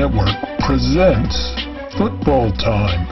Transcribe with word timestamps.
Network 0.00 0.34
presents 0.60 1.36
Football 1.98 2.50
Time. 2.52 3.04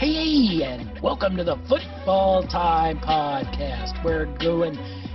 Hey, 0.00 0.64
and 0.64 1.00
welcome 1.00 1.36
to 1.36 1.44
the 1.44 1.54
Football 1.68 2.42
Time 2.48 2.98
Podcast. 2.98 4.04
We're 4.04 4.26
doing 4.40 4.74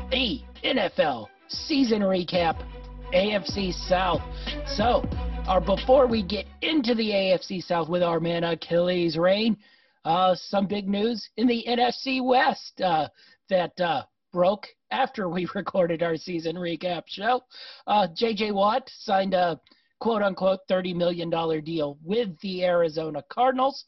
the 0.10 0.40
NFL 0.64 1.28
season 1.50 2.02
recap, 2.02 2.66
AFC 3.14 3.74
South. 3.74 4.22
So, 4.66 5.04
uh, 5.50 5.60
before 5.60 6.08
we 6.08 6.24
get 6.24 6.46
into 6.62 6.96
the 6.96 7.10
AFC 7.10 7.62
South 7.62 7.90
with 7.90 8.04
our 8.04 8.22
man 8.22 8.46
Achilles 8.46 9.18
Rain, 9.18 9.58
uh, 10.06 10.34
some 10.34 10.66
big 10.66 10.88
news 10.88 11.28
in 11.36 11.46
the 11.48 11.66
NFC 11.68 12.24
West 12.24 12.80
uh, 12.80 13.10
that 13.50 13.78
uh, 13.82 14.04
broke 14.32 14.66
after 14.92 15.30
we 15.30 15.48
recorded 15.56 16.04
our 16.04 16.18
season 16.18 16.56
recap 16.56 17.04
show. 17.08 17.42
Uh, 17.86 18.08
J.J. 18.16 18.52
Watt 18.52 18.90
signed 19.00 19.34
a 19.34 19.60
quote 20.00 20.22
unquote 20.22 20.60
$30 20.70 20.96
million 20.96 21.30
deal 21.64 21.98
with 22.04 22.30
the 22.42 22.64
Arizona 22.64 23.24
Cardinals. 23.30 23.86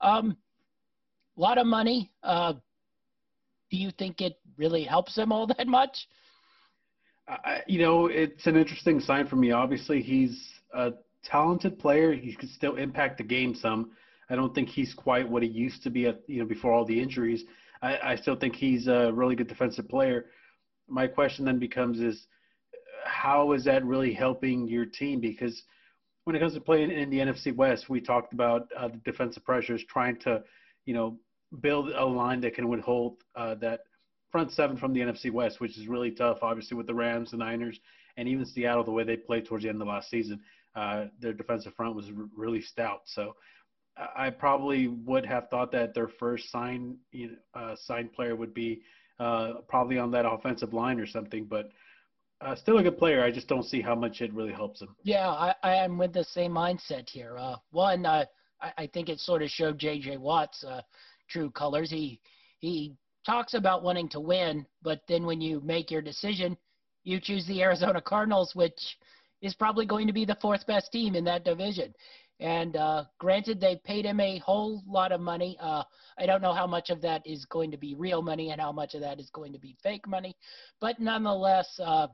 Um, 0.00 0.36
a 1.36 1.40
lot 1.40 1.58
of 1.58 1.66
money. 1.66 2.10
Uh, 2.22 2.54
do 3.70 3.76
you 3.76 3.90
think 3.90 4.20
it 4.20 4.38
really 4.56 4.84
helps 4.84 5.16
him 5.16 5.32
all 5.32 5.46
that 5.58 5.66
much? 5.66 6.06
I, 7.28 7.62
you 7.66 7.78
know, 7.80 8.06
it's 8.06 8.46
an 8.46 8.56
interesting 8.56 9.00
sign 9.00 9.26
for 9.28 9.36
me. 9.36 9.52
Obviously, 9.52 10.02
he's 10.02 10.48
a 10.74 10.92
talented 11.24 11.78
player. 11.78 12.12
He 12.12 12.34
can 12.34 12.48
still 12.48 12.76
impact 12.76 13.18
the 13.18 13.24
game 13.24 13.54
some. 13.54 13.92
I 14.28 14.34
don't 14.34 14.54
think 14.54 14.68
he's 14.68 14.94
quite 14.94 15.28
what 15.28 15.42
he 15.42 15.48
used 15.48 15.82
to 15.84 15.90
be 15.90 16.06
at, 16.06 16.20
you 16.26 16.40
know, 16.40 16.46
before 16.46 16.72
all 16.72 16.84
the 16.84 17.00
injuries. 17.00 17.44
I, 17.82 18.12
I 18.12 18.16
still 18.16 18.36
think 18.36 18.54
he's 18.54 18.86
a 18.86 19.10
really 19.12 19.34
good 19.34 19.48
defensive 19.48 19.88
player. 19.88 20.26
My 20.88 21.06
question 21.06 21.44
then 21.44 21.58
becomes 21.58 22.00
is 22.00 22.26
how 23.04 23.52
is 23.52 23.64
that 23.64 23.84
really 23.84 24.12
helping 24.12 24.68
your 24.68 24.86
team? 24.86 25.20
Because 25.20 25.62
when 26.24 26.36
it 26.36 26.38
comes 26.38 26.54
to 26.54 26.60
playing 26.60 26.90
in 26.90 27.10
the 27.10 27.18
NFC 27.18 27.54
West, 27.54 27.88
we 27.88 28.00
talked 28.00 28.32
about 28.32 28.68
uh, 28.76 28.88
the 28.88 28.98
defensive 28.98 29.44
pressures, 29.44 29.84
trying 29.88 30.16
to, 30.20 30.42
you 30.86 30.94
know, 30.94 31.18
build 31.60 31.90
a 31.90 32.04
line 32.04 32.40
that 32.40 32.54
can 32.54 32.68
withhold 32.68 33.16
uh, 33.34 33.54
that 33.56 33.80
front 34.30 34.52
seven 34.52 34.76
from 34.76 34.92
the 34.92 35.00
NFC 35.00 35.30
West, 35.30 35.60
which 35.60 35.76
is 35.76 35.88
really 35.88 36.10
tough, 36.10 36.38
obviously, 36.42 36.76
with 36.76 36.86
the 36.86 36.94
Rams, 36.94 37.32
the 37.32 37.36
Niners, 37.36 37.78
and 38.16 38.28
even 38.28 38.46
Seattle, 38.46 38.84
the 38.84 38.90
way 38.90 39.04
they 39.04 39.16
played 39.16 39.46
towards 39.46 39.64
the 39.64 39.68
end 39.68 39.82
of 39.82 39.88
last 39.88 40.08
season. 40.08 40.40
Uh, 40.74 41.06
their 41.20 41.34
defensive 41.34 41.74
front 41.74 41.94
was 41.94 42.06
r- 42.06 42.24
really 42.34 42.62
stout. 42.62 43.02
So 43.04 43.34
I 43.96 44.30
probably 44.30 44.88
would 44.88 45.26
have 45.26 45.48
thought 45.50 45.70
that 45.72 45.94
their 45.94 46.08
first 46.08 46.50
sign 46.50 46.96
uh, 47.54 47.76
signed 47.76 48.12
player 48.12 48.34
would 48.34 48.54
be 48.54 48.82
uh, 49.20 49.54
probably 49.68 49.98
on 49.98 50.10
that 50.12 50.24
offensive 50.26 50.72
line 50.72 50.98
or 50.98 51.06
something, 51.06 51.44
but 51.44 51.70
uh, 52.40 52.56
still 52.56 52.78
a 52.78 52.82
good 52.82 52.98
player. 52.98 53.22
I 53.22 53.30
just 53.30 53.48
don't 53.48 53.64
see 53.64 53.80
how 53.80 53.94
much 53.94 54.20
it 54.20 54.32
really 54.32 54.52
helps 54.52 54.80
him. 54.80 54.96
Yeah, 55.04 55.28
I, 55.28 55.54
I 55.62 55.74
am 55.76 55.98
with 55.98 56.12
the 56.12 56.24
same 56.24 56.52
mindset 56.52 57.08
here. 57.08 57.36
Uh, 57.38 57.56
one, 57.70 58.04
uh, 58.04 58.24
I, 58.60 58.72
I 58.78 58.86
think 58.86 59.08
it 59.08 59.20
sort 59.20 59.42
of 59.42 59.50
showed 59.50 59.78
J.J. 59.78 60.16
Watt's 60.16 60.64
uh, 60.64 60.80
true 61.28 61.50
colors. 61.50 61.90
He 61.90 62.20
he 62.58 62.94
talks 63.26 63.54
about 63.54 63.82
wanting 63.82 64.08
to 64.10 64.20
win, 64.20 64.66
but 64.82 65.02
then 65.06 65.24
when 65.24 65.40
you 65.40 65.60
make 65.60 65.90
your 65.90 66.02
decision, 66.02 66.56
you 67.04 67.20
choose 67.20 67.46
the 67.46 67.62
Arizona 67.62 68.00
Cardinals, 68.00 68.54
which 68.54 68.96
is 69.40 69.54
probably 69.54 69.84
going 69.84 70.06
to 70.06 70.12
be 70.12 70.24
the 70.24 70.38
fourth 70.40 70.66
best 70.66 70.92
team 70.92 71.14
in 71.14 71.24
that 71.24 71.44
division. 71.44 71.92
And 72.42 72.76
uh, 72.76 73.04
granted, 73.18 73.60
they 73.60 73.76
paid 73.84 74.04
him 74.04 74.18
a 74.18 74.38
whole 74.38 74.82
lot 74.84 75.12
of 75.12 75.20
money. 75.20 75.56
Uh, 75.60 75.84
I 76.18 76.26
don't 76.26 76.42
know 76.42 76.52
how 76.52 76.66
much 76.66 76.90
of 76.90 77.00
that 77.02 77.24
is 77.24 77.44
going 77.44 77.70
to 77.70 77.76
be 77.76 77.94
real 77.94 78.20
money 78.20 78.50
and 78.50 78.60
how 78.60 78.72
much 78.72 78.94
of 78.94 79.00
that 79.02 79.20
is 79.20 79.30
going 79.30 79.52
to 79.52 79.60
be 79.60 79.76
fake 79.80 80.08
money, 80.08 80.36
but 80.80 80.98
nonetheless, 80.98 81.78
uh, 81.82 82.08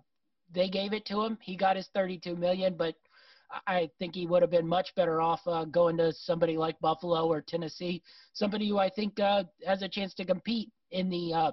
they 0.52 0.68
gave 0.68 0.92
it 0.92 1.06
to 1.06 1.22
him. 1.22 1.38
He 1.40 1.56
got 1.56 1.76
his 1.76 1.88
32 1.94 2.36
million, 2.36 2.74
but 2.76 2.94
I 3.66 3.90
think 3.98 4.14
he 4.14 4.26
would 4.26 4.42
have 4.42 4.50
been 4.50 4.68
much 4.68 4.94
better 4.94 5.22
off 5.22 5.40
uh, 5.46 5.64
going 5.64 5.96
to 5.96 6.12
somebody 6.12 6.58
like 6.58 6.78
Buffalo 6.80 7.26
or 7.26 7.40
Tennessee, 7.40 8.02
somebody 8.34 8.68
who 8.68 8.78
I 8.78 8.90
think 8.90 9.18
uh, 9.18 9.44
has 9.66 9.80
a 9.82 9.88
chance 9.88 10.12
to 10.14 10.24
compete 10.26 10.70
in 10.90 11.08
the 11.08 11.52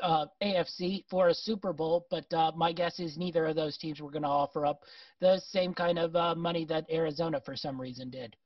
uh, 0.00 0.26
AFC 0.42 1.04
for 1.10 1.28
a 1.28 1.34
Super 1.34 1.72
Bowl, 1.72 2.06
but 2.10 2.32
uh, 2.32 2.52
my 2.56 2.72
guess 2.72 2.98
is 3.00 3.18
neither 3.18 3.46
of 3.46 3.56
those 3.56 3.76
teams 3.76 4.00
were 4.00 4.10
going 4.10 4.22
to 4.22 4.28
offer 4.28 4.64
up 4.66 4.84
the 5.20 5.40
same 5.40 5.74
kind 5.74 5.98
of 5.98 6.14
uh, 6.16 6.34
money 6.34 6.64
that 6.66 6.86
Arizona, 6.90 7.40
for 7.44 7.56
some 7.56 7.80
reason, 7.80 8.10
did. 8.10 8.36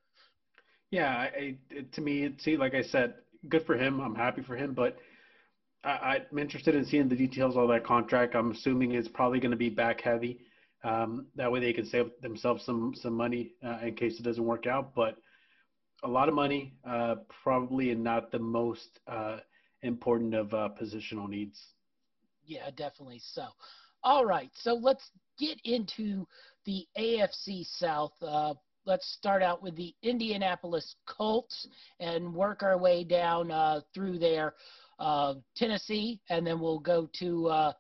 Yeah, 0.91 1.09
I, 1.09 1.57
it, 1.71 1.93
to 1.93 2.01
me, 2.01 2.35
see, 2.39 2.57
like 2.57 2.75
I 2.75 2.83
said, 2.83 3.15
good 3.49 3.65
for 3.67 3.77
him. 3.77 4.01
I'm 4.01 4.15
happy 4.15 4.43
for 4.43 4.57
him, 4.57 4.73
but 4.73 4.99
I, 5.85 6.23
am 6.31 6.39
interested 6.39 6.75
in 6.75 6.85
seeing 6.85 7.09
the 7.09 7.17
details 7.17 7.57
of 7.57 7.69
that 7.69 7.85
contract. 7.85 8.35
I'm 8.35 8.51
assuming 8.51 8.93
it's 8.93 9.09
probably 9.09 9.39
going 9.39 9.53
to 9.53 9.57
be 9.57 9.69
back 9.69 10.01
heavy. 10.01 10.41
Um, 10.85 11.27
that 11.37 11.51
way, 11.51 11.61
they 11.61 11.73
can 11.73 11.87
save 11.87 12.11
themselves 12.23 12.65
some 12.65 12.93
some 12.95 13.15
money 13.15 13.53
uh, 13.65 13.79
in 13.83 13.95
case 13.95 14.19
it 14.19 14.23
doesn't 14.23 14.45
work 14.45 14.67
out. 14.67 14.95
But 14.95 15.17
a 16.03 16.09
lot 16.09 16.29
of 16.29 16.35
money, 16.35 16.75
uh, 16.89 17.17
probably, 17.43 17.91
and 17.91 18.03
not 18.03 18.31
the 18.31 18.39
most 18.39 19.01
uh, 19.07 19.39
important 19.87 20.35
of 20.35 20.53
uh, 20.53 20.69
positional 20.81 21.29
needs. 21.29 21.61
Yeah, 22.45 22.71
definitely 22.77 23.21
so. 23.23 23.47
All 24.03 24.25
right, 24.25 24.51
so 24.55 24.75
let's 24.75 25.11
get 25.39 25.59
into 25.65 26.27
the 26.65 26.87
AFC 26.99 27.65
South. 27.67 28.13
Uh, 28.23 28.55
let's 28.85 29.07
start 29.15 29.43
out 29.43 29.63
with 29.63 29.75
the 29.77 29.95
Indianapolis 30.03 30.95
Colts 31.07 31.67
and 31.99 32.33
work 32.33 32.63
our 32.63 32.79
way 32.79 33.05
down 33.05 33.51
uh, 33.51 33.81
through 33.93 34.19
there. 34.19 34.55
Uh, 34.99 35.35
Tennessee, 35.57 36.21
and 36.31 36.47
then 36.47 36.59
we'll 36.61 36.79
go 36.79 37.09
to 37.19 37.49
uh, 37.49 37.73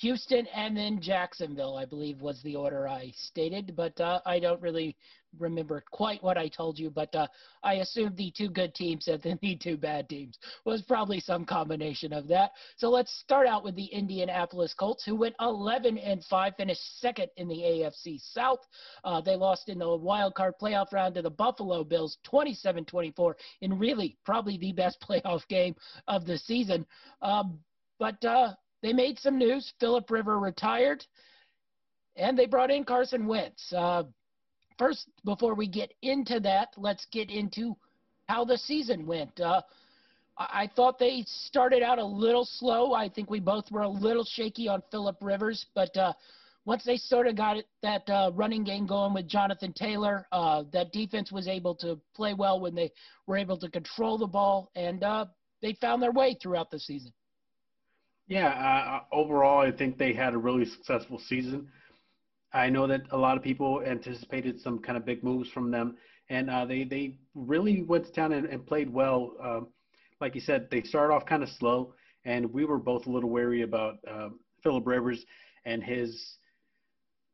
Houston 0.00 0.46
and 0.54 0.76
then 0.76 1.00
Jacksonville, 1.00 1.76
I 1.76 1.84
believe 1.84 2.20
was 2.20 2.40
the 2.42 2.54
order 2.54 2.86
I 2.86 3.12
stated, 3.16 3.74
but 3.74 3.98
uh, 4.00 4.20
I 4.26 4.38
don't 4.38 4.60
really 4.60 4.96
remember 5.38 5.82
quite 5.90 6.22
what 6.22 6.38
I 6.38 6.48
told 6.48 6.78
you, 6.78 6.90
but 6.90 7.14
uh, 7.14 7.26
I 7.62 7.74
assumed 7.74 8.16
the 8.16 8.32
two 8.36 8.48
good 8.48 8.74
teams 8.74 9.08
and 9.08 9.20
then 9.22 9.38
the 9.42 9.56
two 9.56 9.76
bad 9.76 10.08
teams 10.08 10.38
was 10.64 10.82
probably 10.82 11.20
some 11.20 11.44
combination 11.44 12.12
of 12.12 12.28
that. 12.28 12.52
So 12.76 12.88
let's 12.88 13.12
start 13.20 13.46
out 13.46 13.64
with 13.64 13.74
the 13.76 13.86
Indianapolis 13.86 14.74
Colts, 14.74 15.04
who 15.04 15.14
went 15.14 15.34
11 15.40 15.98
and 15.98 16.24
5, 16.24 16.54
finished 16.56 17.00
second 17.00 17.28
in 17.36 17.48
the 17.48 17.56
AFC 17.56 18.20
South. 18.20 18.60
Uh, 19.04 19.20
they 19.20 19.36
lost 19.36 19.68
in 19.68 19.78
the 19.78 19.96
wild 19.96 20.34
card 20.34 20.54
playoff 20.60 20.92
round 20.92 21.14
to 21.16 21.22
the 21.22 21.30
Buffalo 21.30 21.84
Bills 21.84 22.18
27 22.24 22.84
24 22.84 23.36
in 23.60 23.78
really 23.78 24.16
probably 24.24 24.58
the 24.58 24.72
best 24.72 24.98
playoff 25.08 25.46
game 25.48 25.74
of 26.06 26.24
the 26.26 26.38
season. 26.38 26.86
Um, 27.22 27.58
but 27.98 28.24
uh, 28.24 28.54
they 28.82 28.92
made 28.92 29.18
some 29.18 29.38
news. 29.38 29.72
Philip 29.80 30.10
River 30.10 30.38
retired, 30.38 31.04
and 32.16 32.38
they 32.38 32.46
brought 32.46 32.70
in 32.70 32.84
Carson 32.84 33.26
Wentz. 33.26 33.72
Uh, 33.72 34.04
first, 34.78 35.08
before 35.24 35.54
we 35.54 35.66
get 35.66 35.92
into 36.02 36.40
that, 36.40 36.68
let's 36.76 37.06
get 37.12 37.30
into 37.30 37.76
how 38.28 38.44
the 38.44 38.58
season 38.58 39.06
went. 39.06 39.40
Uh, 39.40 39.62
I 40.38 40.70
thought 40.76 40.98
they 40.98 41.24
started 41.26 41.82
out 41.82 41.98
a 41.98 42.04
little 42.04 42.44
slow. 42.44 42.94
I 42.94 43.08
think 43.08 43.28
we 43.28 43.40
both 43.40 43.70
were 43.70 43.82
a 43.82 43.88
little 43.88 44.24
shaky 44.24 44.68
on 44.68 44.82
Philip 44.90 45.16
Rivers, 45.20 45.66
but 45.74 45.96
uh, 45.96 46.12
once 46.64 46.84
they 46.84 46.96
sort 46.96 47.26
of 47.26 47.34
got 47.34 47.56
it, 47.56 47.66
that 47.82 48.08
uh, 48.08 48.30
running 48.34 48.62
game 48.62 48.86
going 48.86 49.14
with 49.14 49.26
Jonathan 49.26 49.72
Taylor, 49.72 50.26
uh, 50.30 50.62
that 50.72 50.92
defense 50.92 51.32
was 51.32 51.48
able 51.48 51.74
to 51.76 51.98
play 52.14 52.34
well 52.34 52.60
when 52.60 52.74
they 52.74 52.92
were 53.26 53.36
able 53.36 53.56
to 53.58 53.68
control 53.70 54.16
the 54.16 54.26
ball, 54.26 54.70
and 54.76 55.02
uh, 55.02 55.24
they 55.60 55.72
found 55.80 56.02
their 56.02 56.12
way 56.12 56.36
throughout 56.40 56.70
the 56.70 56.78
season. 56.78 57.12
Yeah, 58.28 58.48
uh, 58.48 59.16
overall, 59.16 59.60
I 59.66 59.72
think 59.72 59.96
they 59.96 60.12
had 60.12 60.34
a 60.34 60.38
really 60.38 60.66
successful 60.66 61.18
season. 61.18 61.68
I 62.52 62.70
know 62.70 62.86
that 62.86 63.02
a 63.10 63.16
lot 63.16 63.36
of 63.36 63.42
people 63.42 63.82
anticipated 63.84 64.60
some 64.60 64.78
kind 64.78 64.96
of 64.96 65.04
big 65.04 65.22
moves 65.22 65.50
from 65.50 65.70
them, 65.70 65.96
and 66.30 66.50
uh, 66.50 66.64
they 66.64 66.84
they 66.84 67.18
really 67.34 67.82
went 67.82 68.12
down 68.14 68.32
and, 68.32 68.46
and 68.46 68.66
played 68.66 68.90
well. 68.90 69.32
Um, 69.42 69.68
like 70.20 70.34
you 70.34 70.40
said, 70.40 70.68
they 70.70 70.82
started 70.82 71.12
off 71.12 71.26
kind 71.26 71.42
of 71.42 71.48
slow, 71.48 71.94
and 72.24 72.52
we 72.52 72.64
were 72.64 72.78
both 72.78 73.06
a 73.06 73.10
little 73.10 73.30
wary 73.30 73.62
about 73.62 73.98
uh, 74.10 74.30
Philip 74.62 74.86
Rivers 74.86 75.24
and 75.64 75.82
his, 75.82 76.36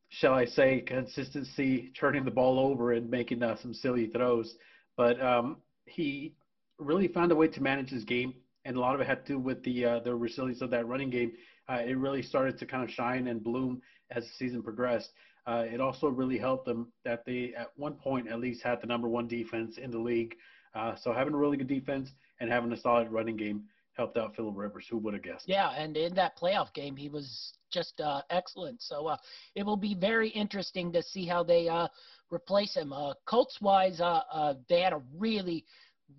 shall 0.08 0.34
I 0.34 0.44
say, 0.44 0.80
consistency, 0.80 1.92
turning 1.98 2.24
the 2.24 2.30
ball 2.30 2.58
over 2.58 2.92
and 2.92 3.08
making 3.08 3.42
uh, 3.42 3.56
some 3.56 3.72
silly 3.72 4.08
throws. 4.08 4.56
But 4.96 5.20
um, 5.22 5.58
he 5.86 6.34
really 6.78 7.08
found 7.08 7.32
a 7.32 7.36
way 7.36 7.48
to 7.48 7.62
manage 7.62 7.90
his 7.90 8.04
game, 8.04 8.34
and 8.64 8.76
a 8.76 8.80
lot 8.80 8.94
of 8.94 9.00
it 9.00 9.06
had 9.06 9.24
to 9.26 9.34
do 9.34 9.38
with 9.38 9.62
the 9.62 9.84
uh, 9.84 10.00
the 10.00 10.14
resilience 10.14 10.60
of 10.60 10.70
that 10.70 10.86
running 10.86 11.10
game. 11.10 11.32
Uh, 11.68 11.80
it 11.86 11.96
really 11.96 12.22
started 12.22 12.58
to 12.58 12.66
kind 12.66 12.82
of 12.82 12.90
shine 12.90 13.28
and 13.28 13.42
bloom 13.42 13.80
as 14.14 14.24
the 14.24 14.30
season 14.38 14.62
progressed. 14.62 15.12
Uh, 15.46 15.64
it 15.70 15.80
also 15.80 16.08
really 16.08 16.38
helped 16.38 16.64
them 16.64 16.90
that 17.04 17.24
they, 17.26 17.52
at 17.56 17.70
one 17.76 17.94
point, 17.94 18.28
at 18.28 18.40
least 18.40 18.62
had 18.62 18.80
the 18.80 18.86
number 18.86 19.08
one 19.08 19.28
defense 19.28 19.76
in 19.78 19.90
the 19.90 19.98
league. 19.98 20.34
Uh, 20.74 20.96
so 20.96 21.12
having 21.12 21.34
a 21.34 21.36
really 21.36 21.56
good 21.56 21.68
defense 21.68 22.10
and 22.40 22.50
having 22.50 22.72
a 22.72 22.76
solid 22.76 23.08
running 23.10 23.36
game 23.36 23.64
helped 23.92 24.16
out 24.16 24.34
Philip 24.34 24.56
Rivers. 24.56 24.86
Who 24.90 24.98
would 24.98 25.14
have 25.14 25.22
guessed? 25.22 25.48
Yeah, 25.48 25.70
and 25.70 25.96
in 25.96 26.14
that 26.14 26.36
playoff 26.36 26.72
game, 26.72 26.96
he 26.96 27.08
was 27.08 27.52
just 27.70 28.00
uh, 28.00 28.22
excellent. 28.30 28.82
So 28.82 29.06
uh, 29.06 29.16
it 29.54 29.64
will 29.64 29.76
be 29.76 29.94
very 29.94 30.30
interesting 30.30 30.92
to 30.92 31.02
see 31.02 31.26
how 31.26 31.42
they 31.44 31.68
uh, 31.68 31.88
replace 32.30 32.74
him. 32.74 32.92
Uh, 32.92 33.14
Colts 33.26 33.58
wise, 33.60 34.00
uh, 34.00 34.22
uh, 34.32 34.54
they 34.68 34.80
had 34.80 34.92
a 34.92 35.02
really, 35.16 35.64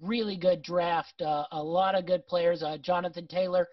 really 0.02 0.38
good 0.38 0.62
draft. 0.62 1.22
A 1.22 1.62
lot 1.62 1.96
of 1.96 2.06
good 2.06 2.26
players. 2.28 2.64
Jonathan 2.82 3.28
Taylor 3.28 3.68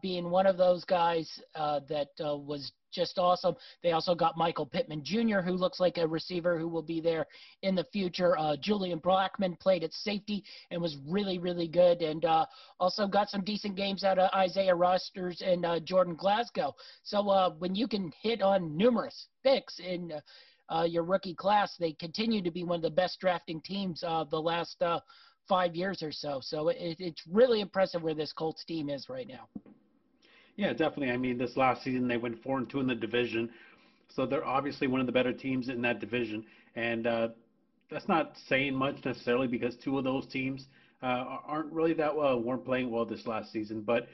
being 0.00 0.30
one 0.30 0.46
of 0.46 0.56
those 0.56 0.84
guys 0.84 1.28
that 1.54 2.08
was 2.18 2.72
just 2.92 3.18
awesome. 3.18 3.56
They 3.82 3.92
also 3.92 4.14
got 4.14 4.36
Michael 4.36 4.66
Pittman 4.66 5.02
Jr., 5.04 5.40
who 5.40 5.52
looks 5.52 5.80
like 5.80 5.98
a 5.98 6.06
receiver 6.06 6.58
who 6.58 6.68
will 6.68 6.82
be 6.82 7.00
there 7.00 7.26
in 7.62 7.74
the 7.74 7.84
future. 7.92 8.38
Uh, 8.38 8.56
Julian 8.56 9.00
Blackmon 9.00 9.58
played 9.58 9.84
at 9.84 9.92
safety 9.92 10.44
and 10.70 10.80
was 10.80 10.96
really, 11.06 11.38
really 11.38 11.68
good. 11.68 12.02
And 12.02 12.24
uh, 12.24 12.46
also 12.78 13.06
got 13.06 13.30
some 13.30 13.44
decent 13.44 13.76
games 13.76 14.04
out 14.04 14.18
of 14.18 14.30
Isaiah 14.32 14.74
Rodgers 14.74 15.42
and 15.44 15.64
uh, 15.64 15.80
Jordan 15.80 16.14
Glasgow. 16.14 16.74
So 17.02 17.28
uh, 17.28 17.50
when 17.58 17.74
you 17.74 17.88
can 17.88 18.12
hit 18.22 18.42
on 18.42 18.76
numerous 18.76 19.28
picks 19.42 19.78
in 19.78 20.12
uh, 20.12 20.20
uh, 20.72 20.84
your 20.84 21.02
rookie 21.02 21.34
class, 21.34 21.76
they 21.78 21.92
continue 21.92 22.42
to 22.42 22.50
be 22.50 22.64
one 22.64 22.76
of 22.76 22.82
the 22.82 22.90
best 22.90 23.20
drafting 23.20 23.60
teams 23.60 24.02
of 24.06 24.30
the 24.30 24.40
last 24.40 24.82
five 25.48 25.74
years 25.74 26.02
or 26.02 26.12
so. 26.12 26.40
So 26.42 26.68
it, 26.68 26.96
it's 26.98 27.22
really 27.30 27.60
impressive 27.60 28.02
where 28.02 28.14
this 28.14 28.32
Colts 28.32 28.64
team 28.64 28.88
is 28.88 29.08
right 29.08 29.28
now. 29.28 29.48
Yeah, 30.56 30.72
definitely. 30.72 31.10
I 31.10 31.16
mean, 31.16 31.38
this 31.38 31.56
last 31.56 31.82
season 31.82 32.06
they 32.08 32.16
went 32.18 32.42
four 32.42 32.58
and 32.58 32.68
two 32.68 32.80
in 32.80 32.86
the 32.86 32.94
division, 32.94 33.50
so 34.08 34.26
they're 34.26 34.44
obviously 34.44 34.86
one 34.86 35.00
of 35.00 35.06
the 35.06 35.12
better 35.12 35.32
teams 35.32 35.68
in 35.68 35.80
that 35.82 36.00
division. 36.00 36.44
And 36.76 37.06
uh, 37.06 37.28
that's 37.90 38.08
not 38.08 38.36
saying 38.48 38.74
much 38.74 39.04
necessarily 39.04 39.46
because 39.46 39.76
two 39.76 39.98
of 39.98 40.04
those 40.04 40.26
teams 40.26 40.66
uh, 41.02 41.38
aren't 41.46 41.72
really 41.72 41.94
that 41.94 42.14
well, 42.14 42.40
weren't 42.40 42.64
playing 42.64 42.90
well 42.90 43.04
this 43.06 43.26
last 43.26 43.50
season. 43.52 43.80
But 43.82 44.08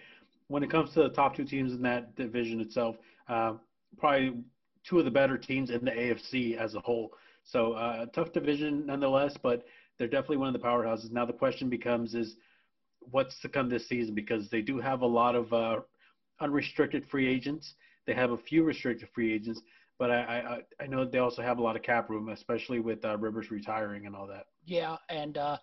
when 0.46 0.62
it 0.62 0.70
comes 0.70 0.93
to 0.94 1.02
the 1.02 1.08
top 1.11 1.37
two 1.37 1.44
teams 1.44 1.73
in 1.73 1.82
that 1.82 2.14
division 2.17 2.61
itself, 2.61 2.96
uh, 3.29 3.55
probably 3.99 4.37
two 4.88 4.99
of 4.99 5.05
the 5.05 5.11
better 5.11 5.37
teams 5.37 5.70
in 5.70 5.85
the 5.85 5.90
AFC 5.90 6.56
as 6.56 6.75
a 6.75 6.81
whole. 6.81 7.12
So 7.44 7.73
uh, 7.73 8.06
tough 8.06 8.32
division 8.32 8.87
nonetheless, 8.87 9.37
but 9.43 9.64
they're 9.99 10.08
definitely 10.08 10.37
one 10.38 10.55
of 10.55 10.61
the 10.61 10.67
powerhouses. 10.67 11.11
Now 11.11 11.26
the 11.26 11.32
question 11.32 11.69
becomes 11.69 12.14
is 12.14 12.37
what's 13.00 13.40
to 13.40 13.49
come 13.49 13.69
this 13.69 13.88
season 13.88 14.14
because 14.14 14.49
they 14.50 14.61
do 14.62 14.79
have 14.79 15.02
a 15.02 15.06
lot 15.06 15.35
of 15.35 15.52
uh, 15.52 15.81
unrestricted 16.40 17.05
free 17.06 17.26
agents. 17.26 17.75
They 18.06 18.14
have 18.14 18.31
a 18.31 18.38
few 18.38 18.64
restricted 18.64 19.08
free 19.14 19.32
agents, 19.32 19.61
but 19.99 20.11
I 20.11 20.62
I, 20.81 20.85
I 20.85 20.87
know 20.87 21.05
they 21.05 21.19
also 21.19 21.43
have 21.43 21.58
a 21.58 21.62
lot 21.62 21.76
of 21.76 21.82
cap 21.82 22.08
room, 22.11 22.29
especially 22.29 22.81
with 22.81 23.05
uh, 23.05 23.17
Rivers 23.19 23.50
retiring 23.50 24.06
and 24.06 24.14
all 24.14 24.26
that. 24.26 24.46
Yeah, 24.64 24.96
and 25.08 25.37
uh, 25.38 25.58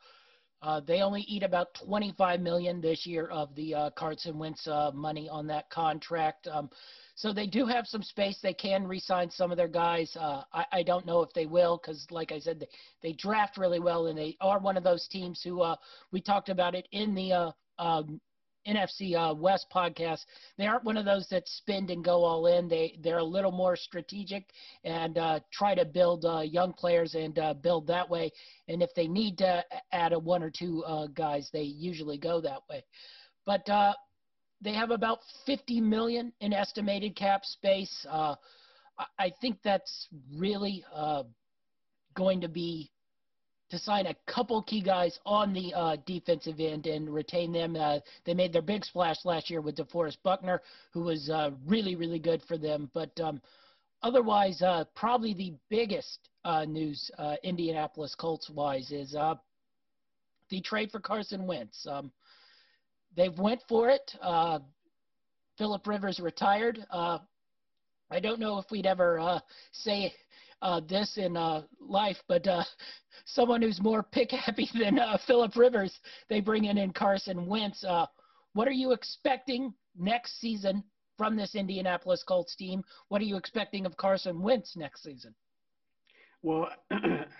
uh, 0.61 0.79
they 0.79 1.01
only 1.01 1.21
eat 1.21 1.43
about 1.43 1.73
25 1.85 2.39
million 2.39 2.81
this 2.81 3.05
year 3.05 3.27
of 3.27 3.53
the 3.55 3.75
uh, 3.75 3.89
Carson 3.91 4.39
Wentz 4.39 4.67
uh, 4.67 4.91
money 4.93 5.29
on 5.29 5.45
that 5.47 5.69
contract. 5.69 6.47
Um, 6.47 6.69
so 7.13 7.31
they 7.31 7.45
do 7.45 7.65
have 7.65 7.85
some 7.85 8.01
space. 8.01 8.39
They 8.41 8.53
can 8.53 8.87
re-sign 8.87 9.29
some 9.29 9.51
of 9.51 9.57
their 9.57 9.67
guys. 9.67 10.15
Uh, 10.19 10.41
I, 10.51 10.65
I 10.71 10.83
don't 10.83 11.05
know 11.05 11.21
if 11.21 11.31
they 11.33 11.45
will 11.45 11.77
because, 11.77 12.07
like 12.09 12.31
I 12.31 12.39
said, 12.39 12.59
they, 12.59 12.67
they 13.03 13.13
draft 13.13 13.57
really 13.57 13.79
well, 13.79 14.07
and 14.07 14.17
they 14.17 14.37
are 14.41 14.59
one 14.59 14.75
of 14.75 14.83
those 14.83 15.07
teams 15.07 15.41
who 15.43 15.61
uh, 15.61 15.75
we 16.11 16.19
talked 16.19 16.49
about 16.49 16.73
it 16.73 16.87
in 16.91 17.13
the 17.13 17.31
uh, 17.31 17.51
um, 17.77 18.19
NFC 18.67 19.15
uh, 19.15 19.33
West 19.33 19.67
podcast, 19.73 20.25
they 20.57 20.65
aren't 20.65 20.83
one 20.83 20.97
of 20.97 21.05
those 21.05 21.27
that 21.29 21.47
spend 21.47 21.89
and 21.89 22.03
go 22.03 22.23
all 22.23 22.47
in. 22.47 22.67
They 22.67 22.97
they're 23.01 23.19
a 23.19 23.23
little 23.23 23.51
more 23.51 23.75
strategic 23.75 24.49
and 24.83 25.17
uh, 25.17 25.39
try 25.51 25.75
to 25.75 25.85
build 25.85 26.25
uh, 26.25 26.41
young 26.41 26.73
players 26.73 27.15
and 27.15 27.37
uh, 27.39 27.53
build 27.53 27.87
that 27.87 28.09
way. 28.09 28.31
And 28.67 28.81
if 28.81 28.93
they 28.95 29.07
need 29.07 29.37
to 29.39 29.63
add 29.91 30.13
a 30.13 30.19
one 30.19 30.43
or 30.43 30.49
two 30.49 30.83
uh, 30.85 31.07
guys, 31.07 31.49
they 31.51 31.63
usually 31.63 32.17
go 32.17 32.41
that 32.41 32.61
way. 32.69 32.83
But 33.45 33.67
uh, 33.69 33.93
they 34.61 34.73
have 34.73 34.91
about 34.91 35.19
50 35.45 35.81
million 35.81 36.33
in 36.41 36.53
estimated 36.53 37.15
cap 37.15 37.45
space. 37.45 38.05
I 38.09 39.31
think 39.41 39.57
that's 39.63 40.07
really 40.33 40.83
going 42.15 42.39
to 42.41 42.47
be 42.47 42.89
to 43.69 43.79
sign 43.79 44.05
a 44.05 44.15
couple 44.31 44.61
key 44.61 44.81
guys 44.81 45.19
on 45.25 45.53
the 45.53 45.73
uh, 45.73 45.97
defensive 46.05 46.59
end 46.59 46.85
and 46.85 47.11
retain 47.11 47.51
them. 47.51 47.75
Uh, 47.75 47.99
they 48.23 48.33
made 48.33 48.53
their 48.53 48.61
big 48.61 48.85
splash 48.85 49.17
last 49.25 49.49
year 49.49 49.61
with 49.61 49.77
DeForest 49.77 50.17
Buckner, 50.23 50.61
who 50.91 51.01
was 51.01 51.29
uh, 51.29 51.51
really, 51.65 51.95
really 51.95 52.19
good 52.19 52.41
for 52.47 52.57
them. 52.57 52.91
But 52.93 53.19
um, 53.19 53.41
otherwise, 54.03 54.61
uh, 54.61 54.85
probably 54.95 55.33
the 55.33 55.53
biggest 55.69 56.29
uh, 56.43 56.65
news 56.65 57.09
uh, 57.17 57.35
Indianapolis 57.43 58.13
Colts 58.13 58.49
wise 58.51 58.91
is 58.91 59.15
the 60.51 60.61
trade 60.61 60.91
for 60.91 60.99
Carson 60.99 61.47
Wentz. 61.47 61.87
Um, 61.89 62.11
they've 63.17 63.37
went 63.39 63.61
for 63.67 63.89
it. 63.89 64.11
Philip 65.57 65.87
Rivers 65.87 66.19
retired. 66.19 66.85
I 66.91 68.19
don't 68.21 68.39
know 68.39 68.59
if 68.59 68.69
we'd 68.69 68.85
ever 68.85 69.41
say 69.71 70.13
uh, 70.61 70.81
this 70.87 71.17
in 71.17 71.37
uh, 71.37 71.63
life, 71.79 72.17
but 72.27 72.47
uh, 72.47 72.63
someone 73.25 73.61
who's 73.61 73.81
more 73.81 74.03
pick 74.03 74.31
happy 74.31 74.69
than 74.79 74.99
uh, 74.99 75.17
Philip 75.25 75.55
Rivers, 75.55 75.99
they 76.29 76.39
bring 76.39 76.65
in 76.65 76.77
in 76.77 76.91
Carson 76.91 77.45
Wentz. 77.45 77.83
Uh, 77.83 78.05
what 78.53 78.67
are 78.67 78.73
you 78.73 78.91
expecting 78.91 79.73
next 79.97 80.39
season 80.39 80.83
from 81.17 81.35
this 81.35 81.55
Indianapolis 81.55 82.23
Colts 82.23 82.55
team? 82.55 82.83
What 83.09 83.21
are 83.21 83.25
you 83.25 83.37
expecting 83.37 83.85
of 83.85 83.95
Carson 83.97 84.41
Wentz 84.41 84.75
next 84.75 85.03
season? 85.03 85.33
Well, 86.41 86.69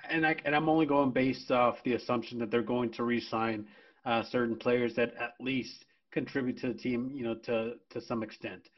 and 0.10 0.26
I 0.26 0.36
and 0.46 0.56
I'm 0.56 0.68
only 0.68 0.86
going 0.86 1.12
based 1.12 1.52
off 1.52 1.78
the 1.84 1.94
assumption 1.94 2.40
that 2.40 2.50
they're 2.50 2.64
going 2.64 2.92
to 2.94 3.04
re-sign 3.04 3.68
uh, 4.06 4.24
certain 4.24 4.56
players 4.56 4.96
that 4.96 5.14
at 5.20 5.34
least 5.40 5.86
contribute 6.12 6.58
to 6.62 6.70
the 6.70 6.74
team, 6.74 7.12
you 7.14 7.24
know, 7.24 7.36
to 7.46 7.74
to 7.92 8.02
some 8.02 8.24
extent. 8.24 8.70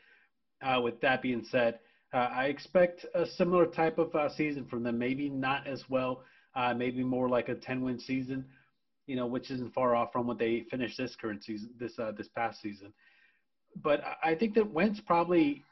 With 0.81 0.99
that 1.01 1.21
being 1.21 1.45
said, 1.49 1.79
uh, 2.13 2.29
I 2.31 2.45
expect 2.45 3.05
a 3.13 3.25
similar 3.25 3.65
type 3.65 3.97
of 3.97 4.13
uh, 4.15 4.29
season 4.29 4.65
from 4.65 4.83
them. 4.83 4.97
Maybe 4.97 5.29
not 5.29 5.67
as 5.67 5.83
well, 5.89 6.23
uh, 6.55 6.73
maybe 6.73 7.03
more 7.03 7.27
like 7.27 7.49
a 7.49 7.55
10-win 7.55 7.99
season, 7.99 8.45
you 9.07 9.15
know, 9.15 9.25
which 9.25 9.51
isn't 9.51 9.73
far 9.73 9.95
off 9.95 10.13
from 10.13 10.25
what 10.25 10.39
they 10.39 10.65
finished 10.71 10.97
this 10.97 11.15
current 11.15 11.43
season, 11.43 11.69
this 11.79 11.99
uh, 11.99 12.11
this 12.17 12.29
past 12.29 12.61
season. 12.61 12.93
But 13.83 14.01
I 14.23 14.35
think 14.35 14.55
that 14.55 14.71
Wentz 14.71 15.01
probably, 15.01 15.63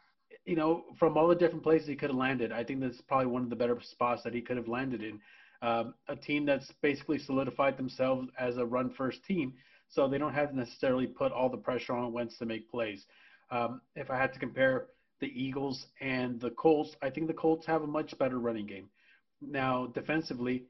you 0.45 0.55
know, 0.55 0.83
from 0.99 1.17
all 1.17 1.27
the 1.27 1.35
different 1.35 1.63
places 1.63 1.87
he 1.87 1.95
could 1.95 2.09
have 2.09 2.17
landed, 2.17 2.51
I 2.51 2.63
think 2.63 2.81
that's 2.81 3.01
probably 3.01 3.27
one 3.27 3.43
of 3.43 3.49
the 3.49 3.55
better 3.55 3.77
spots 3.81 4.21
that 4.23 4.33
he 4.33 4.41
could 4.41 4.57
have 4.57 4.67
landed 4.67 5.01
in. 5.01 5.19
Um, 5.61 5.93
a 6.09 6.15
team 6.15 6.45
that's 6.45 6.71
basically 6.81 7.17
solidified 7.17 7.77
themselves 7.77 8.27
as 8.37 8.57
a 8.57 8.65
run-first 8.65 9.23
team, 9.23 9.53
so 9.87 10.07
they 10.07 10.17
don't 10.17 10.33
have 10.33 10.49
to 10.49 10.55
necessarily 10.55 11.07
put 11.07 11.31
all 11.31 11.49
the 11.49 11.57
pressure 11.57 11.93
on 11.93 12.11
Wentz 12.11 12.37
to 12.39 12.45
make 12.45 12.69
plays. 12.69 13.05
Um, 13.49 13.81
if 13.95 14.11
I 14.11 14.17
had 14.17 14.33
to 14.33 14.39
compare 14.39 14.87
the 15.19 15.27
Eagles 15.27 15.87
and 16.01 16.39
the 16.39 16.51
Colts, 16.51 16.95
I 17.01 17.09
think 17.09 17.27
the 17.27 17.33
Colts 17.33 17.65
have 17.65 17.83
a 17.83 17.87
much 17.87 18.17
better 18.17 18.39
running 18.39 18.67
game. 18.67 18.89
Now, 19.41 19.87
defensively, 19.87 20.63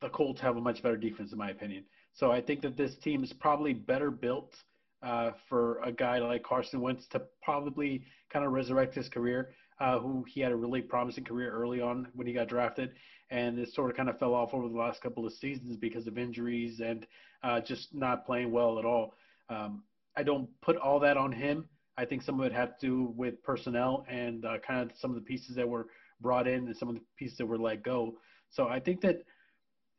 the 0.00 0.08
Colts 0.08 0.40
have 0.40 0.56
a 0.56 0.60
much 0.60 0.82
better 0.82 0.96
defense, 0.96 1.32
in 1.32 1.38
my 1.38 1.50
opinion. 1.50 1.84
So 2.12 2.30
I 2.30 2.40
think 2.40 2.60
that 2.62 2.76
this 2.76 2.96
team 2.96 3.24
is 3.24 3.32
probably 3.32 3.72
better 3.72 4.10
built 4.10 4.54
uh, 5.02 5.32
for 5.48 5.80
a 5.82 5.92
guy 5.92 6.18
like 6.18 6.42
Carson 6.42 6.80
Wentz 6.80 7.06
to 7.08 7.22
probably 7.42 8.04
kind 8.32 8.44
of 8.44 8.52
resurrect 8.52 8.94
his 8.94 9.08
career. 9.08 9.54
Uh, 9.80 9.98
who 9.98 10.24
he 10.28 10.40
had 10.40 10.52
a 10.52 10.56
really 10.56 10.80
promising 10.80 11.24
career 11.24 11.50
early 11.50 11.80
on 11.80 12.06
when 12.14 12.28
he 12.28 12.32
got 12.32 12.46
drafted, 12.46 12.92
and 13.30 13.58
it 13.58 13.68
sort 13.72 13.90
of 13.90 13.96
kind 13.96 14.08
of 14.08 14.16
fell 14.20 14.32
off 14.32 14.54
over 14.54 14.68
the 14.68 14.76
last 14.76 15.02
couple 15.02 15.26
of 15.26 15.32
seasons 15.32 15.76
because 15.76 16.06
of 16.06 16.16
injuries 16.16 16.78
and 16.78 17.08
uh, 17.42 17.60
just 17.60 17.92
not 17.92 18.24
playing 18.24 18.52
well 18.52 18.78
at 18.78 18.84
all. 18.84 19.14
Um, 19.48 19.82
I 20.16 20.22
don't 20.22 20.48
put 20.60 20.76
all 20.76 21.00
that 21.00 21.16
on 21.16 21.32
him. 21.32 21.68
I 21.96 22.04
think 22.04 22.22
some 22.22 22.40
of 22.40 22.46
it 22.46 22.52
had 22.52 22.78
to 22.80 22.86
do 22.86 23.14
with 23.16 23.42
personnel 23.42 24.04
and 24.08 24.44
uh, 24.44 24.58
kind 24.66 24.90
of 24.90 24.96
some 24.98 25.10
of 25.10 25.16
the 25.16 25.22
pieces 25.22 25.56
that 25.56 25.68
were 25.68 25.86
brought 26.20 26.48
in 26.48 26.66
and 26.66 26.76
some 26.76 26.88
of 26.88 26.94
the 26.94 27.02
pieces 27.16 27.38
that 27.38 27.46
were 27.46 27.58
let 27.58 27.82
go. 27.82 28.14
So 28.50 28.68
I 28.68 28.80
think 28.80 29.00
that 29.02 29.24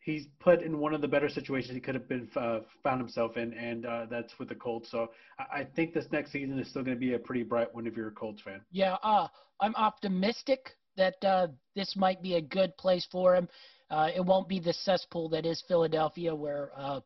he's 0.05 0.27
put 0.39 0.61
in 0.61 0.79
one 0.79 0.93
of 0.93 1.01
the 1.01 1.07
better 1.07 1.27
situations 1.27 1.73
he 1.73 1.81
could 1.81 1.95
have 1.95 2.07
been 2.07 2.29
uh, 2.35 2.59
found 2.83 3.01
himself 3.01 3.37
in, 3.37 3.53
and 3.53 3.85
uh, 3.85 4.05
that's 4.09 4.37
with 4.39 4.49
the 4.49 4.55
Colts. 4.55 4.89
So 4.91 5.11
I, 5.39 5.61
I, 5.61 5.63
think 5.63 5.93
this 5.93 6.05
next 6.11 6.31
season 6.31 6.57
is 6.59 6.69
still 6.69 6.83
going 6.83 6.95
to 6.95 6.99
be 6.99 7.13
a 7.13 7.19
pretty 7.19 7.43
bright 7.43 7.73
one 7.73 7.87
if 7.87 7.97
you're 7.97 8.09
a 8.09 8.11
Colts 8.11 8.41
fan. 8.41 8.61
Yeah, 8.71 8.97
uh, 9.03 9.27
I'm 9.59 9.75
optimistic 9.75 10.71
that 10.95 11.15
uh, 11.23 11.47
this 11.75 11.95
might 11.95 12.21
be 12.21 12.35
a 12.35 12.41
good 12.41 12.77
place 12.77 13.07
for 13.11 13.35
him. 13.35 13.49
Uh, 13.89 14.09
it 14.15 14.23
won't 14.23 14.47
be 14.47 14.59
the 14.59 14.73
cesspool 14.73 15.27
that 15.29 15.45
is 15.45 15.63
Philadelphia, 15.67 16.33
where 16.33 16.71
uh, 16.77 17.01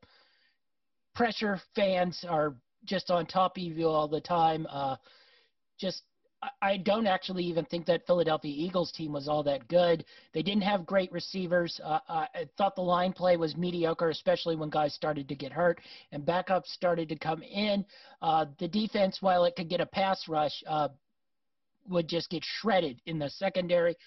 pressure 1.16 1.60
fans 1.76 2.24
are 2.28 2.56
just 2.86 3.12
on 3.12 3.26
top 3.26 3.58
of 3.58 3.64
you 3.64 3.88
all 3.88 4.08
the 4.08 4.22
time. 4.22 4.68
Uh, 4.70 4.96
just 5.80 6.04
I 6.62 6.78
don't 6.78 7.06
actually 7.06 7.44
even 7.44 7.66
think 7.66 7.86
that 7.88 8.08
Philadelphia 8.08 8.54
Eagles 8.56 8.94
team 8.94 9.12
was 9.12 9.28
all 9.28 9.44
that 9.44 9.68
good. 9.68 10.06
They 10.34 10.42
didn't 10.42 10.64
have 10.64 10.86
great 10.86 11.12
receivers. 11.12 11.82
Uh, 11.84 12.00
I 12.08 12.48
thought 12.58 12.78
the 12.78 12.82
line 12.82 13.12
play 13.12 13.36
was 13.36 13.58
mediocre, 13.58 14.10
especially 14.10 14.56
when 14.56 14.70
guys 14.70 14.94
started 14.94 15.28
to 15.28 15.36
get 15.36 15.52
hurt 15.52 15.82
and 16.14 16.26
backups 16.26 16.68
started 16.68 17.10
to 17.10 17.18
come 17.18 17.44
in. 17.44 17.86
Uh, 18.22 18.46
the 18.58 18.70
defense, 18.70 19.22
while 19.22 19.44
it 19.44 19.58
could 19.58 19.68
get 19.68 19.82
a 19.82 19.86
pass 19.86 20.30
rush, 20.30 20.64
uh, 20.66 20.88
would 21.90 22.08
just 22.08 22.30
get 22.30 22.44
shredded 22.46 23.02
in 23.06 23.20
the 23.20 23.30
secondary. 23.32 23.98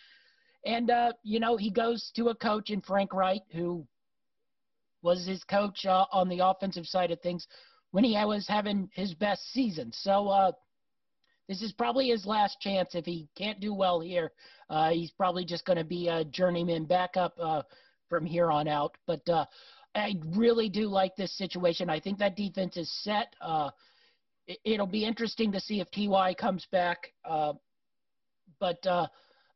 And, 0.65 0.91
uh, 0.91 1.13
you 1.23 1.39
know, 1.39 1.59
he 1.59 1.71
goes 1.71 2.13
to 2.17 2.29
a 2.29 2.35
coach 2.35 2.71
in 2.71 2.81
Frank 2.81 3.13
Reich, 3.13 3.43
who 3.53 3.87
was 5.03 5.27
his 5.27 5.45
coach 5.45 5.85
uh, 5.85 6.07
on 6.13 6.31
the 6.31 6.39
offensive 6.39 6.87
side 6.87 7.11
of 7.11 7.21
things 7.21 7.47
when 7.93 8.05
he 8.05 8.15
was 8.25 8.47
having 8.49 8.91
his 8.93 9.15
best 9.15 9.53
season. 9.53 9.93
So 9.93 10.29
uh, 10.29 10.53
this 11.49 11.63
is 11.63 11.73
probably 11.73 12.09
his 12.09 12.27
last 12.27 12.61
chance. 12.61 12.95
If 12.95 13.05
he 13.05 13.29
can't 13.37 13.61
do 13.61 13.73
well 13.73 14.01
here, 14.01 14.33
uh, 14.69 14.91
he's 14.91 15.13
probably 15.13 15.45
just 15.45 15.65
going 15.65 15.79
to 15.79 15.85
be 15.85 16.09
a 16.09 16.25
journeyman 16.25 16.87
backup 16.87 17.35
uh, 17.39 17.63
from 18.09 18.25
here 18.25 18.51
on 18.51 18.67
out. 18.67 18.97
But 19.07 19.29
uh, 19.29 19.45
I 19.95 20.15
really 20.35 20.69
do 20.69 20.89
like 20.89 21.15
this 21.17 21.37
situation. 21.37 21.91
I 21.91 22.01
think 22.01 22.19
that 22.19 22.37
defense 22.37 22.77
is 22.77 22.91
set. 23.03 23.37
Uh, 23.41 23.71
it, 24.47 24.81
will 24.81 24.87
be 24.87 25.05
interesting 25.05 25.53
to 25.53 25.61
see 25.61 25.81
if 25.81 25.89
Ty 25.91 26.35
comes 26.35 26.67
back. 26.73 27.13
Uh, 27.25 27.53
but 28.59 28.85
uh, 28.87 29.07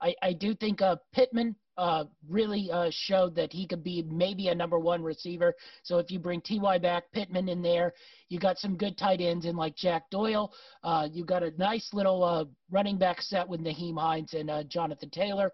I, 0.01 0.15
I 0.23 0.33
do 0.35 0.55
think 0.55 0.81
Pittman 1.13 1.57
uh, 1.79 2.05
really 2.29 2.71
uh, 2.73 2.89
showed 2.91 3.35
that 3.35 3.53
he 3.53 3.67
could 3.67 3.85
be 3.85 4.03
maybe 4.03 4.49
a 4.49 4.55
number 4.55 4.79
one 4.79 5.03
receiver. 5.03 5.55
So 5.83 5.99
if 5.99 6.11
you 6.11 6.19
bring 6.19 6.41
Ty 6.41 6.79
back, 6.79 7.05
Pittman 7.13 7.49
in 7.49 7.63
there, 7.63 7.93
you 8.29 8.39
got 8.39 8.59
some 8.59 8.77
good 8.77 8.97
tight 8.97 9.21
ends 9.21 9.45
in 9.45 9.57
like 9.57 9.77
Jack 9.77 10.09
Doyle. 10.11 10.53
Uh, 10.83 11.09
you 11.13 11.25
got 11.25 11.43
a 11.43 11.53
nice 11.59 11.91
little 11.93 12.25
uh, 12.25 12.45
running 12.71 12.97
back 12.97 13.21
set 13.21 13.47
with 13.47 13.61
Nyheim 13.61 13.99
Hines 13.99 14.33
and 14.35 14.51
uh, 14.51 14.65
Jonathan 14.65 15.11
Taylor. 15.11 15.53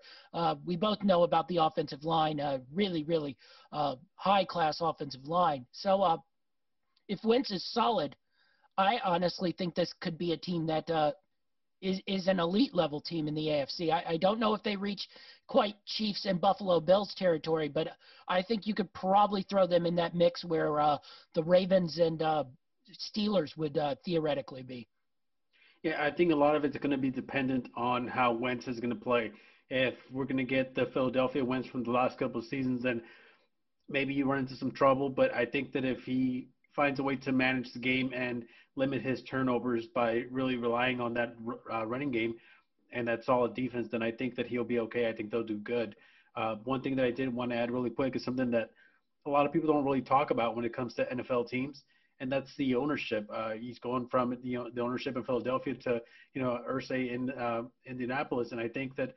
We 0.65 0.77
both 0.77 1.03
know 1.03 1.25
about 1.25 1.49
the 1.49 1.59
offensive 1.59 2.05
line, 2.05 2.41
really, 2.73 3.05
really 3.05 3.37
high 3.73 4.45
class 4.45 4.79
offensive 4.81 5.27
line. 5.27 5.67
So 5.73 6.23
if 7.09 7.19
Wentz 7.25 7.51
is 7.51 7.69
solid, 7.73 8.17
I 8.79 8.99
honestly 9.05 9.53
think 9.53 9.75
this 9.75 9.93
could 10.01 10.17
be 10.17 10.33
a 10.33 10.37
team 10.37 10.67
that 10.67 11.15
is 11.83 12.01
is 12.07 12.29
an 12.29 12.41
elite 12.41 12.75
level 12.75 13.01
team 13.01 13.29
in 13.29 13.35
the 13.35 13.47
AFC. 13.47 13.91
I, 13.93 14.05
I 14.11 14.17
don't 14.17 14.39
know 14.39 14.55
if 14.55 14.63
they 14.63 14.77
reach 14.77 15.09
quite 15.49 15.75
Chiefs 15.85 16.25
and 16.25 16.41
Buffalo 16.41 16.81
Bills 16.81 17.13
territory, 17.17 17.69
but 17.69 17.89
I 18.29 18.41
think 18.41 18.67
you 18.67 18.75
could 18.75 18.93
probably 18.95 19.43
throw 19.43 19.67
them 19.67 19.85
in 19.85 19.97
that 19.97 20.15
mix 20.15 20.45
where 20.45 20.81
uh, 20.81 20.99
the 21.35 21.43
Ravens 21.43 21.99
and 21.99 22.23
uh, 22.23 22.45
Steelers 23.15 23.57
would 23.57 23.77
uh, 23.77 23.97
theoretically 24.05 24.63
be. 24.63 24.89
Yeah, 25.83 26.03
I 26.03 26.13
think 26.13 26.31
a 26.31 26.37
lot 26.37 26.55
of 26.55 26.65
it's 26.65 26.77
going 26.77 26.93
to 26.93 26.97
be 26.97 27.11
dependent 27.11 27.69
on 27.77 28.07
how 28.07 28.33
Wentz 28.33 28.69
is 28.69 28.79
going 28.79 28.95
to 28.95 29.01
play. 29.01 29.33
If 29.69 29.95
we're 30.13 30.25
going 30.25 30.37
to 30.37 30.45
get 30.45 30.75
the 30.75 30.87
Philadelphia 30.87 31.45
Wentz 31.45 31.69
from 31.69 31.83
the 31.83 31.91
last 31.91 32.19
couple 32.19 32.41
of 32.41 32.47
seasons, 32.47 32.85
then 32.85 33.03
maybe 33.89 34.15
you 34.15 34.31
run 34.31 34.39
into 34.39 34.55
some 34.55 34.71
trouble. 34.71 35.11
But 35.11 35.35
I 35.35 35.45
think 35.45 35.73
that 35.73 35.85
if 35.85 35.99
he 36.01 36.49
finds 36.75 37.01
a 37.01 37.03
way 37.03 37.17
to 37.17 37.33
manage 37.33 37.73
the 37.73 37.79
game 37.79 38.13
and 38.15 38.45
limit 38.77 39.03
his 39.03 39.23
turnovers 39.23 39.87
by 39.87 40.25
really 40.31 40.57
relying 40.57 41.01
on 41.01 41.15
that 41.15 41.35
uh, 41.73 41.85
running 41.87 42.11
game 42.11 42.35
and 42.93 43.09
that 43.09 43.25
solid 43.25 43.55
defense, 43.55 43.89
then 43.91 44.03
I 44.03 44.11
think 44.11 44.35
that 44.37 44.47
he'll 44.47 44.65
be 44.65 44.79
okay. 44.81 45.09
I 45.09 45.13
think 45.13 45.31
they'll 45.31 45.43
do 45.43 45.59
good. 45.59 45.97
Uh, 46.37 46.57
one 46.65 46.81
thing 46.81 46.97
that 46.97 47.05
I 47.05 47.11
did 47.11 47.33
want 47.33 47.51
to 47.51 47.57
add 47.57 47.71
really 47.71 47.91
quick 47.91 48.17
is 48.17 48.25
something 48.25 48.51
that 48.53 48.71
a 49.27 49.31
lot 49.31 49.47
of 49.47 49.53
people 49.53 49.73
don't 49.73 49.85
really 49.85 50.01
talk 50.01 50.31
about 50.31 50.57
when 50.57 50.65
it 50.65 50.75
comes 50.75 50.95
to 50.95 51.05
NFL 51.07 51.49
teams, 51.49 51.85
and 52.21 52.31
that's 52.31 52.55
the 52.57 52.75
ownership. 52.75 53.29
Uh, 53.33 53.51
he's 53.51 53.79
going 53.79 54.09
from 54.09 54.37
the 54.43 54.81
ownership 54.81 55.17
in 55.17 55.25
Philadelphia 55.25 55.75
to 55.75 56.01
you 56.35 56.43
know 56.43 56.61
Irsay 56.69 57.13
in 57.13 57.31
uh, 57.31 57.63
Indianapolis, 57.87 58.53
and 58.53 58.61
I 58.61 58.69
think 58.69 58.97
that 58.97 59.15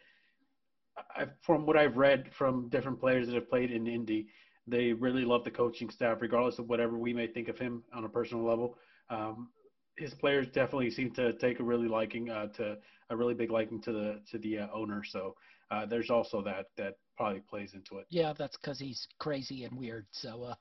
I, 1.15 1.25
from 1.45 1.65
what 1.65 1.77
I've 1.77 1.97
read 1.97 2.29
from 2.37 2.69
different 2.69 2.99
players 2.99 3.27
that 3.27 3.35
have 3.35 3.49
played 3.49 3.71
in 3.71 3.87
Indy, 3.87 4.27
they 4.67 4.93
really 4.93 5.25
love 5.25 5.43
the 5.43 5.51
coaching 5.51 5.89
staff, 5.89 6.17
regardless 6.21 6.59
of 6.59 6.67
whatever 6.67 6.97
we 6.97 7.13
may 7.13 7.27
think 7.27 7.47
of 7.47 7.57
him 7.57 7.83
on 7.93 8.05
a 8.05 8.09
personal 8.09 8.43
level. 8.43 8.77
Um, 9.09 9.49
his 9.97 10.13
players 10.13 10.47
definitely 10.47 10.89
seem 10.89 11.11
to 11.11 11.33
take 11.33 11.59
a 11.59 11.63
really 11.63 11.87
liking 11.87 12.29
uh, 12.29 12.47
to 12.47 12.77
a 13.09 13.15
really 13.15 13.33
big 13.33 13.51
liking 13.51 13.81
to 13.83 13.91
the 13.91 14.21
to 14.31 14.37
the 14.39 14.59
uh, 14.59 14.67
owner. 14.73 15.03
So 15.03 15.35
uh, 15.71 15.85
there's 15.85 16.09
also 16.09 16.41
that 16.43 16.65
that 16.77 16.95
probably 17.15 17.41
plays 17.41 17.73
into 17.73 17.97
it. 17.99 18.05
Yeah, 18.09 18.33
that's 18.37 18.57
because 18.57 18.79
he's 18.79 19.07
crazy 19.19 19.63
and 19.63 19.77
weird. 19.77 20.05
So 20.11 20.43
uh, 20.43 20.55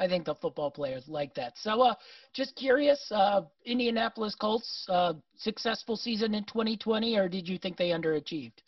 I 0.00 0.08
think 0.08 0.24
the 0.24 0.34
football 0.34 0.70
players 0.70 1.04
like 1.06 1.34
that. 1.34 1.52
So 1.58 1.82
uh, 1.82 1.94
just 2.34 2.56
curious, 2.56 3.10
uh, 3.12 3.42
Indianapolis 3.64 4.34
Colts 4.34 4.88
successful 5.36 5.96
season 5.96 6.34
in 6.34 6.44
2020, 6.44 7.16
or 7.16 7.28
did 7.28 7.48
you 7.48 7.58
think 7.58 7.76
they 7.76 7.90
underachieved? 7.90 8.58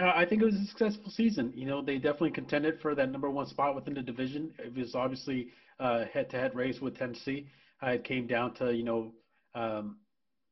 Uh, 0.00 0.12
I 0.14 0.24
think 0.24 0.40
it 0.40 0.46
was 0.46 0.54
a 0.54 0.64
successful 0.64 1.10
season. 1.10 1.52
You 1.54 1.66
know, 1.66 1.82
they 1.82 1.96
definitely 1.96 2.30
contended 2.30 2.80
for 2.80 2.94
that 2.94 3.10
number 3.10 3.28
one 3.28 3.46
spot 3.46 3.74
within 3.74 3.94
the 3.94 4.02
division. 4.02 4.52
It 4.58 4.74
was 4.74 4.94
obviously 4.94 5.48
a 5.78 6.06
head-to-head 6.06 6.54
race 6.54 6.80
with 6.80 6.96
Tennessee. 6.96 7.46
Uh, 7.82 7.90
it 7.90 8.04
came 8.04 8.26
down 8.26 8.54
to 8.54 8.74
you 8.74 8.84
know 8.84 9.12
um, 9.54 9.98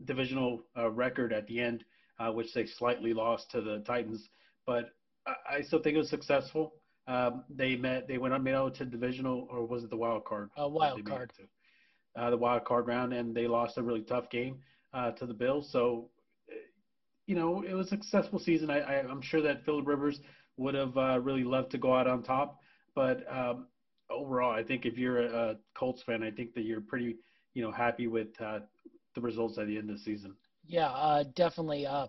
divisional 0.05 0.63
uh, 0.77 0.91
record 0.91 1.33
at 1.33 1.47
the 1.47 1.61
end, 1.61 1.85
uh, 2.19 2.31
which 2.31 2.53
they 2.53 2.67
slightly 2.67 3.15
lost 3.15 3.51
to 3.53 3.61
the 3.61 3.79
Titans. 3.87 4.29
But 4.67 4.91
I, 5.27 5.57
I 5.57 5.63
still 5.63 5.81
think 5.81 5.95
it 5.95 5.99
was 5.99 6.11
successful. 6.11 6.75
Um, 7.07 7.45
they 7.49 7.75
met. 7.75 8.07
They 8.07 8.19
went 8.19 8.35
on 8.35 8.43
made 8.43 8.55
out 8.55 8.75
to 8.77 8.85
divisional, 8.85 9.49
or 9.51 9.65
was 9.65 9.83
it 9.83 9.91
the 9.91 9.97
wild 9.97 10.25
card? 10.25 10.51
Uh, 10.61 10.69
wild 10.69 11.05
card. 11.07 11.33
Uh, 12.15 12.31
the 12.31 12.37
wild 12.37 12.65
card 12.65 12.87
round, 12.87 13.15
and 13.15 13.35
they 13.35 13.47
lost 13.47 13.79
a 13.79 13.83
really 13.83 14.03
tough 14.03 14.29
game 14.29 14.59
uh, 14.93 15.13
to 15.13 15.25
the 15.25 15.33
Bills. 15.33 15.71
So 15.71 16.11
you 17.29 17.35
know, 17.35 17.63
it 17.63 17.75
was 17.75 17.87
a 17.87 17.91
successful 17.91 18.39
season. 18.39 18.71
I, 18.71 18.81
I, 18.81 18.95
am 19.01 19.21
sure 19.21 19.43
that 19.43 19.63
Philip 19.67 19.87
Rivers 19.87 20.19
would 20.57 20.75
have 20.75 20.97
uh, 20.97 21.21
really 21.21 21.45
loved 21.45 21.71
to 21.73 21.79
go 21.79 21.95
out 21.95 22.07
on 22.07 22.23
top. 22.23 22.59
But 22.95 23.23
um, 23.31 23.67
overall, 24.11 24.51
I 24.51 24.65
think 24.65 24.87
if 24.87 24.97
you're 24.97 25.27
a, 25.27 25.51
a, 25.51 25.57
Colts 25.75 26.03
fan, 26.03 26.23
I 26.23 26.31
think 26.31 26.55
that 26.55 26.63
you're 26.63 26.81
pretty, 26.81 27.17
you 27.53 27.63
know, 27.63 27.71
happy 27.71 28.07
with 28.07 28.29
uh, 28.41 28.61
the 29.15 29.21
results 29.21 29.59
at 29.59 29.67
the 29.67 29.77
end 29.77 29.91
of 29.91 29.99
the 29.99 30.03
season. 30.03 30.35
Yeah, 30.67 30.89
uh, 30.89 31.25
definitely. 31.37 31.87
Uh, 31.87 32.07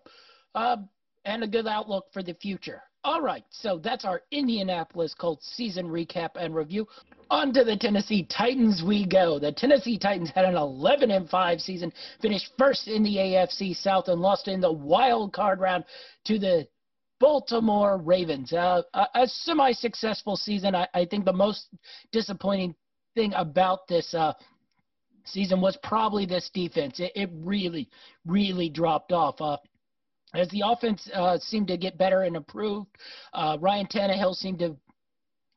uh, 0.55 0.77
and 1.25 1.43
a 1.43 1.47
good 1.47 1.67
outlook 1.67 2.05
for 2.13 2.23
the 2.23 2.33
future. 2.35 2.81
All 3.05 3.21
right, 3.21 3.45
so 3.49 3.77
that's 3.77 4.03
our 4.03 4.23
Indianapolis 4.31 5.13
Colts 5.13 5.47
season 5.55 5.87
recap 5.87 6.31
and 6.35 6.53
review. 6.53 6.85
On 7.29 7.53
to 7.53 7.63
the 7.63 7.77
Tennessee 7.77 8.25
Titans 8.25 8.83
we 8.85 9.05
go. 9.05 9.39
The 9.39 9.53
Tennessee 9.53 9.97
Titans 9.97 10.31
had 10.31 10.43
an 10.43 10.55
11 10.55 11.09
and 11.09 11.29
5 11.29 11.61
season, 11.61 11.93
finished 12.21 12.51
first 12.57 12.87
in 12.89 13.03
the 13.03 13.15
AFC 13.15 13.75
South 13.75 14.09
and 14.09 14.19
lost 14.19 14.49
in 14.49 14.59
the 14.59 14.71
wild 14.71 15.31
card 15.31 15.61
round 15.61 15.85
to 16.25 16.39
the 16.39 16.67
Baltimore 17.21 17.97
Ravens. 17.97 18.51
Uh, 18.51 18.81
a, 18.93 19.07
a 19.15 19.27
semi-successful 19.27 20.35
season. 20.35 20.75
I, 20.75 20.87
I, 20.93 21.05
think 21.05 21.23
the 21.23 21.33
most 21.33 21.67
disappointing 22.11 22.75
thing 23.15 23.33
about 23.33 23.87
this 23.87 24.13
uh, 24.13 24.33
season 25.25 25.61
was 25.61 25.77
probably 25.83 26.25
this 26.25 26.49
defense. 26.53 26.99
It, 26.99 27.11
it 27.15 27.29
really, 27.33 27.89
really 28.25 28.69
dropped 28.69 29.11
off. 29.11 29.39
Uh, 29.39 29.57
as 30.33 30.47
the 30.49 30.63
offense 30.65 31.09
uh, 31.13 31.37
seemed 31.39 31.67
to 31.69 31.77
get 31.77 31.97
better 31.97 32.23
and 32.23 32.35
improved, 32.35 32.89
uh, 33.33 33.57
Ryan 33.59 33.87
Tannehill 33.87 34.35
seemed 34.35 34.59
to 34.59 34.75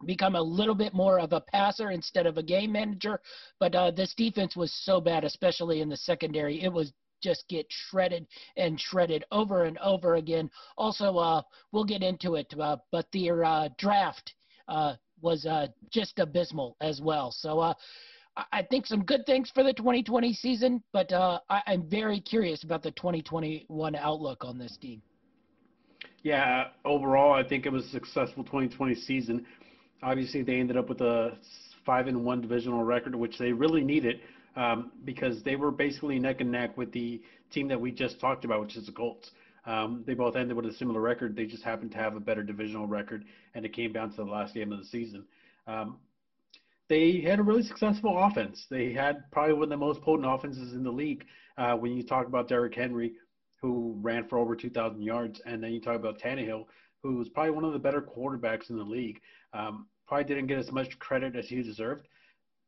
become 0.07 0.35
a 0.35 0.43
little 0.43 0.75
bit 0.75 0.95
more 0.95 1.21
of 1.21 1.33
a 1.33 1.41
passer 1.41 1.91
instead 1.91 2.27
of 2.27 2.39
a 2.39 2.43
game 2.43 2.73
manager. 2.73 3.21
But 3.61 3.75
uh, 3.75 3.91
this 3.91 4.15
defense 4.15 4.57
was 4.57 4.73
so 4.85 5.01
bad, 5.01 5.25
especially 5.25 5.81
in 5.81 5.89
the 5.89 5.97
secondary. 5.97 6.63
It 6.63 6.73
was 6.73 6.93
just 7.23 7.47
get 7.49 7.67
shredded 7.69 8.27
and 8.57 8.81
shredded 8.81 9.25
over 9.31 9.65
and 9.65 9.79
over 9.79 10.17
again. 10.17 10.51
Also, 10.77 11.17
uh, 11.17 11.43
we'll 11.71 11.85
get 11.85 12.03
into 12.03 12.35
it, 12.35 12.53
uh, 12.59 12.77
but 12.91 13.07
their 13.13 13.45
uh, 13.45 13.69
draft 13.79 14.35
uh, 14.69 14.95
was 15.21 15.47
uh, 15.47 15.69
just 15.91 16.19
abysmal 16.19 16.77
as 16.81 17.01
well. 17.01 17.31
So 17.31 17.75
I 18.37 18.63
think 18.63 18.87
some 18.87 19.05
good 19.05 19.27
things 19.27 19.51
for 19.55 19.63
the 19.63 19.75
2020 19.75 20.33
season, 20.33 20.83
but 20.93 21.13
uh, 21.13 21.41
I, 21.51 21.63
am 21.67 21.83
very 21.83 22.19
curious 22.19 22.65
about 22.65 22.83
the 22.83 22.91
2021 22.93 23.95
outlook 23.95 24.45
on 24.45 24.59
this 24.59 24.77
team. 24.81 25.03
Yeah, 26.23 26.69
overall, 26.85 27.35
I 27.35 27.47
think 27.47 27.67
it 27.67 27.73
was 27.73 27.85
a 27.87 27.91
successful 27.91 28.43
2020 28.45 28.95
season. 28.95 29.45
Obviously, 30.03 30.43
they 30.43 30.59
ended 30.61 30.79
up 30.79 30.89
with 30.89 31.03
a 31.03 31.37
five 31.85 32.07
and 32.07 32.25
one 32.25 32.41
divisional 32.41 32.85
record, 32.85 33.15
which 33.15 33.39
they 33.39 33.53
really 33.53 33.85
needed 33.85 34.21
um, 34.57 34.93
because 35.05 35.43
they 35.43 35.57
were 35.57 35.71
basically 35.71 36.19
neck 36.19 36.41
and 36.41 36.51
neck 36.51 36.77
with 36.79 36.91
the 36.93 37.21
team 37.51 37.69
that 37.69 37.81
we 37.81 37.91
just 37.91 38.19
talked 38.19 38.45
about, 38.47 38.61
which 38.63 38.77
is 38.77 38.87
the 38.87 38.93
Colts. 38.93 39.31
Um, 39.67 40.05
they 40.07 40.15
both 40.15 40.37
ended 40.37 40.57
with 40.57 40.67
a 40.67 40.73
similar 40.73 41.01
record. 41.01 41.37
They 41.37 41.47
just 41.47 41.63
happened 41.63 41.93
to 41.93 41.99
have 41.99 42.17
a 42.17 42.21
better 42.21 42.43
divisional 42.43 42.87
record, 42.87 43.25
and 43.55 43.65
it 43.65 43.75
came 43.75 43.93
down 43.93 44.11
to 44.11 44.17
the 44.17 44.25
last 44.25 44.55
game 44.55 44.73
of 44.73 44.79
the 44.79 44.87
season. 44.87 45.25
Um, 45.67 45.99
they 46.89 47.21
had 47.21 47.39
a 47.39 47.43
really 47.43 47.63
successful 47.63 48.17
offense. 48.19 48.67
They 48.71 48.93
had 48.93 49.31
probably 49.31 49.55
one 49.55 49.65
of 49.65 49.69
the 49.71 49.77
most 49.77 50.03
potent 50.03 50.29
offenses 50.29 50.73
in 50.73 50.83
the 50.83 50.91
league. 50.91 51.25
Uh, 51.57 51.75
when 51.75 51.93
you 51.97 52.03
talk 52.03 52.27
about 52.27 52.49
Derrick 52.49 52.75
Henry, 52.75 53.13
who 53.61 53.97
ran 54.01 54.27
for 54.29 54.39
over 54.39 54.57
2,000 54.57 55.01
yards, 55.03 55.41
and 55.47 55.63
then 55.63 55.73
you 55.73 55.81
talk 55.81 55.97
about 55.97 56.19
Tannehill, 56.19 56.67
who 57.03 57.17
was 57.17 57.29
probably 57.29 57.53
one 57.53 57.65
of 57.65 57.73
the 57.73 57.79
better 57.79 58.03
quarterbacks 58.03 58.71
in 58.71 58.77
the 58.77 58.85
league. 58.85 59.21
Um, 59.53 59.87
probably 60.07 60.25
didn't 60.25 60.49
get 60.49 60.59
as 60.59 60.73
much 60.73 60.99
credit 60.99 61.37
as 61.37 61.49
he 61.49 61.63
deserved, 61.63 62.09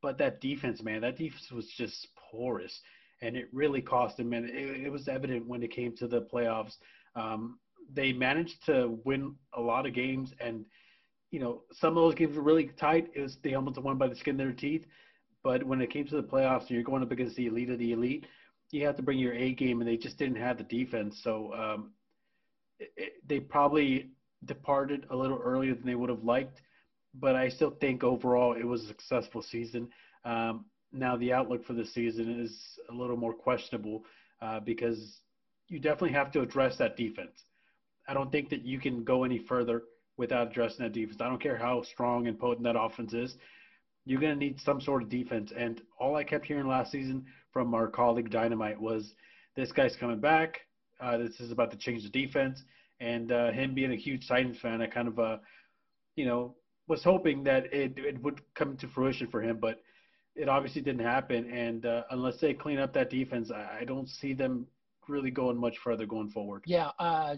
but 0.02 0.18
that 0.18 0.40
defense, 0.40 0.82
man, 0.82 1.00
that 1.00 1.16
defense 1.16 1.50
was 1.50 1.66
just 1.66 2.08
porous, 2.30 2.80
and 3.22 3.36
it 3.36 3.48
really 3.52 3.82
cost 3.82 4.18
him. 4.20 4.32
And 4.32 4.48
it, 4.48 4.84
it 4.84 4.92
was 4.92 5.08
evident 5.08 5.46
when 5.46 5.62
it 5.62 5.72
came 5.72 5.96
to 5.96 6.06
the 6.06 6.22
playoffs. 6.22 6.76
Um, 7.16 7.58
they 7.92 8.12
managed 8.12 8.64
to 8.66 8.98
win 9.04 9.34
a 9.54 9.60
lot 9.60 9.86
of 9.86 9.94
games 9.94 10.32
and– 10.40 10.64
you 11.34 11.40
know, 11.40 11.62
some 11.72 11.96
of 11.96 12.04
those 12.04 12.14
games 12.14 12.36
were 12.36 12.42
really 12.42 12.70
tight. 12.78 13.10
It 13.12 13.20
was 13.20 13.38
they 13.42 13.54
almost 13.54 13.76
won 13.82 13.98
by 13.98 14.06
the 14.06 14.14
skin 14.14 14.34
of 14.34 14.38
their 14.38 14.52
teeth. 14.52 14.86
But 15.42 15.64
when 15.64 15.80
it 15.80 15.90
came 15.90 16.06
to 16.06 16.14
the 16.14 16.22
playoffs 16.22 16.70
you're 16.70 16.84
going 16.84 17.02
up 17.02 17.10
against 17.10 17.34
the 17.34 17.48
elite 17.48 17.70
of 17.70 17.80
the 17.80 17.90
elite, 17.90 18.26
you 18.70 18.86
have 18.86 18.94
to 18.98 19.02
bring 19.02 19.18
your 19.18 19.34
A 19.34 19.52
game, 19.52 19.80
and 19.80 19.90
they 19.90 19.96
just 19.96 20.16
didn't 20.16 20.36
have 20.36 20.58
the 20.58 20.62
defense. 20.62 21.20
So 21.24 21.52
um, 21.52 21.90
it, 22.78 22.92
it, 22.96 23.12
they 23.26 23.40
probably 23.40 24.10
departed 24.44 25.08
a 25.10 25.16
little 25.16 25.40
earlier 25.42 25.74
than 25.74 25.84
they 25.84 25.96
would 25.96 26.08
have 26.08 26.22
liked. 26.22 26.62
But 27.14 27.34
I 27.34 27.48
still 27.48 27.76
think 27.80 28.04
overall 28.04 28.52
it 28.52 28.64
was 28.64 28.84
a 28.84 28.86
successful 28.86 29.42
season. 29.42 29.88
Um, 30.24 30.66
now 30.92 31.16
the 31.16 31.32
outlook 31.32 31.66
for 31.66 31.72
the 31.72 31.84
season 31.84 32.40
is 32.40 32.56
a 32.92 32.94
little 32.94 33.16
more 33.16 33.34
questionable 33.34 34.04
uh, 34.40 34.60
because 34.60 35.18
you 35.66 35.80
definitely 35.80 36.12
have 36.12 36.30
to 36.30 36.42
address 36.42 36.78
that 36.78 36.96
defense. 36.96 37.42
I 38.06 38.14
don't 38.14 38.30
think 38.30 38.50
that 38.50 38.64
you 38.64 38.78
can 38.78 39.02
go 39.02 39.24
any 39.24 39.40
further 39.40 39.82
without 40.16 40.48
addressing 40.48 40.84
that 40.84 40.92
defense. 40.92 41.20
I 41.20 41.28
don't 41.28 41.42
care 41.42 41.56
how 41.56 41.82
strong 41.82 42.26
and 42.28 42.38
potent 42.38 42.64
that 42.64 42.78
offense 42.78 43.12
is. 43.12 43.36
You're 44.06 44.20
going 44.20 44.34
to 44.34 44.38
need 44.38 44.60
some 44.60 44.80
sort 44.80 45.02
of 45.02 45.08
defense. 45.08 45.52
And 45.56 45.80
all 45.98 46.16
I 46.16 46.24
kept 46.24 46.46
hearing 46.46 46.66
last 46.68 46.92
season 46.92 47.24
from 47.52 47.74
our 47.74 47.88
colleague 47.88 48.30
Dynamite 48.30 48.80
was 48.80 49.14
this 49.56 49.72
guy's 49.72 49.96
coming 49.96 50.20
back. 50.20 50.60
uh, 51.00 51.18
this 51.18 51.40
is 51.40 51.50
about 51.50 51.70
to 51.70 51.76
change 51.76 52.02
the 52.02 52.08
defense. 52.08 52.62
And 53.00 53.32
uh, 53.32 53.50
him 53.50 53.74
being 53.74 53.92
a 53.92 53.96
huge 53.96 54.28
Titans 54.28 54.58
fan, 54.60 54.80
I 54.80 54.86
kind 54.86 55.08
of, 55.08 55.18
uh, 55.18 55.38
you 56.16 56.26
know, 56.26 56.54
was 56.86 57.02
hoping 57.02 57.42
that 57.44 57.72
it, 57.72 57.98
it 57.98 58.22
would 58.22 58.40
come 58.54 58.76
to 58.76 58.88
fruition 58.88 59.26
for 59.28 59.42
him, 59.42 59.58
but 59.60 59.80
it 60.36 60.48
obviously 60.48 60.82
didn't 60.82 61.04
happen. 61.04 61.50
And 61.50 61.86
uh, 61.86 62.02
unless 62.10 62.38
they 62.40 62.54
clean 62.54 62.78
up 62.78 62.92
that 62.94 63.10
defense, 63.10 63.50
I, 63.50 63.80
I 63.80 63.84
don't 63.84 64.08
see 64.08 64.32
them 64.34 64.66
really 65.08 65.30
going 65.30 65.56
much 65.56 65.76
further 65.82 66.06
going 66.06 66.30
forward. 66.30 66.62
Yeah, 66.66 66.90
uh, 66.98 67.36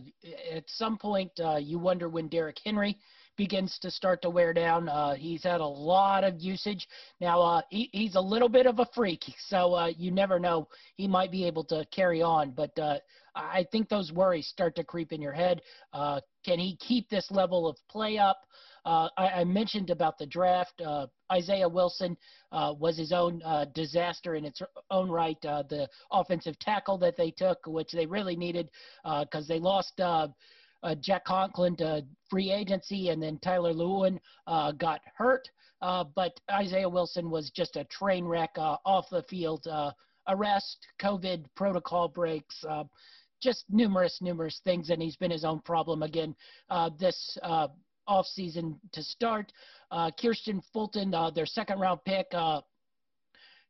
at 0.52 0.64
some 0.68 0.96
point, 0.99 1.30
uh, 1.42 1.56
you 1.56 1.78
wonder 1.78 2.08
when 2.08 2.28
Derrick 2.28 2.58
Henry 2.64 2.99
begins 3.37 3.78
to 3.80 3.90
start 3.90 4.23
to 4.23 4.30
wear 4.30 4.54
down. 4.54 4.88
Uh, 4.88 5.14
he's 5.14 5.44
had 5.44 5.61
a 5.61 5.66
lot 5.66 6.25
of 6.25 6.40
usage. 6.40 6.88
Now, 7.20 7.42
uh, 7.42 7.62
he, 7.70 7.90
he's 7.92 8.14
a 8.14 8.20
little 8.20 8.49
bit 8.49 8.66
of 8.66 8.78
a 8.78 8.87
freak, 8.94 9.25
so 9.49 9.75
uh, 9.75 9.92
you 9.96 10.11
never 10.11 10.38
know. 10.38 10.68
He 10.96 11.06
might 11.06 11.30
be 11.30 11.46
able 11.46 11.64
to 11.64 11.85
carry 11.94 12.23
on, 12.23 12.52
but 12.52 12.76
uh, 12.78 12.99
I 13.35 13.66
think 13.70 13.88
those 13.88 14.12
worries 14.12 14.46
start 14.46 14.75
to 14.76 14.85
creep 14.85 15.12
in 15.12 15.20
your 15.20 15.35
head. 15.35 15.61
Can 15.92 16.58
he 16.58 16.76
keep 16.76 17.11
this 17.11 17.30
level 17.30 17.68
of 17.68 17.76
play 17.90 18.18
up? 18.18 18.38
Uh, 18.87 19.09
I, 19.16 19.28
I, 19.40 19.45
mentioned 19.45 19.90
about 19.90 20.16
the 20.16 20.26
draft. 20.26 20.81
Uh, 20.81 21.09
Isaiah 21.33 21.69
Wilson 21.69 22.16
uh, 22.52 22.73
was 22.78 22.97
his 22.97 23.11
own 23.11 23.43
uh, 23.45 23.64
disaster 23.75 24.37
in 24.37 24.45
its 24.45 24.62
own 24.93 25.11
right. 25.11 25.45
Uh, 25.45 25.64
the 25.69 25.88
offensive 26.12 26.57
tackle 26.61 26.97
that 26.99 27.16
they 27.16 27.33
took, 27.33 27.59
which 27.66 27.90
they 27.90 28.07
really 28.07 28.37
needed 28.37 28.71
because 29.23 29.49
they 29.49 29.59
lost 29.59 30.00
Jack 31.00 31.25
Conklin 31.25 31.76
to 31.78 32.05
free 32.31 32.52
agency, 32.52 33.09
and 33.09 33.21
then 33.21 33.38
Taylor 33.38 33.75
Lewan 33.75 34.21
got 34.78 35.00
hurt. 35.16 35.49
but 35.81 36.38
Isaiah 36.49 36.88
Wilson 36.88 37.28
was 37.28 37.50
just 37.50 37.75
a 37.75 37.85
train 37.87 38.25
wreck 38.25 38.57
off 38.57 39.11
the 39.11 39.25
field. 39.25 39.66
arrest, 40.28 40.87
COVID 41.02 41.45
protocol 41.57 42.07
breaks 42.07 42.64
just 43.43 43.64
numerous, 43.69 44.19
numerous 44.21 44.61
things, 44.64 44.90
and 44.90 45.02
he's 45.02 45.16
been 45.16 45.31
his 45.31 45.45
own 45.45 45.61
problem 45.61 46.02
again 46.02 46.35
uh, 46.71 46.90
this 46.99 47.37
uh, 47.43 47.69
offseason 48.08 48.78
to 48.92 49.02
start. 49.02 49.52
Uh, 49.90 50.10
Kristian 50.20 50.62
Fulton, 50.72 51.14
uh, 51.14 51.30
their 51.30 51.46
second 51.46 51.78
round 51.78 52.00
pick, 52.04 52.26
uh, 52.32 52.60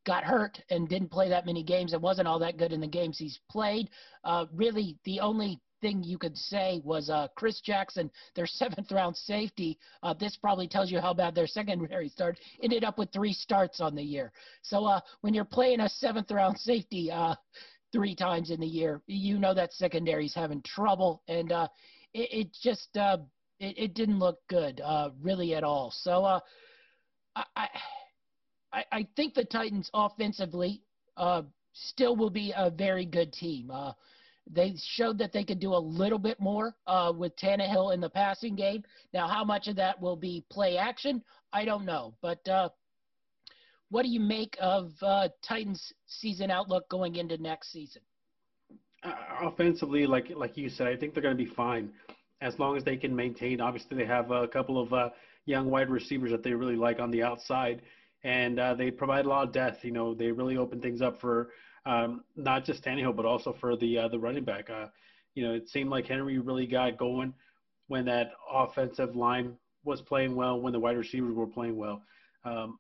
got 0.04 0.24
hurt 0.24 0.58
and 0.70 0.88
didn't 0.88 1.10
play 1.10 1.28
that 1.28 1.46
many 1.46 1.62
games 1.62 1.92
and 1.92 2.00
wasn't 2.00 2.28
all 2.28 2.38
that 2.38 2.56
good 2.56 2.72
in 2.72 2.80
the 2.80 2.86
games 2.86 3.18
he's 3.18 3.40
played. 3.50 3.90
Uh, 4.24 4.46
really, 4.52 4.96
the 5.04 5.20
only 5.20 5.60
thing 5.82 6.02
you 6.02 6.16
could 6.16 6.36
say 6.36 6.80
was 6.84 7.10
uh, 7.10 7.26
Chris 7.36 7.60
Jackson, 7.60 8.10
their 8.34 8.46
seventh 8.46 8.92
round 8.92 9.16
safety. 9.16 9.78
Uh, 10.02 10.14
this 10.14 10.36
probably 10.36 10.68
tells 10.68 10.90
you 10.90 11.00
how 11.00 11.12
bad 11.12 11.34
their 11.34 11.46
secondary 11.46 12.08
start 12.08 12.38
ended 12.62 12.84
up 12.84 12.98
with 12.98 13.12
three 13.12 13.32
starts 13.32 13.80
on 13.80 13.94
the 13.94 14.02
year. 14.02 14.32
So 14.62 15.00
when 15.20 15.34
you're 15.34 15.44
playing 15.44 15.80
a 15.80 15.88
seventh 15.88 16.30
round 16.30 16.58
safety 16.58 17.10
three 17.92 18.14
times 18.14 18.50
in 18.50 18.60
the 18.60 18.66
year, 18.66 19.00
you 19.06 19.38
know 19.38 19.54
that 19.54 19.72
secondary's 19.72 20.34
having 20.34 20.62
trouble, 20.62 21.22
and 21.28 21.52
uh, 21.52 21.68
it, 22.12 22.28
it, 22.30 22.48
just 22.62 22.96
uh, 22.96 23.18
it, 23.58 23.78
it 23.78 23.94
didn't 23.94 24.18
look 24.18 24.38
good, 24.48 24.80
uh, 24.84 25.10
really 25.20 25.54
at 25.54 25.64
all. 25.64 25.90
So 25.90 26.25
uh, 26.25 26.40
I, 27.34 27.68
I, 28.72 28.84
I 28.92 29.08
think 29.16 29.34
the 29.34 29.44
Titans 29.44 29.90
offensively 29.94 30.82
uh, 31.16 31.42
still 31.72 32.16
will 32.16 32.30
be 32.30 32.52
a 32.56 32.70
very 32.70 33.04
good 33.04 33.32
team. 33.32 33.70
Uh, 33.70 33.92
they 34.48 34.75
showed 34.76 35.18
that 35.18 35.32
they 35.32 35.42
could 35.42 35.58
do 35.58 35.75
a 35.75 35.78
little 35.78 36.18
bit 36.18 36.38
more 36.38 36.76
uh, 36.86 37.12
with 37.16 37.36
Tannehill 37.36 37.94
in 37.94 38.00
the 38.00 38.10
passing 38.10 38.54
game. 38.54 38.84
Now, 39.12 39.26
how 39.26 39.44
much 39.44 39.66
of 39.66 39.76
that 39.76 40.00
will 40.00 40.16
be 40.16 40.44
play 40.50 40.76
action, 40.76 41.22
I 41.52 41.64
don't 41.64 41.84
know. 41.84 42.14
But 42.22 42.46
uh, 42.48 42.68
what 43.90 44.02
do 44.02 44.08
you 44.08 44.20
make 44.20 44.56
of 44.60 44.92
Titans' 45.42 45.92
season 46.06 46.50
outlook 46.50 46.88
going 46.88 47.16
into 47.16 47.38
next 47.38 47.73
season? 47.73 48.02
Offensively, 49.40 50.06
like 50.06 50.30
like 50.34 50.56
you 50.56 50.69
said, 50.69 50.88
I 50.88 50.97
think 50.97 51.14
they're 51.14 51.23
going 51.23 51.36
to 51.36 51.45
be 51.45 51.50
fine 51.50 51.92
as 52.40 52.58
long 52.58 52.76
as 52.76 52.84
they 52.84 52.96
can 52.96 53.14
maintain. 53.14 53.60
Obviously, 53.60 53.96
they 53.96 54.06
have 54.06 54.30
a 54.30 54.49
couple 54.49 54.80
of 54.80 54.92
uh, 54.92 55.10
young 55.46 55.70
wide 55.70 55.90
receivers 55.90 56.30
that 56.30 56.42
they 56.42 56.52
really 56.52 56.76
like 56.76 57.00
on 57.00 57.10
the 57.10 57.22
outside, 57.22 57.82
and 58.25 58.58
uh, 58.58 58.75
they 58.75 58.90
provide 58.90 59.25
a 59.25 59.28
lot 59.28 59.46
of 59.46 59.52
depth. 59.52 59.84
You 59.84 59.92
know, 59.92 60.14
they 60.14 60.30
really 60.30 60.56
open 60.56 60.80
things 60.80 61.00
up 61.02 61.20
for 61.20 61.50
um, 61.86 62.25
not 62.34 62.64
just 62.64 62.84
Tannehill, 62.84 63.16
but 63.16 63.25
also 63.25 63.56
for 63.60 63.76
the 63.76 63.99
uh, 63.99 64.08
the 64.08 64.18
running 64.18 64.44
back. 64.44 64.68
Uh, 64.68 64.86
you 65.34 65.46
know, 65.46 65.54
it 65.54 65.68
seemed 65.68 65.90
like 65.90 66.06
Henry 66.06 66.38
really 66.38 66.66
got 66.66 66.99
going 66.99 67.32
when 67.88 68.04
that 68.06 68.32
offensive 68.52 69.14
line 69.14 69.54
was 69.84 70.00
playing 70.00 70.34
well, 70.34 70.60
when 70.60 70.72
the 70.72 70.80
wide 70.80 70.96
receivers 70.96 71.34
were 71.34 71.46
playing 71.46 71.76
well. 71.76 72.02
Um, 72.44 72.78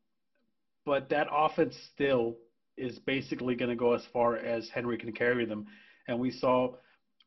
but 0.84 1.08
that 1.10 1.28
offense 1.30 1.76
still 1.92 2.36
is 2.76 2.98
basically 2.98 3.54
going 3.54 3.70
to 3.70 3.76
go 3.76 3.92
as 3.92 4.02
far 4.12 4.36
as 4.36 4.68
Henry 4.68 4.98
can 4.98 5.12
carry 5.12 5.44
them. 5.44 5.66
And 6.08 6.18
we 6.18 6.30
saw 6.30 6.74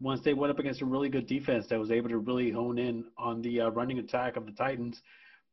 once 0.02 0.22
they 0.22 0.34
went 0.34 0.52
up 0.52 0.60
against 0.60 0.82
a 0.82 0.86
really 0.86 1.10
good 1.10 1.28
defense 1.28 1.68
that 1.68 1.80
was 1.80 1.92
able 1.92 2.10
to 2.10 2.18
really 2.18 2.52
hone 2.52 2.78
in 2.78 3.04
on 3.18 3.42
the 3.42 3.62
uh, 3.62 3.70
running 3.70 4.00
attack 4.00 4.38
of 4.38 4.46
the 4.46 4.52
Titans, 4.52 5.02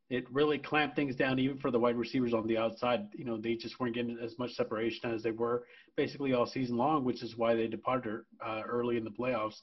it 0.08 0.24
really 0.30 0.58
clamped 0.58 0.94
things 0.94 1.16
down 1.16 1.38
even 1.40 1.58
for 1.58 1.72
the 1.72 1.78
wide 1.78 1.96
receivers 1.96 2.32
on 2.32 2.46
the 2.46 2.56
outside. 2.56 3.08
You 3.14 3.24
know, 3.24 3.36
they 3.36 3.56
just 3.56 3.80
weren't 3.80 3.94
getting 3.94 4.18
as 4.22 4.38
much 4.38 4.54
separation 4.54 5.12
as 5.12 5.22
they 5.22 5.32
were 5.32 5.64
basically 5.96 6.32
all 6.32 6.46
season 6.46 6.76
long, 6.76 7.04
which 7.04 7.24
is 7.24 7.36
why 7.36 7.54
they 7.54 7.66
departed 7.66 8.20
uh, 8.44 8.62
early 8.68 8.96
in 8.96 9.04
the 9.04 9.10
playoffs. 9.10 9.62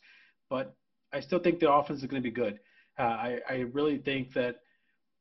But 0.49 0.75
I 1.13 1.21
still 1.21 1.39
think 1.39 1.59
the 1.59 1.71
offense 1.71 2.01
is 2.01 2.07
going 2.07 2.21
to 2.21 2.29
be 2.29 2.33
good. 2.33 2.59
Uh, 2.99 3.03
I, 3.03 3.39
I 3.49 3.53
really 3.71 3.97
think 3.97 4.33
that 4.33 4.57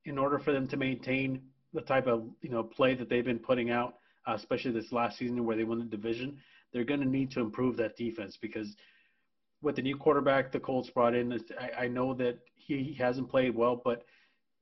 in 0.04 0.18
order 0.18 0.40
for 0.40 0.52
them 0.52 0.66
to 0.68 0.76
maintain 0.76 1.40
the 1.72 1.82
type 1.82 2.08
of 2.08 2.24
you 2.40 2.50
know 2.50 2.64
play 2.64 2.94
that 2.96 3.08
they've 3.08 3.24
been 3.24 3.38
putting 3.38 3.70
out, 3.70 3.94
uh, 4.26 4.34
especially 4.34 4.72
this 4.72 4.90
last 4.90 5.18
season 5.18 5.44
where 5.44 5.56
they 5.56 5.64
won 5.64 5.78
the 5.78 5.84
division, 5.84 6.38
they're 6.72 6.84
going 6.84 7.00
to 7.00 7.08
need 7.08 7.30
to 7.30 7.40
improve 7.40 7.76
that 7.76 7.96
defense 7.96 8.36
because– 8.42 8.74
with 9.62 9.76
the 9.76 9.82
new 9.82 9.96
quarterback 9.96 10.52
the 10.52 10.60
Colts 10.60 10.90
brought 10.90 11.14
in, 11.14 11.40
I, 11.58 11.84
I 11.84 11.88
know 11.88 12.14
that 12.14 12.38
he 12.54 12.96
hasn't 12.98 13.30
played 13.30 13.54
well, 13.54 13.80
but 13.82 14.04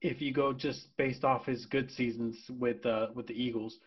if 0.02 0.20
you 0.20 0.32
go 0.32 0.52
just 0.52 0.94
based 0.96 1.24
off 1.24 1.46
his 1.46 1.66
good 1.66 1.90
seasons 1.90 2.36
with 2.48 2.84
uh, 2.86 3.08
with 3.14 3.26
the 3.26 3.34
Eagles, 3.34 3.78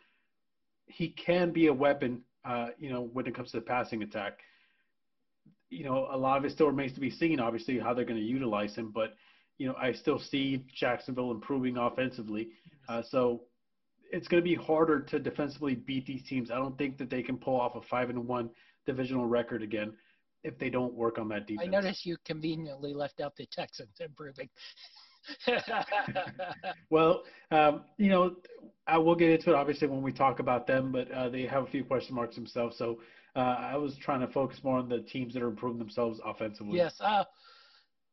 he 0.85 1.09
can 1.09 1.51
be 1.51 1.67
a 1.67 1.73
weapon. 1.73 2.21
Uh, 2.45 2.67
you 2.77 2.91
know, 2.91 3.09
when 3.13 3.25
it 3.25 3.33
comes 3.33 3.51
to 3.51 3.57
the 3.57 3.65
passing 3.65 4.03
attack, 4.03 4.39
you 5.69 5.85
know, 5.85 6.07
a 6.11 6.17
lot 6.17 6.37
of 6.37 6.45
it 6.45 6.51
still 6.51 6.67
remains 6.67 6.93
to 6.93 6.99
be 6.99 7.09
seen. 7.09 7.39
Obviously, 7.39 7.79
how 7.79 7.93
they're 7.93 8.05
going 8.05 8.19
to 8.19 8.25
utilize 8.25 8.75
him, 8.75 8.91
but 8.93 9.13
you 9.57 9.67
know, 9.67 9.75
I 9.79 9.93
still 9.93 10.19
see 10.19 10.65
Jacksonville 10.75 11.31
improving 11.31 11.77
offensively. 11.77 12.49
Uh, 12.89 13.01
so 13.09 13.43
it's 14.11 14.27
going 14.27 14.43
to 14.43 14.47
be 14.47 14.55
harder 14.55 14.99
to 14.99 15.19
defensively 15.19 15.75
beat 15.75 16.05
these 16.05 16.23
teams. 16.27 16.51
I 16.51 16.55
don't 16.55 16.77
think 16.77 16.97
that 16.97 17.09
they 17.09 17.23
can 17.23 17.37
pull 17.37 17.59
off 17.59 17.75
a 17.75 17.81
five 17.81 18.09
and 18.09 18.27
one 18.27 18.49
divisional 18.85 19.25
record 19.25 19.63
again 19.63 19.93
if 20.43 20.57
they 20.59 20.69
don't 20.69 20.93
work 20.93 21.17
on 21.17 21.27
that 21.29 21.47
defense. 21.47 21.67
I 21.67 21.69
noticed 21.69 22.05
you 22.05 22.17
conveniently 22.25 22.93
left 22.93 23.21
out 23.21 23.35
the 23.35 23.47
Texans 23.51 23.95
improving. 23.99 24.49
well, 26.89 27.23
um, 27.51 27.83
you 27.97 28.09
know, 28.09 28.35
I 28.87 28.97
will 28.97 29.15
get 29.15 29.29
into 29.29 29.51
it 29.51 29.55
obviously 29.55 29.87
when 29.87 30.01
we 30.01 30.11
talk 30.11 30.39
about 30.39 30.67
them, 30.67 30.91
but 30.91 31.09
uh, 31.11 31.29
they 31.29 31.43
have 31.43 31.63
a 31.63 31.67
few 31.67 31.83
question 31.83 32.15
marks 32.15 32.35
themselves. 32.35 32.77
So 32.77 32.99
uh, 33.35 33.39
I 33.39 33.77
was 33.77 33.95
trying 34.01 34.19
to 34.21 34.27
focus 34.27 34.59
more 34.63 34.79
on 34.79 34.89
the 34.89 34.99
teams 34.99 35.33
that 35.33 35.41
are 35.41 35.47
improving 35.47 35.79
themselves 35.79 36.19
offensively. 36.25 36.77
Yes. 36.77 36.93
Uh, 36.99 37.23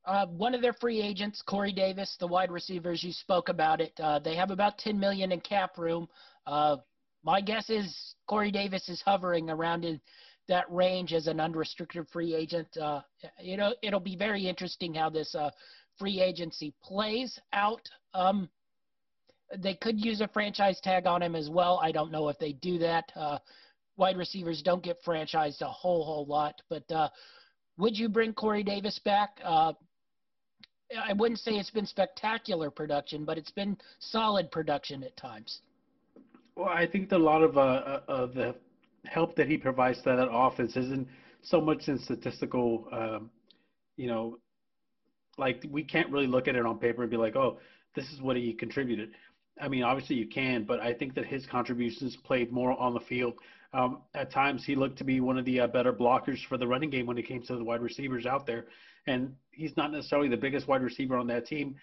uh, 0.07 0.27
one 0.27 0.55
of 0.55 0.63
their 0.63 0.73
free 0.73 1.03
agents, 1.03 1.43
Corey 1.43 1.73
Davis, 1.73 2.17
the 2.21 2.27
wide 2.27 2.51
receivers, 2.51 3.05
you 3.05 3.13
spoke 3.13 3.49
about 3.49 3.81
it. 3.81 3.93
Uh, 4.01 4.19
they 4.19 4.35
have 4.35 4.51
about 4.51 4.79
10 4.79 4.99
million 4.99 5.33
in 5.33 5.41
cap 5.41 5.77
room. 5.77 6.09
Uh, 6.47 6.77
my 7.23 7.41
guess 7.41 7.69
is 7.69 8.15
Corey 8.27 8.51
Davis 8.51 8.89
is 8.89 9.03
hovering 9.03 9.51
around 9.51 9.85
in 9.85 10.01
that 10.51 10.71
range 10.71 11.15
as 11.15 11.29
an 11.29 11.41
unrestricted 11.41 12.07
free 12.13 12.35
agent. 12.35 12.69
Uh, 12.77 13.01
you 13.41 13.57
know, 13.57 13.73
it'll 13.83 14.01
be 14.01 14.17
very 14.17 14.47
interesting 14.47 14.93
how 14.93 15.09
this 15.09 15.35
uh, 15.35 15.51
free 15.99 16.21
agency 16.21 16.75
plays 16.83 17.39
out. 17.53 17.89
Um, 18.15 18.51
they 19.57 19.75
could 19.75 20.05
use 20.05 20.21
a 20.21 20.29
franchise 20.29 20.81
tag 20.83 21.07
on 21.07 21.23
him 21.23 21.35
as 21.35 21.49
well. 21.49 21.81
I 21.83 21.93
don't 21.93 22.13
know 22.13 22.29
if 22.29 22.39
they 22.39 22.53
do 22.53 22.79
that. 22.79 23.11
Uh, 23.17 23.39
wide 23.97 24.17
receivers 24.17 24.61
don't 24.63 24.83
get 24.83 25.03
franchised 25.05 25.61
a 25.63 25.67
whole 25.67 26.05
whole 26.05 26.27
lot, 26.27 26.61
but 26.69 26.91
uh, 26.93 27.09
would 27.79 27.97
you 27.97 28.09
bring 28.09 28.33
Corey 28.33 28.63
Davis 28.63 28.99
back? 29.05 29.41
Uh, 29.45 29.73
I 31.09 31.13
wouldn't 31.13 31.39
say 31.39 31.53
it's 31.53 31.71
been 31.71 31.87
spectacular 31.87 32.71
production, 32.71 33.25
but 33.25 33.39
it's 33.39 33.53
been 33.53 33.77
solid 34.01 34.51
production 34.51 35.05
at 35.05 35.17
times. 35.17 35.61
Well, 36.57 36.69
I 36.69 36.87
think 36.87 37.09
that 37.11 37.17
a 37.17 37.19
lot 37.19 37.43
of 37.43 37.57
uh, 37.57 38.01
uh, 38.09 38.27
the 38.27 38.57
help 39.07 39.37
that 39.37 39.49
he 39.49 39.57
provides 39.57 39.99
to 39.99 40.05
that 40.17 40.29
offense 40.31 40.77
isn't 40.77 41.09
so 41.43 41.61
much 41.61 41.89
in 41.89 41.99
statistical, 41.99 42.87
um, 42.93 43.31
you 43.97 44.07
know, 44.07 44.39
like 45.39 45.65
we 45.71 45.83
can't 45.83 46.11
really 46.11 46.27
look 46.27 46.49
at 46.49 46.57
it 46.57 46.67
on 46.67 46.79
paper 46.79 47.03
and 47.03 47.11
be 47.11 47.17
like, 47.17 47.37
oh, 47.37 47.59
this 47.95 48.05
is 48.11 48.21
what 48.21 48.37
he 48.37 48.53
contributed. 48.53 49.13
I 49.61 49.69
mean, 49.69 49.83
obviously 49.83 50.17
you 50.17 50.27
can, 50.27 50.65
but 50.65 50.81
I 50.81 50.95
think 50.95 51.15
that 51.15 51.27
his 51.27 51.47
contributions 51.47 52.17
played 52.25 52.53
more 52.53 52.79
on 52.79 52.95
the 52.95 53.01
field. 53.01 53.35
Um, 53.73 54.03
at 54.15 54.33
times, 54.33 54.65
he 54.65 54.75
looked 54.75 54.99
to 54.99 55.05
be 55.05 55.21
one 55.21 55.39
of 55.39 55.45
the 55.45 55.61
uh, 55.61 55.67
better 55.69 55.93
blockers 55.93 56.39
for 56.49 56.59
the 56.59 56.67
running 56.67 56.91
game 56.91 57.07
when 57.07 57.19
it 57.19 57.27
came 57.27 57.43
to 57.43 57.57
the 57.57 57.65
wide 57.65 57.83
receivers 57.83 58.27
out 58.27 58.47
there. 58.47 58.67
And 59.07 59.35
he's 59.53 59.77
not 59.77 59.93
necessarily 59.93 60.29
the 60.29 60.37
biggest 60.37 60.67
wide 60.67 60.83
receiver 60.83 61.17
on 61.17 61.27
that 61.29 61.47
team, 61.47 61.77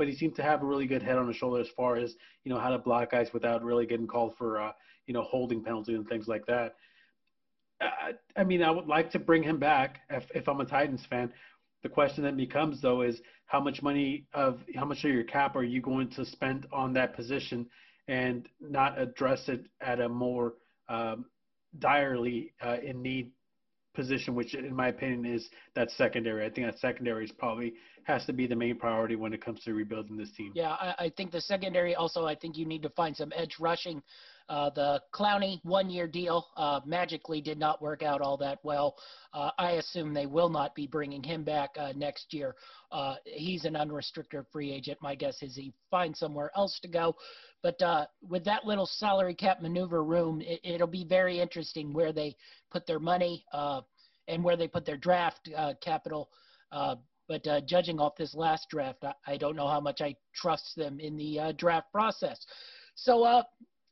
but 0.00 0.08
he 0.08 0.16
seemed 0.16 0.34
to 0.34 0.42
have 0.42 0.62
a 0.62 0.64
really 0.64 0.86
good 0.86 1.02
head 1.02 1.18
on 1.18 1.28
his 1.28 1.36
shoulder 1.36 1.60
as 1.60 1.68
far 1.76 1.96
as 1.96 2.16
you 2.44 2.50
know 2.50 2.58
how 2.58 2.70
to 2.70 2.78
block 2.78 3.10
guys 3.10 3.34
without 3.34 3.62
really 3.62 3.84
getting 3.84 4.06
called 4.06 4.34
for 4.38 4.58
uh, 4.58 4.72
you 5.06 5.12
know 5.12 5.20
holding 5.20 5.62
penalties 5.62 5.94
and 5.94 6.08
things 6.08 6.26
like 6.26 6.46
that. 6.46 6.76
I, 7.82 8.12
I 8.34 8.44
mean, 8.44 8.62
I 8.62 8.70
would 8.70 8.86
like 8.86 9.10
to 9.10 9.18
bring 9.18 9.42
him 9.42 9.58
back 9.58 10.00
if, 10.08 10.24
if 10.34 10.48
I'm 10.48 10.58
a 10.62 10.64
Titans 10.64 11.04
fan. 11.04 11.30
The 11.82 11.90
question 11.90 12.24
that 12.24 12.34
becomes 12.34 12.80
though 12.80 13.02
is 13.02 13.20
how 13.44 13.60
much 13.60 13.82
money 13.82 14.24
of 14.32 14.60
how 14.74 14.86
much 14.86 15.04
of 15.04 15.10
your 15.10 15.22
cap 15.22 15.54
are 15.54 15.64
you 15.64 15.82
going 15.82 16.08
to 16.12 16.24
spend 16.24 16.66
on 16.72 16.94
that 16.94 17.14
position 17.14 17.66
and 18.08 18.48
not 18.58 18.98
address 18.98 19.50
it 19.50 19.66
at 19.82 20.00
a 20.00 20.08
more 20.08 20.54
um, 20.88 21.26
direly 21.78 22.54
uh, 22.62 22.78
in 22.82 23.02
need 23.02 23.32
position, 23.94 24.34
which 24.34 24.54
in 24.54 24.74
my 24.74 24.88
opinion 24.88 25.24
is 25.26 25.48
that 25.74 25.90
secondary. 25.90 26.46
I 26.46 26.50
think 26.50 26.66
that 26.66 26.78
secondary 26.78 27.24
is 27.24 27.32
probably 27.32 27.74
has 28.04 28.24
to 28.26 28.32
be 28.32 28.46
the 28.46 28.56
main 28.56 28.76
priority 28.76 29.16
when 29.16 29.32
it 29.32 29.44
comes 29.44 29.62
to 29.64 29.74
rebuilding 29.74 30.16
this 30.16 30.30
team. 30.32 30.52
Yeah, 30.54 30.70
I, 30.72 30.94
I 30.98 31.12
think 31.16 31.32
the 31.32 31.40
secondary 31.40 31.94
also. 31.94 32.26
I 32.26 32.34
think 32.34 32.56
you 32.56 32.66
need 32.66 32.82
to 32.82 32.90
find 32.90 33.16
some 33.16 33.32
edge 33.34 33.56
rushing. 33.60 34.02
Uh, 34.48 34.68
the 34.70 35.00
Clowney 35.14 35.60
one-year 35.62 36.08
deal 36.08 36.44
uh, 36.56 36.80
magically 36.84 37.40
did 37.40 37.56
not 37.56 37.80
work 37.80 38.02
out 38.02 38.20
all 38.20 38.36
that 38.36 38.58
well. 38.64 38.96
Uh, 39.32 39.50
I 39.58 39.72
assume 39.72 40.12
they 40.12 40.26
will 40.26 40.48
not 40.48 40.74
be 40.74 40.88
bringing 40.88 41.22
him 41.22 41.44
back 41.44 41.70
uh, 41.78 41.92
next 41.94 42.34
year. 42.34 42.56
Uh, 42.90 43.14
he's 43.24 43.64
an 43.64 43.76
unrestricted 43.76 44.44
free 44.50 44.72
agent. 44.72 44.98
My 45.00 45.14
guess 45.14 45.40
is 45.42 45.54
he 45.54 45.72
finds 45.88 46.18
somewhere 46.18 46.50
else 46.56 46.80
to 46.82 46.88
go. 46.88 47.14
But 47.62 47.80
uh, 47.82 48.06
with 48.26 48.44
that 48.44 48.64
little 48.64 48.86
salary 48.86 49.34
cap 49.34 49.60
maneuver 49.60 50.02
room, 50.02 50.42
it, 50.42 50.80
will 50.80 50.86
be 50.86 51.04
very 51.04 51.40
interesting 51.40 51.92
where 51.92 52.12
they 52.12 52.36
put 52.70 52.86
their 52.86 52.98
money 52.98 53.44
and 54.28 54.42
where 54.42 54.56
they 54.56 54.68
put 54.68 54.86
their 54.86 54.96
draft 54.96 55.48
capital. 55.82 56.30
But 57.30 57.46
uh, 57.46 57.60
judging 57.60 58.00
off 58.00 58.16
this 58.16 58.34
last 58.34 58.68
draft, 58.70 59.04
I, 59.04 59.14
I, 59.24 59.36
don't 59.36 59.54
know 59.54 59.68
how 59.68 59.78
much 59.78 60.00
I 60.00 60.16
trust 60.34 60.74
them 60.74 60.98
in 60.98 61.16
the 61.16 61.38
uh, 61.38 61.52
draft 61.52 61.92
process. 61.92 62.44
So, 62.96 63.22
uh, 63.22 63.44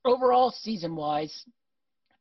overall, 0.04 0.50
season 0.50 0.96
wise, 0.96 1.44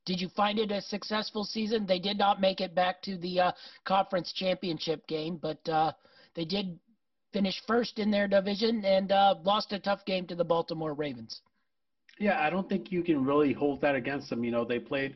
did 0.06 0.22
you 0.22 0.30
find 0.30 0.60
it 0.60 0.72
a 0.72 0.80
successful 0.80 1.44
season? 1.44 1.88
They 1.88 1.98
did 1.98 2.20
not 2.20 2.40
make 2.40 2.62
it 2.62 2.76
back 2.76 3.02
to 3.02 3.18
the 3.18 3.40
uh, 3.40 3.52
conference 3.84 4.32
championship 4.32 5.08
game, 5.08 5.40
but 5.42 5.68
uh, 5.68 5.94
they 6.36 6.46
did 6.46 6.78
finish 7.34 7.62
first 7.68 8.00
in 8.00 8.12
their 8.12 8.28
division 8.28 8.84
and 8.86 9.12
uh, 9.12 9.36
lost 9.44 9.74
a 9.74 9.80
tough 9.80 10.06
game 10.06 10.26
to 10.28 10.36
the 10.36 10.44
Baltimore 10.44 10.94
Ravens. 10.94 11.42
Yeah, 12.20 12.42
I 12.42 12.50
don't 12.50 12.68
think 12.68 12.92
you 12.92 13.04
can 13.04 13.24
really 13.24 13.54
hold 13.54 13.82
that 13.82 13.96
against 13.96 14.30
them. 14.30 14.44
You 14.44 14.52
know, 14.52 14.66
they 14.66 14.80
played 14.80 15.16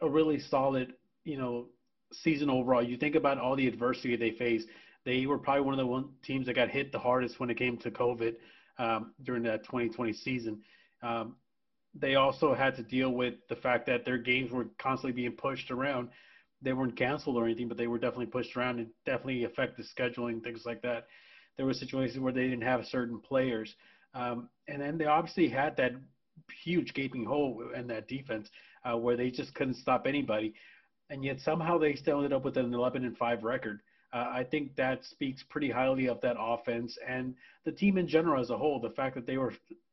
a 0.00 0.08
really 0.08 0.38
solid, 0.38 0.94
you 1.24 1.36
know, 1.36 1.66
season 2.12 2.48
overall. 2.48 2.82
You 2.82 2.96
think 2.96 3.16
about 3.16 3.38
all 3.38 3.56
the 3.56 3.66
adversity 3.66 4.16
they 4.16 4.30
faced 4.32 4.68
they 5.08 5.24
were 5.24 5.38
probably 5.38 5.62
one 5.62 5.72
of 5.72 5.78
the 5.78 5.86
one 5.86 6.10
teams 6.22 6.44
that 6.46 6.54
got 6.54 6.68
hit 6.68 6.92
the 6.92 6.98
hardest 6.98 7.40
when 7.40 7.48
it 7.48 7.56
came 7.56 7.78
to 7.78 7.90
COVID 7.90 8.34
um, 8.78 9.14
during 9.22 9.42
that 9.44 9.64
2020 9.64 10.12
season. 10.12 10.60
Um, 11.02 11.36
they 11.94 12.16
also 12.16 12.54
had 12.54 12.76
to 12.76 12.82
deal 12.82 13.10
with 13.10 13.34
the 13.48 13.56
fact 13.56 13.86
that 13.86 14.04
their 14.04 14.18
games 14.18 14.50
were 14.50 14.66
constantly 14.78 15.12
being 15.12 15.32
pushed 15.32 15.70
around. 15.70 16.10
They 16.60 16.74
weren't 16.74 16.94
canceled 16.94 17.36
or 17.36 17.46
anything, 17.46 17.68
but 17.68 17.78
they 17.78 17.86
were 17.86 17.98
definitely 17.98 18.26
pushed 18.26 18.54
around 18.54 18.80
and 18.80 18.88
definitely 19.06 19.44
affected 19.44 19.86
scheduling, 19.86 20.44
things 20.44 20.66
like 20.66 20.82
that. 20.82 21.06
There 21.58 21.66
were 21.66 21.74
situations 21.74 22.18
where 22.18 22.32
they 22.32 22.44
didn't 22.44 22.62
have 22.62 22.86
certain 22.86 23.20
players. 23.20 23.74
Um, 24.14 24.48
and 24.68 24.80
then 24.80 24.96
they 24.96 25.04
obviously 25.04 25.48
had 25.48 25.76
that 25.76 25.92
huge 26.64 26.94
gaping 26.94 27.24
hole 27.24 27.62
in 27.76 27.86
that 27.88 28.08
defense 28.08 28.48
uh, 28.84 28.96
where 28.96 29.16
they 29.16 29.30
just 29.30 29.54
couldn't 29.54 29.74
stop 29.74 30.06
anybody. 30.06 30.54
And 31.10 31.24
yet 31.24 31.40
somehow 31.40 31.78
they 31.78 31.94
still 31.94 32.16
ended 32.16 32.32
up 32.32 32.44
with 32.44 32.56
an 32.56 32.72
11 32.72 33.04
and 33.04 33.16
5 33.18 33.42
record. 33.42 33.80
Uh, 34.12 34.28
I 34.30 34.44
think 34.44 34.74
that 34.76 35.04
speaks 35.04 35.44
pretty 35.50 35.70
highly 35.70 36.08
of 36.08 36.20
that 36.22 36.36
offense 36.38 36.96
and 37.06 37.34
the 37.64 37.72
team 37.72 37.98
in 37.98 38.08
general 38.08 38.40
as 38.40 38.50
a 38.50 38.56
whole. 38.56 38.80
The 38.80 38.90
fact 38.90 39.14
that 39.16 39.26
they 39.26 39.36
were 39.36 39.52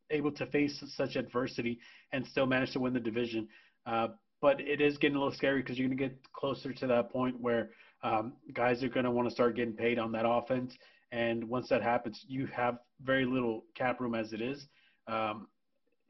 able 0.09 0.31
to 0.31 0.45
face 0.47 0.81
such 0.95 1.15
adversity 1.15 1.79
and 2.11 2.25
still 2.25 2.45
manage 2.45 2.71
to 2.73 2.79
win 2.79 2.93
the 2.93 2.99
division. 2.99 3.47
Uh, 3.85 4.09
but 4.41 4.61
it 4.61 4.79
is 4.81 4.97
getting 4.97 5.15
a 5.15 5.19
little 5.19 5.33
scary 5.33 5.61
because 5.61 5.77
you're 5.77 5.87
going 5.87 5.97
to 5.97 6.03
get 6.03 6.31
closer 6.33 6.71
to 6.71 6.87
that 6.87 7.11
point 7.11 7.39
where 7.41 7.71
um, 8.03 8.33
guys 8.53 8.83
are 8.83 8.89
going 8.89 9.05
to 9.05 9.11
want 9.11 9.27
to 9.27 9.33
start 9.33 9.55
getting 9.55 9.73
paid 9.73 9.97
on 9.97 10.11
that 10.11 10.27
offense. 10.27 10.77
And 11.15 11.47
once 11.47 11.69
that 11.69 11.81
happens, 11.81 12.25
you 12.27 12.45
have 12.47 12.79
very 13.01 13.23
little 13.23 13.63
cap 13.73 14.01
room 14.01 14.15
as 14.15 14.33
it 14.33 14.41
is. 14.41 14.67
Um, 15.07 15.47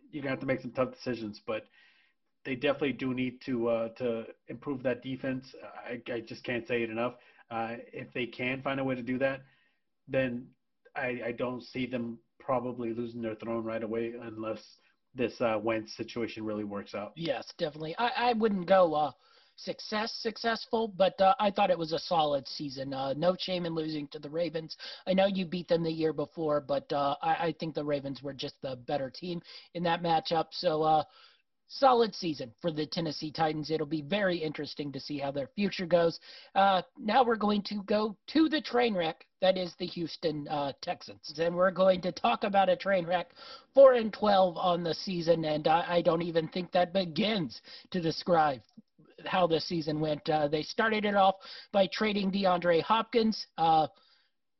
you're 0.09 0.23
to 0.23 0.29
have 0.29 0.39
to 0.39 0.47
make 0.47 0.61
some 0.61 0.71
tough 0.71 0.93
decisions, 0.93 1.41
but 1.45 1.65
they 2.43 2.55
definitely 2.55 2.93
do 2.93 3.13
need 3.13 3.39
to 3.41 3.67
uh, 3.67 3.89
to 3.99 4.25
improve 4.47 4.81
that 4.81 5.03
defense. 5.03 5.53
I, 5.87 6.01
I 6.11 6.21
just 6.21 6.43
can't 6.43 6.67
say 6.67 6.81
it 6.81 6.89
enough. 6.89 7.13
Uh, 7.51 7.75
if 7.93 8.11
they 8.13 8.25
can 8.25 8.63
find 8.63 8.79
a 8.79 8.83
way 8.83 8.95
to 8.95 9.03
do 9.03 9.19
that, 9.19 9.41
then 10.07 10.47
I, 10.95 11.21
I, 11.27 11.31
don't 11.37 11.61
see 11.61 11.85
them 11.85 12.17
probably 12.39 12.91
losing 12.91 13.21
their 13.21 13.35
throne 13.35 13.63
right 13.63 13.83
away 13.83 14.13
unless 14.19 14.63
this 15.13 15.39
uh, 15.39 15.59
Wentz 15.61 15.95
situation 15.95 16.43
really 16.43 16.63
works 16.63 16.95
out. 16.95 17.11
Yes, 17.15 17.45
definitely. 17.59 17.95
I, 17.99 18.29
I 18.29 18.33
wouldn't 18.33 18.65
go 18.65 18.95
uh, 18.95 19.11
success 19.55 20.13
successful, 20.21 20.87
but 20.87 21.19
uh, 21.21 21.33
I 21.39 21.51
thought 21.51 21.69
it 21.69 21.77
was 21.77 21.93
a 21.93 21.99
solid 21.99 22.47
season. 22.47 22.93
Uh, 22.93 23.13
no 23.13 23.35
shame 23.39 23.65
in 23.65 23.73
losing 23.73 24.07
to 24.09 24.19
the 24.19 24.29
Ravens. 24.29 24.77
I 25.07 25.13
know 25.13 25.27
you 25.27 25.45
beat 25.45 25.67
them 25.67 25.83
the 25.83 25.91
year 25.91 26.13
before, 26.13 26.61
but 26.61 26.91
uh, 26.91 27.15
I, 27.21 27.47
I, 27.47 27.55
think 27.59 27.75
the 27.75 27.83
Ravens 27.83 28.21
were 28.21 28.33
just 28.33 28.55
the 28.61 28.75
better 28.75 29.09
team 29.09 29.41
in 29.73 29.83
that 29.83 30.03
matchup. 30.03 30.47
So 30.51 30.83
uh, 30.83 31.03
solid 31.67 32.13
season 32.13 32.51
for 32.61 32.71
the 32.71 32.85
Tennessee 32.85 33.31
Titans. 33.31 33.71
It'll 33.71 33.87
be 33.87 34.01
very 34.01 34.37
interesting 34.37 34.91
to 34.91 34.99
see 34.99 35.17
how 35.17 35.31
their 35.31 35.49
future 35.55 35.85
goes. 35.85 36.19
Uh, 36.53 36.81
now 36.99 37.23
we're 37.23 37.35
going 37.35 37.63
to 37.63 37.83
go 37.83 38.15
to 38.27 38.49
the 38.49 38.61
train 38.61 38.95
wreck 38.95 39.25
that 39.41 39.57
is 39.57 39.75
the 39.77 39.85
Houston 39.85 40.47
uh, 40.47 40.71
Texans, 40.81 41.37
and 41.37 41.55
we're 41.55 41.69
going 41.69 42.01
to 42.01 42.11
talk 42.11 42.43
about 42.43 42.67
a 42.67 42.75
train 42.75 43.05
wreck, 43.05 43.29
four 43.75 43.93
and 43.93 44.11
twelve 44.11 44.57
on 44.57 44.83
the 44.83 44.93
season, 44.93 45.45
and 45.45 45.67
I, 45.67 45.97
I 45.97 46.01
don't 46.01 46.23
even 46.23 46.47
think 46.47 46.71
that 46.71 46.93
begins 46.93 47.61
to 47.91 48.01
describe 48.01 48.61
how 49.27 49.47
the 49.47 49.59
season 49.59 49.99
went. 49.99 50.27
Uh, 50.29 50.47
they 50.47 50.63
started 50.63 51.05
it 51.05 51.15
off 51.15 51.35
by 51.71 51.87
trading 51.87 52.31
DeAndre 52.31 52.81
Hopkins. 52.81 53.45
Uh, 53.57 53.87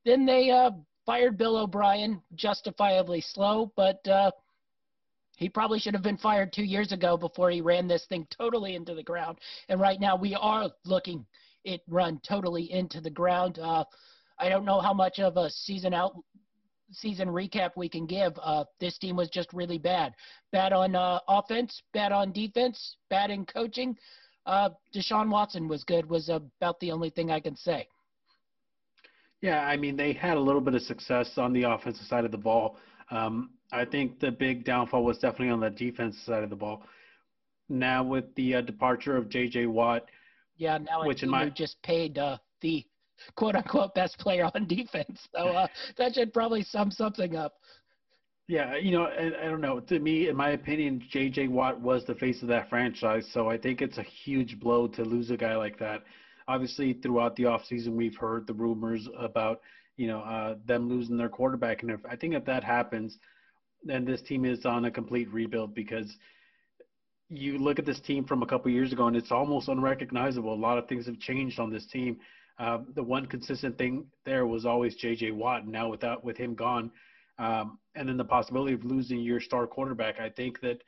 then 0.06 0.26
they 0.26 0.52
uh, 0.52 0.72
fired 1.06 1.38
Bill 1.38 1.58
O'Brien, 1.58 2.22
justifiably 2.36 3.22
slow, 3.22 3.72
but 3.76 4.06
uh, 4.08 4.32
he 5.38 5.50
probably 5.50 5.80
should 5.80 5.94
have 5.94 6.04
been 6.04 6.18
fired 6.18 6.54
two 6.54 6.64
years 6.64 6.92
ago 6.92 7.18
before 7.18 7.50
he 7.50 7.62
ran 7.62 7.88
this 7.88 8.06
thing 8.08 8.28
totally 8.36 8.76
into 8.76 8.94
the 8.94 9.04
ground. 9.04 9.40
And 9.70 9.80
right 9.80 10.00
now 10.00 10.16
we 10.16 10.36
are 10.36 10.70
looking 10.86 11.26
it 11.66 11.82
run 11.88 12.22
totally 12.28 12.72
into 12.72 13.02
the 13.02 13.10
ground. 13.10 13.60
Uh, 13.60 13.84
I 14.40 14.50
don't 14.50 14.66
know 14.66 14.80
how 14.80 14.94
much 14.94 15.20
of 15.20 15.38
a 15.38 15.50
season 15.50 15.94
out 15.94 16.16
season 16.92 17.28
recap 17.28 17.72
we 17.76 17.90
can 17.90 18.06
give. 18.06 18.34
Uh, 18.42 18.64
this 18.80 18.98
team 19.00 19.16
was 19.16 19.30
just 19.30 19.52
really 19.54 19.80
bad. 19.80 20.14
Bad 20.52 20.72
on 20.72 20.96
uh, 20.96 21.20
offense, 21.28 21.82
bad 21.94 22.12
on 22.12 22.32
defense, 22.32 22.98
bad 23.10 23.32
in 23.32 23.46
coaching. 23.46 23.98
Uh, 24.46 24.70
Deshaun 24.94 25.30
Watson 25.30 25.68
was 25.68 25.84
good. 25.84 26.08
Was 26.08 26.30
about 26.30 26.80
the 26.80 26.92
only 26.92 27.10
thing 27.10 27.32
I 27.32 27.40
can 27.40 27.56
say. 27.56 27.88
Yeah, 29.42 29.62
I 29.66 29.78
mean 29.78 29.96
they 29.96 30.14
had 30.14 30.38
a 30.38 30.40
little 30.40 30.62
bit 30.62 30.76
of 30.76 30.82
success 30.82 31.38
on 31.38 31.54
the 31.54 31.64
offensive 31.64 32.06
side 32.06 32.26
of 32.26 32.32
the 32.32 32.38
ball. 32.38 32.78
Um, 33.12 33.52
I 33.72 33.86
think 33.86 34.20
the 34.20 34.32
big 34.32 34.64
downfall 34.64 35.04
was 35.04 35.18
definitely 35.18 35.50
on 35.50 35.60
the 35.60 35.70
defense 35.70 36.18
side 36.26 36.44
of 36.44 36.50
the 36.50 36.56
ball. 36.56 36.84
Now 37.70 38.04
with 38.04 38.34
the 38.36 38.56
uh, 38.56 38.62
departure 38.62 39.18
of 39.18 39.30
J.J. 39.30 39.66
Watt, 39.68 40.06
yeah, 40.58 40.78
now 40.78 41.06
which 41.06 41.24
in 41.24 41.30
my 41.30 41.50
just 41.50 41.82
paid 41.82 42.18
uh, 42.18 42.38
the 42.62 42.86
quote 43.36 43.56
unquote 43.56 43.94
best 43.96 44.18
player 44.20 44.50
on 44.54 44.68
defense, 44.68 45.28
so 45.36 45.48
uh, 45.48 45.68
that 45.98 46.16
should 46.16 46.34
probably 46.34 46.64
sum 46.64 46.92
something 46.92 47.36
up. 47.36 47.56
Yeah, 48.48 48.76
you 48.76 48.92
know, 48.92 49.06
I, 49.06 49.46
I 49.46 49.50
don't 49.50 49.62
know. 49.62 49.80
To 49.80 50.00
me, 50.00 50.28
in 50.28 50.36
my 50.36 50.50
opinion, 50.52 51.04
J.J. 51.10 51.48
Watt 51.48 51.82
was 51.82 52.06
the 52.06 52.14
face 52.14 52.44
of 52.44 52.48
that 52.50 52.70
franchise, 52.70 53.28
so 53.34 53.50
I 53.50 53.58
think 53.58 53.82
it's 53.82 53.98
a 53.98 54.04
huge 54.04 54.60
blow 54.60 54.88
to 54.90 55.04
lose 55.04 55.32
a 55.32 55.38
guy 55.38 55.56
like 55.56 55.80
that. 55.80 56.04
Obviously, 56.48 56.94
throughout 56.94 57.36
the 57.36 57.44
offseason, 57.44 57.96
we've 57.96 58.16
heard 58.16 58.46
the 58.46 58.54
rumors 58.54 59.10
about 59.18 59.62
you 59.98 60.08
know 60.08 60.20
uh, 60.20 60.56
them 60.68 60.88
losing 60.88 61.18
their 61.18 61.30
quarterback, 61.30 61.82
and 61.82 61.90
if 61.90 62.02
I 62.08 62.16
think 62.16 62.36
if 62.36 62.46
that 62.46 62.64
happens, 62.64 63.18
then 63.84 64.06
this 64.06 64.22
team 64.22 64.46
is 64.46 64.64
on 64.64 64.86
a 64.86 64.92
complete 64.92 65.32
rebuild 65.34 65.74
because 65.74 66.16
you 67.30 67.58
look 67.58 67.80
at 67.80 67.86
this 67.86 68.00
team 68.02 68.26
from 68.26 68.44
a 68.44 68.46
couple 68.46 68.70
years 68.72 68.94
ago 68.94 69.08
and 69.08 69.16
it's 69.16 69.32
almost 69.32 69.68
unrecognizable. 69.68 70.54
A 70.54 70.56
lot 70.56 70.78
of 70.78 70.88
things 70.88 71.08
have 71.08 71.20
changed 71.20 71.60
on 71.60 71.72
this 71.72 71.86
team. 71.88 72.18
Um, 72.60 72.88
the 72.96 73.04
one 73.04 73.26
consistent 73.26 73.78
thing 73.78 74.06
there 74.26 74.46
was 74.46 74.66
always 74.66 74.96
J.J. 74.96 75.32
Watt. 75.32 75.64
And 75.64 75.72
now 75.72 75.90
without 75.90 76.24
with 76.24 76.38
him 76.38 76.54
gone, 76.54 76.92
um, 77.38 77.80
and 77.96 78.08
then 78.08 78.18
the 78.18 78.26
possibility 78.26 78.74
of 78.74 78.84
losing 78.86 79.20
your 79.20 79.40
star 79.40 79.68
quarterback, 79.68 80.20
I 80.20 80.30
think 80.30 80.62
that 80.62 80.82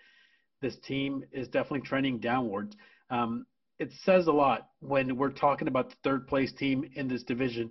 this 0.61 0.77
team 0.79 1.23
is 1.31 1.47
definitely 1.47 1.81
trending 1.81 2.19
downwards. 2.19 2.75
Um, 3.09 3.45
it 3.79 3.91
says 4.03 4.27
a 4.27 4.31
lot 4.31 4.69
when 4.79 5.17
we're 5.17 5.29
talking 5.29 5.67
about 5.67 5.89
the 5.89 5.95
third 6.03 6.27
place 6.27 6.51
team 6.51 6.89
in 6.95 7.07
this 7.07 7.23
division, 7.23 7.69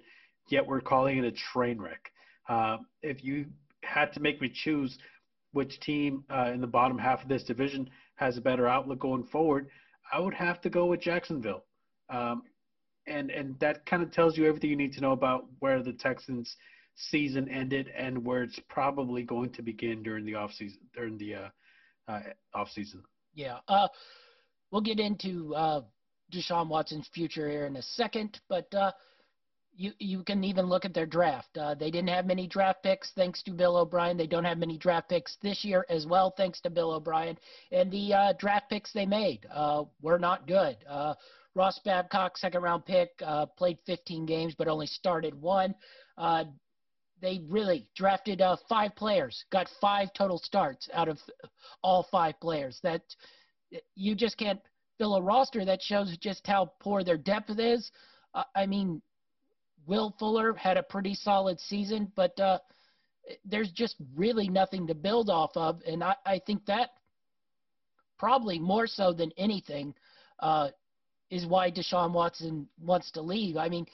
yet 0.48 0.66
we're 0.66 0.80
calling 0.80 1.18
it 1.18 1.24
a 1.24 1.32
train 1.32 1.80
wreck. 1.80 2.12
Uh, 2.48 2.78
if 3.02 3.24
you 3.24 3.46
had 3.82 4.12
to 4.12 4.20
make 4.20 4.40
me 4.40 4.48
choose 4.52 4.98
which 5.52 5.80
team 5.80 6.24
uh, 6.30 6.50
in 6.52 6.60
the 6.60 6.66
bottom 6.66 6.98
half 6.98 7.22
of 7.22 7.28
this 7.28 7.42
division 7.42 7.88
has 8.16 8.36
a 8.36 8.40
better 8.40 8.68
outlook 8.68 9.00
going 9.00 9.24
forward, 9.24 9.68
I 10.12 10.20
would 10.20 10.34
have 10.34 10.60
to 10.60 10.70
go 10.70 10.86
with 10.86 11.00
Jacksonville. 11.00 11.64
Um, 12.08 12.42
and 13.08 13.30
and 13.30 13.58
that 13.60 13.86
kind 13.86 14.02
of 14.02 14.12
tells 14.12 14.36
you 14.36 14.46
everything 14.46 14.70
you 14.70 14.76
need 14.76 14.92
to 14.94 15.00
know 15.00 15.12
about 15.12 15.46
where 15.60 15.82
the 15.82 15.92
Texans 15.92 16.56
season 16.96 17.48
ended 17.48 17.92
and 17.96 18.24
where 18.24 18.42
it's 18.42 18.58
probably 18.68 19.22
going 19.22 19.50
to 19.50 19.62
begin 19.62 20.02
during 20.02 20.24
the 20.24 20.32
offseason 20.32 20.78
during 20.94 21.16
the 21.18 21.34
uh, 21.34 21.48
uh, 22.08 22.20
offseason. 22.54 23.02
Yeah. 23.34 23.58
Uh, 23.68 23.88
we'll 24.70 24.80
get 24.80 24.98
into 24.98 25.54
uh, 25.54 25.82
Deshaun 26.32 26.68
Watson's 26.68 27.08
future 27.14 27.48
here 27.48 27.66
in 27.66 27.76
a 27.76 27.82
second, 27.82 28.40
but 28.48 28.72
uh, 28.74 28.92
you 29.76 29.92
you 29.98 30.24
can 30.24 30.42
even 30.42 30.66
look 30.66 30.84
at 30.84 30.94
their 30.94 31.06
draft. 31.06 31.56
Uh, 31.56 31.74
they 31.74 31.90
didn't 31.90 32.08
have 32.08 32.26
many 32.26 32.46
draft 32.46 32.82
picks 32.82 33.12
thanks 33.12 33.42
to 33.42 33.50
Bill 33.52 33.76
O'Brien. 33.76 34.16
They 34.16 34.26
don't 34.26 34.44
have 34.44 34.58
many 34.58 34.78
draft 34.78 35.10
picks 35.10 35.36
this 35.42 35.64
year 35.64 35.84
as 35.90 36.06
well 36.06 36.32
thanks 36.36 36.60
to 36.62 36.70
Bill 36.70 36.92
O'Brien. 36.92 37.38
And 37.70 37.90
the 37.90 38.14
uh, 38.14 38.32
draft 38.38 38.70
picks 38.70 38.92
they 38.92 39.06
made 39.06 39.46
uh, 39.52 39.84
were 40.00 40.18
not 40.18 40.46
good. 40.46 40.78
Uh, 40.88 41.14
Ross 41.54 41.78
Blacklock, 41.84 42.36
second 42.36 42.62
round 42.62 42.84
pick, 42.84 43.10
uh, 43.24 43.46
played 43.46 43.78
15 43.86 44.26
games 44.26 44.54
but 44.56 44.68
only 44.68 44.86
started 44.86 45.34
one. 45.40 45.74
Uh, 47.16 47.20
they 47.20 47.40
really 47.48 47.88
drafted 47.94 48.42
five 48.68 48.94
players, 48.96 49.44
got 49.50 49.68
five 49.80 50.12
total 50.14 50.38
starts 50.38 50.88
out 50.92 51.08
of 51.08 51.18
all 51.82 52.06
five 52.10 52.38
players. 52.40 52.78
That 52.82 53.02
you 53.94 54.14
just 54.14 54.36
can't 54.36 54.60
fill 54.98 55.16
a 55.16 55.22
roster 55.22 55.64
that 55.64 55.82
shows 55.82 56.16
just 56.18 56.46
how 56.46 56.72
poor 56.80 57.04
their 57.04 57.18
depth 57.18 57.58
is. 57.58 57.90
I 58.54 58.66
mean, 58.66 59.02
Will 59.86 60.14
Fuller 60.18 60.54
had 60.54 60.76
a 60.76 60.82
pretty 60.82 61.14
solid 61.14 61.60
season, 61.60 62.12
but 62.16 62.38
uh, 62.38 62.58
there's 63.44 63.70
just 63.72 63.96
really 64.14 64.48
nothing 64.48 64.86
to 64.86 64.94
build 64.94 65.30
off 65.30 65.50
of. 65.54 65.80
And 65.86 66.02
I, 66.02 66.16
I 66.26 66.40
think 66.46 66.66
that 66.66 66.90
probably 68.18 68.58
more 68.58 68.86
so 68.86 69.12
than 69.12 69.30
anything 69.36 69.94
uh, 70.40 70.68
is 71.30 71.46
why 71.46 71.70
Deshaun 71.70 72.12
Watson 72.12 72.68
wants 72.80 73.10
to 73.12 73.22
leave. 73.22 73.56
I 73.56 73.68
mean, 73.68 73.86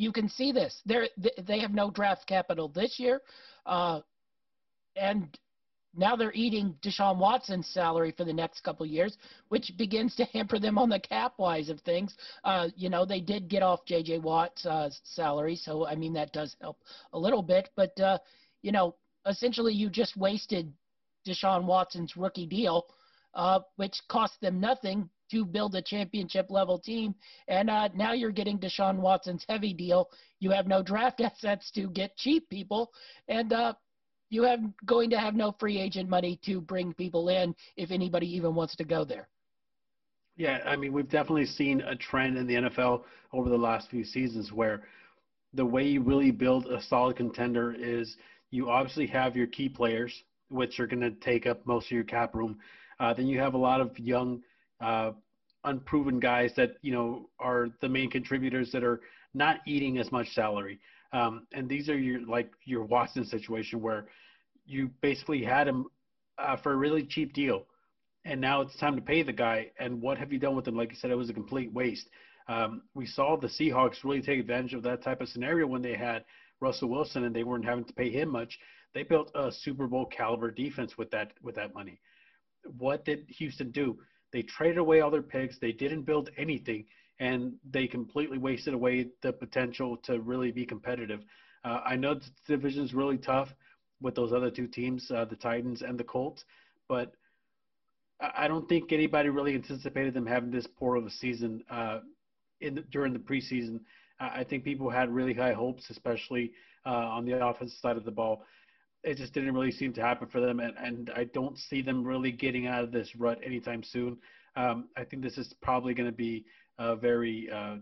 you 0.00 0.12
can 0.12 0.30
see 0.30 0.50
this. 0.50 0.80
They're, 0.86 1.08
they 1.46 1.58
have 1.60 1.72
no 1.72 1.90
draft 1.90 2.26
capital 2.26 2.68
this 2.68 2.98
year. 2.98 3.20
Uh, 3.66 4.00
and 4.96 5.38
now 5.94 6.16
they're 6.16 6.32
eating 6.32 6.74
Deshaun 6.82 7.18
Watson's 7.18 7.68
salary 7.68 8.14
for 8.16 8.24
the 8.24 8.32
next 8.32 8.62
couple 8.62 8.86
years, 8.86 9.18
which 9.50 9.72
begins 9.76 10.16
to 10.16 10.24
hamper 10.24 10.58
them 10.58 10.78
on 10.78 10.88
the 10.88 10.98
cap 10.98 11.34
wise 11.36 11.68
of 11.68 11.80
things. 11.80 12.16
Uh, 12.44 12.68
you 12.76 12.88
know, 12.88 13.04
they 13.04 13.20
did 13.20 13.48
get 13.48 13.62
off 13.62 13.84
J.J. 13.84 14.20
Watt's 14.20 14.64
uh, 14.64 14.88
salary, 15.04 15.54
so 15.54 15.86
I 15.86 15.96
mean 15.96 16.14
that 16.14 16.32
does 16.32 16.56
help 16.62 16.78
a 17.12 17.18
little 17.18 17.42
bit. 17.42 17.68
But 17.76 17.98
uh, 18.00 18.18
you 18.62 18.72
know, 18.72 18.94
essentially, 19.26 19.74
you 19.74 19.90
just 19.90 20.16
wasted 20.16 20.72
Deshaun 21.28 21.64
Watson's 21.64 22.16
rookie 22.16 22.46
deal, 22.46 22.86
uh, 23.34 23.60
which 23.76 24.00
cost 24.08 24.40
them 24.40 24.60
nothing 24.60 25.10
to 25.30 25.44
build 25.44 25.74
a 25.74 25.82
championship 25.82 26.46
level 26.50 26.78
team. 26.78 27.14
And 27.48 27.70
uh, 27.70 27.88
now 27.94 28.12
you're 28.12 28.32
getting 28.32 28.58
Deshaun 28.58 28.96
Watson's 28.96 29.44
heavy 29.48 29.72
deal. 29.72 30.08
You 30.38 30.50
have 30.50 30.66
no 30.66 30.82
draft 30.82 31.20
assets 31.20 31.70
to 31.72 31.88
get 31.90 32.16
cheap 32.16 32.48
people, 32.48 32.90
and 33.28 33.52
uh, 33.52 33.74
you 34.30 34.42
have 34.44 34.60
going 34.86 35.10
to 35.10 35.18
have 35.18 35.34
no 35.34 35.54
free 35.58 35.78
agent 35.78 36.08
money 36.08 36.38
to 36.44 36.60
bring 36.60 36.94
people 36.94 37.28
in 37.28 37.54
if 37.76 37.90
anybody 37.90 38.26
even 38.34 38.54
wants 38.54 38.76
to 38.76 38.84
go 38.84 39.04
there. 39.04 39.28
Yeah, 40.36 40.60
I 40.64 40.76
mean, 40.76 40.92
we've 40.92 41.08
definitely 41.08 41.46
seen 41.46 41.82
a 41.82 41.94
trend 41.94 42.38
in 42.38 42.46
the 42.46 42.54
NFL 42.54 43.02
over 43.32 43.50
the 43.50 43.58
last 43.58 43.90
few 43.90 44.04
seasons 44.04 44.52
where 44.52 44.84
the 45.52 45.66
way 45.66 45.86
you 45.86 46.00
really 46.02 46.30
build 46.30 46.66
a 46.66 46.80
solid 46.80 47.16
contender 47.16 47.74
is 47.78 48.16
you 48.50 48.70
obviously 48.70 49.06
have 49.08 49.36
your 49.36 49.48
key 49.48 49.68
players, 49.68 50.22
which 50.48 50.80
are 50.80 50.86
going 50.86 51.00
to 51.00 51.10
take 51.10 51.46
up 51.46 51.66
most 51.66 51.86
of 51.86 51.92
your 51.92 52.04
cap 52.04 52.34
room. 52.34 52.58
Uh, 52.98 53.12
then 53.12 53.26
you 53.26 53.38
have 53.38 53.54
a 53.54 53.58
lot 53.58 53.80
of 53.80 53.98
young, 53.98 54.40
uh, 54.80 55.12
unproven 55.64 56.18
guys 56.18 56.52
that 56.56 56.72
you 56.82 56.92
know 56.92 57.28
are 57.38 57.68
the 57.80 57.88
main 57.88 58.10
contributors 58.10 58.72
that 58.72 58.84
are 58.84 59.00
not 59.34 59.58
eating 59.66 59.98
as 59.98 60.10
much 60.10 60.28
salary. 60.34 60.80
Um, 61.12 61.46
and 61.52 61.68
these 61.68 61.88
are 61.88 61.98
your 61.98 62.20
like 62.26 62.50
your 62.64 62.84
Watson 62.84 63.24
situation 63.24 63.80
where 63.80 64.06
you 64.64 64.90
basically 65.00 65.42
had 65.42 65.66
him 65.66 65.86
uh, 66.38 66.56
for 66.56 66.72
a 66.72 66.76
really 66.76 67.04
cheap 67.04 67.32
deal, 67.32 67.66
and 68.24 68.40
now 68.40 68.60
it's 68.60 68.76
time 68.78 68.96
to 68.96 69.02
pay 69.02 69.22
the 69.22 69.32
guy. 69.32 69.70
And 69.78 70.00
what 70.00 70.18
have 70.18 70.32
you 70.32 70.38
done 70.38 70.56
with 70.56 70.66
him? 70.66 70.76
Like 70.76 70.90
you 70.90 70.96
said, 70.96 71.10
it 71.10 71.16
was 71.16 71.30
a 71.30 71.34
complete 71.34 71.72
waste. 71.72 72.08
Um, 72.48 72.82
we 72.94 73.06
saw 73.06 73.36
the 73.36 73.46
Seahawks 73.46 74.02
really 74.02 74.22
take 74.22 74.40
advantage 74.40 74.74
of 74.74 74.82
that 74.82 75.02
type 75.02 75.20
of 75.20 75.28
scenario 75.28 75.66
when 75.66 75.82
they 75.82 75.94
had 75.94 76.24
Russell 76.60 76.88
Wilson 76.88 77.24
and 77.24 77.34
they 77.34 77.44
weren't 77.44 77.64
having 77.64 77.84
to 77.84 77.92
pay 77.92 78.10
him 78.10 78.30
much. 78.30 78.58
They 78.94 79.02
built 79.02 79.30
a 79.34 79.52
Super 79.52 79.86
Bowl 79.86 80.06
caliber 80.06 80.50
defense 80.50 80.98
with 80.98 81.10
that 81.12 81.32
with 81.42 81.54
that 81.56 81.74
money. 81.74 82.00
What 82.78 83.04
did 83.04 83.24
Houston 83.28 83.70
do? 83.70 83.98
They 84.32 84.42
traded 84.42 84.78
away 84.78 85.00
all 85.00 85.10
their 85.10 85.22
picks. 85.22 85.58
They 85.58 85.72
didn't 85.72 86.02
build 86.02 86.30
anything 86.36 86.84
and 87.20 87.52
they 87.70 87.86
completely 87.86 88.38
wasted 88.38 88.72
away 88.74 89.08
the 89.22 89.32
potential 89.32 89.96
to 89.98 90.20
really 90.20 90.50
be 90.50 90.64
competitive. 90.64 91.20
Uh, 91.64 91.80
I 91.84 91.96
know 91.96 92.14
the 92.14 92.30
division 92.48 92.82
is 92.82 92.94
really 92.94 93.18
tough 93.18 93.50
with 94.00 94.14
those 94.14 94.32
other 94.32 94.50
two 94.50 94.66
teams, 94.66 95.10
uh, 95.10 95.26
the 95.26 95.36
Titans 95.36 95.82
and 95.82 96.00
the 96.00 96.04
Colts, 96.04 96.44
but 96.88 97.12
I 98.20 98.48
don't 98.48 98.68
think 98.68 98.92
anybody 98.92 99.28
really 99.28 99.54
anticipated 99.54 100.14
them 100.14 100.26
having 100.26 100.50
this 100.50 100.66
poor 100.66 100.96
of 100.96 101.06
a 101.06 101.10
season 101.10 101.62
uh, 101.70 102.00
in 102.60 102.74
the, 102.74 102.80
during 102.82 103.12
the 103.12 103.18
preseason. 103.18 103.80
I 104.18 104.44
think 104.44 104.64
people 104.64 104.90
had 104.90 105.10
really 105.10 105.32
high 105.32 105.54
hopes, 105.54 105.88
especially 105.88 106.52
uh, 106.84 106.90
on 106.90 107.24
the 107.24 107.44
offensive 107.44 107.78
side 107.78 107.96
of 107.96 108.04
the 108.04 108.10
ball. 108.10 108.44
It 109.02 109.16
just 109.16 109.32
didn't 109.32 109.54
really 109.54 109.72
seem 109.72 109.92
to 109.94 110.02
happen 110.02 110.28
for 110.28 110.40
them, 110.40 110.60
and, 110.60 110.74
and 110.76 111.10
I 111.16 111.24
don't 111.24 111.56
see 111.58 111.80
them 111.80 112.04
really 112.04 112.32
getting 112.32 112.66
out 112.66 112.84
of 112.84 112.92
this 112.92 113.16
rut 113.16 113.38
anytime 113.44 113.82
soon. 113.82 114.18
Um, 114.56 114.88
I 114.96 115.04
think 115.04 115.22
this 115.22 115.38
is 115.38 115.54
probably 115.62 115.94
going 115.94 116.10
to 116.10 116.16
be 116.16 116.44
a 116.78 116.96
very 116.96 117.48
uh, 117.50 117.76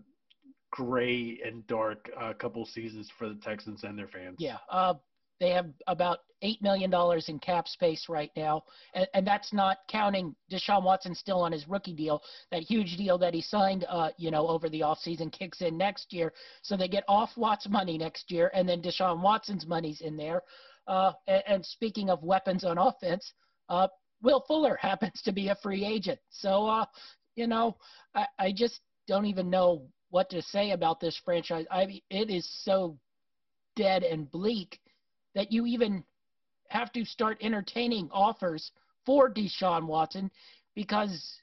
gray 0.71 1.39
and 1.43 1.65
dark 1.67 2.09
uh, 2.19 2.33
couple 2.33 2.65
seasons 2.65 3.11
for 3.17 3.29
the 3.29 3.35
Texans 3.35 3.83
and 3.83 3.97
their 3.97 4.07
fans. 4.07 4.37
Yeah, 4.39 4.57
uh, 4.69 4.93
they 5.39 5.49
have 5.49 5.67
about 5.87 6.19
eight 6.41 6.61
million 6.61 6.89
dollars 6.89 7.27
in 7.27 7.39
cap 7.39 7.67
space 7.67 8.07
right 8.07 8.31
now, 8.35 8.63
and, 8.93 9.07
and, 9.13 9.27
that's 9.27 9.51
not 9.51 9.79
counting 9.89 10.35
Deshaun 10.51 10.83
Watson 10.83 11.13
still 11.13 11.41
on 11.41 11.51
his 11.51 11.67
rookie 11.67 11.93
deal. 11.93 12.21
That 12.51 12.61
huge 12.61 12.97
deal 12.97 13.17
that 13.17 13.33
he 13.33 13.41
signed, 13.41 13.85
uh, 13.89 14.09
you 14.17 14.31
know, 14.31 14.47
over 14.47 14.69
the 14.69 14.81
offseason 14.81 15.31
kicks 15.31 15.61
in 15.61 15.77
next 15.77 16.13
year, 16.13 16.33
so 16.61 16.77
they 16.77 16.87
get 16.87 17.03
off 17.07 17.31
Watt's 17.35 17.67
money 17.67 17.97
next 17.97 18.31
year, 18.31 18.51
and 18.53 18.67
then 18.67 18.81
Deshaun 18.81 19.21
Watson's 19.21 19.65
money's 19.65 20.01
in 20.01 20.15
there. 20.15 20.43
Uh, 20.89 21.13
and, 21.27 21.63
speaking 21.63 22.09
of 22.09 22.23
weapons 22.23 22.63
on 22.63 22.79
offense, 22.79 23.33
uh, 23.69 23.87
Will 24.23 24.43
Fuller 24.47 24.75
happens 24.81 25.21
to 25.23 25.31
be 25.31 25.49
a 25.49 25.55
free 25.61 25.85
agent. 25.85 26.19
So, 26.31 26.65
uh, 26.65 26.85
you 27.35 27.45
know, 27.45 27.77
I, 28.15 28.25
I 28.39 28.51
just 28.51 28.81
don't 29.07 29.27
even 29.27 29.51
know 29.51 29.83
what 30.09 30.31
to 30.31 30.41
say 30.41 30.71
about 30.71 30.99
this 30.99 31.15
franchise. 31.23 31.67
I 31.69 31.85
mean, 31.85 32.01
it 32.09 32.31
is 32.31 32.49
so 32.63 32.97
dead 33.75 34.01
and 34.01 34.29
bleak 34.31 34.79
that 35.35 35.51
you 35.51 35.67
even 35.67 36.03
have 36.69 36.91
to 36.93 37.05
start 37.05 37.37
entertaining 37.39 38.09
offers 38.11 38.71
for 39.05 39.31
Deshaun 39.31 39.85
Watson 39.85 40.31
because 40.73 41.39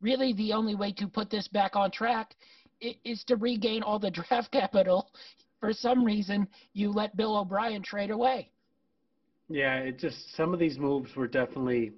really 0.00 0.32
the 0.34 0.52
only 0.52 0.76
way 0.76 0.92
to 0.92 1.08
put 1.08 1.30
this 1.30 1.48
back 1.48 1.74
on 1.74 1.90
track 1.90 2.36
is 2.80 3.24
to 3.24 3.34
regain 3.36 3.82
all 3.82 3.98
the 3.98 4.10
draft 4.28 4.52
capital. 4.52 5.10
For 5.58 5.72
some 5.72 6.04
reason, 6.04 6.46
you 6.74 6.92
let 6.92 7.16
Bill 7.16 7.36
O'Brien 7.36 7.82
trade 7.82 8.10
away. 8.10 8.50
Yeah, 9.48 9.76
it 9.78 9.98
just 9.98 10.34
some 10.36 10.52
of 10.54 10.58
these 10.58 10.78
moves 10.78 11.14
were 11.14 11.28
definitely 11.28 11.92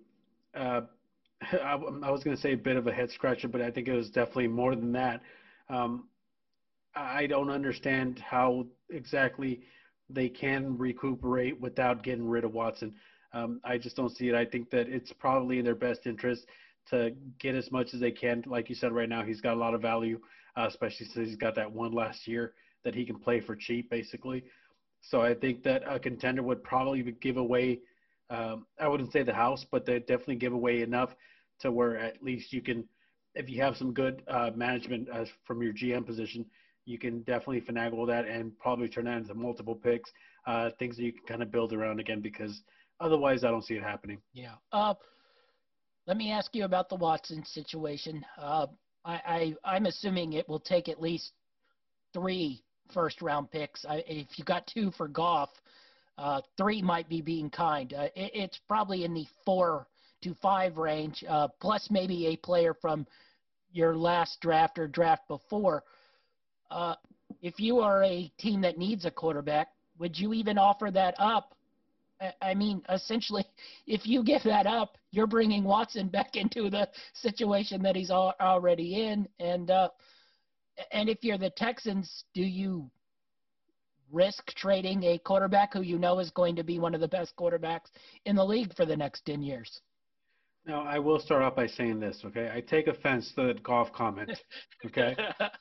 uh, 0.55 0.83
I, 1.53 1.75
I 1.75 2.11
was 2.11 2.25
going 2.25 2.37
to 2.37 2.43
say 2.43 2.53
a 2.53 2.57
bit 2.57 2.77
of 2.77 2.87
a 2.87 2.93
head 2.93 3.11
scratcher, 3.11 3.49
but 3.49 3.61
I 3.61 3.71
think 3.71 3.89
it 3.89 3.95
was 3.95 4.11
definitely 4.11 4.49
more 4.49 4.75
than 4.75 4.93
that. 4.93 5.23
Um, 5.69 6.09
I 6.95 7.27
don't 7.27 7.51
understand 7.51 8.19
how 8.19 8.67
exactly 8.91 9.61
they 10.09 10.29
can 10.29 10.79
recuperate 10.79 11.61
without 11.61 12.03
getting 12.03 12.29
rid 12.29 12.45
of 12.45 12.55
Watson. 12.55 12.95
Um, 13.33 13.61
I 13.65 13.79
just 13.79 13.97
don't 13.97 14.17
see 14.17 14.29
it. 14.29 14.35
I 14.35 14.45
think 14.47 14.71
that 14.71 14.89
it's 14.89 15.13
probably 15.13 15.59
in 15.59 15.65
their 15.65 15.75
best 15.75 16.07
interest 16.07 16.47
to 16.91 17.13
get 17.39 17.55
as 17.55 17.71
much 17.71 17.93
as 17.95 18.01
they 18.01 18.13
can. 18.13 18.45
Like 18.47 18.69
you 18.69 18.75
said, 18.75 18.93
right 18.93 19.09
now 19.09 19.23
he's 19.25 19.41
got 19.41 19.55
a 19.55 19.61
lot 19.61 19.75
of 19.75 19.83
value, 19.83 20.21
uh, 20.57 20.67
especially 20.69 21.07
since 21.07 21.29
he's 21.29 21.37
got 21.37 21.55
that 21.57 21.71
one 21.71 21.93
last 21.93 22.27
year 22.27 22.55
that 22.85 22.95
he 22.95 23.05
can 23.05 23.19
play 23.19 23.41
for 23.41 23.57
cheap, 23.57 23.91
basically. 23.91 24.45
So 25.09 25.23
I 25.23 25.35
think 25.35 25.63
that 25.63 25.83
a 25.87 25.99
contender 25.99 26.43
would 26.43 26.63
probably 26.63 27.03
give 27.21 27.37
away 27.37 27.81
um, 28.31 28.67
I 28.79 28.89
wouldn't 28.89 29.13
say 29.13 29.23
the 29.23 29.33
house, 29.33 29.65
but 29.71 29.87
they 29.87 29.99
definitely 30.01 30.37
give 30.37 30.53
away 30.53 30.83
enough 30.83 31.15
to 31.61 31.71
where 31.71 31.97
at 31.97 32.23
least 32.23 32.53
you 32.53 32.61
can, 32.61 32.85
if 33.35 33.49
you 33.49 33.63
have 33.63 33.77
some 33.77 33.93
good 33.93 34.23
uh, 34.29 34.51
management 34.55 35.09
as 35.09 35.29
from 35.45 35.63
your 35.63 35.73
GM 35.73 36.05
position, 36.05 36.45
you 36.85 36.99
can 36.99 37.23
definitely 37.23 37.61
finagle 37.61 38.07
that 38.07 38.27
and 38.27 38.57
probably 38.59 38.89
turn 38.89 39.05
that 39.05 39.19
into 39.19 39.35
multiple 39.35 39.75
picks, 39.75 40.11
uh, 40.47 40.71
things 40.79 40.97
that 40.97 41.05
you 41.05 41.13
can 41.13 41.25
kind 41.27 41.43
of 41.43 41.51
build 41.51 41.73
around 41.73 42.01
again 42.01 42.21
because 42.21 42.63
otherwise 43.01 43.45
I 43.45 43.51
don't 43.51 43.65
see 43.65 43.75
it 43.75 43.83
happening. 43.83 44.19
Yeah. 44.33 44.55
Uh, 44.73 44.95
let 46.07 46.17
me 46.17 46.31
ask 46.31 46.55
you 46.55 46.65
about 46.65 46.89
the 46.89 46.97
Watson 46.97 47.45
situation. 47.45 48.25
Uh, 48.39 48.67
I, 49.05 49.55
I, 49.65 49.77
am 49.77 49.87
assuming 49.87 50.33
it 50.33 50.49
will 50.49 50.61
take 50.61 50.89
at 50.89 51.01
least 51.01 51.33
three 52.13 52.63
first 52.93 53.23
round 53.23 53.51
picks. 53.51 53.85
I, 53.85 54.05
if 54.07 54.39
you 54.39 54.45
got 54.45 54.67
two 54.67 54.91
for 54.93 55.09
Goff, 55.09 55.51
uh, 56.19 56.41
three 56.57 56.83
might 56.83 57.09
be 57.09 57.21
being 57.21 57.51
kind. 57.51 57.93
Uh, 57.93 58.09
it, 58.15 58.31
it's 58.35 58.61
probably 58.69 59.05
in 59.05 59.15
the 59.15 59.27
four 59.45 59.87
to 60.23 60.35
five 60.41 60.79
range, 60.79 61.25
uh, 61.29 61.49
plus 61.61 61.89
maybe 61.91 62.27
a 62.27 62.37
player 62.37 62.75
from 62.75 63.07
your 63.73 63.97
last 63.97 64.41
draft 64.41 64.79
or 64.79 64.89
draft 64.89 65.29
before. 65.29 65.85
Uh, 66.71 66.95
if 67.43 67.61
you 67.61 67.81
are 67.81 68.03
a 68.05 68.33
team 68.39 68.61
that 68.63 68.79
needs 68.79 69.05
a 69.05 69.11
quarterback, 69.11 69.69
would 69.99 70.19
you 70.19 70.33
even 70.33 70.59
offer 70.59 70.91
that 70.91 71.15
up 71.19 71.57
I 72.41 72.55
mean, 72.55 72.83
essentially, 72.89 73.45
if 73.87 74.07
you 74.07 74.23
give 74.23 74.43
that 74.45 74.67
up, 74.67 74.97
you're 75.11 75.27
bringing 75.27 75.65
Watson 75.65 76.09
back 76.09 76.31
into 76.37 76.71
the 76.71 76.89
situation 77.15 77.83
that 77.83 77.97
he's 77.97 78.11
already 78.11 79.03
in. 79.03 79.29
And 79.39 79.71
uh, 79.71 79.89
and 80.93 81.09
if 81.09 81.19
you're 81.23 81.39
the 81.39 81.51
Texans, 81.51 82.25
do 82.35 82.43
you 82.43 82.91
risk 84.13 84.47
trading 84.55 85.03
a 85.05 85.19
quarterback 85.19 85.75
who 85.75 85.83
you 85.83 85.99
know 85.99 86.19
is 86.19 86.31
going 86.31 86.57
to 86.57 86.63
be 86.63 86.79
one 86.79 86.95
of 86.95 87.01
the 87.01 87.09
best 87.09 87.35
quarterbacks 87.37 87.91
in 88.25 88.37
the 88.37 88.45
league 88.45 88.75
for 88.77 88.87
the 88.87 88.97
next 88.97 89.25
10 89.27 89.43
years? 89.43 89.81
Now, 90.67 90.83
I 90.83 90.99
will 90.99 91.21
start 91.21 91.43
off 91.43 91.55
by 91.55 91.67
saying 91.67 92.01
this, 92.01 92.23
okay? 92.25 92.51
I 92.53 92.61
take 92.61 92.89
offense 92.89 93.33
to 93.37 93.47
that 93.47 93.63
Goff 93.63 93.93
comment, 93.93 94.33
okay? 94.85 95.17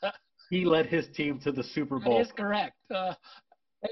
he 0.50 0.66
led 0.66 0.88
his 0.88 1.08
team 1.10 1.40
to 1.42 1.52
the 1.52 1.64
Super 1.64 2.00
Bowl. 2.00 2.18
That 2.18 2.26
is 2.26 2.32
correct. 2.32 2.76
Uh, 2.90 3.14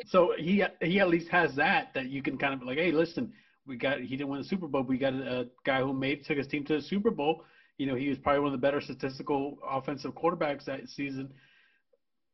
so 0.08 0.34
he 0.38 0.64
he 0.82 1.00
at 1.00 1.10
least 1.10 1.30
has 1.30 1.56
that 1.56 1.94
that 1.94 2.10
you 2.10 2.24
can 2.24 2.36
kind 2.38 2.54
of 2.54 2.64
like, 2.64 2.80
hey, 2.80 2.92
listen, 2.92 3.32
we 3.68 3.78
got 3.78 4.00
he 4.00 4.18
didn't 4.18 4.30
win 4.30 4.42
the 4.42 4.48
Super 4.48 4.68
Bowl, 4.68 4.82
we 4.82 4.98
got 4.98 5.14
a, 5.14 5.42
a 5.42 5.46
guy 5.66 5.82
who 5.82 5.94
made 5.94 6.26
took 6.26 6.38
his 6.38 6.48
team 6.48 6.64
to 6.66 6.78
the 6.78 6.82
Super 6.82 7.12
Bowl. 7.12 7.44
You 7.78 7.88
know, 7.88 7.96
he 7.96 8.10
was 8.10 8.18
probably 8.20 8.40
one 8.40 8.54
of 8.54 8.60
the 8.60 8.66
better 8.66 8.82
statistical 8.82 9.58
offensive 9.68 10.14
quarterbacks 10.14 10.66
that 10.66 10.88
season. 10.88 11.34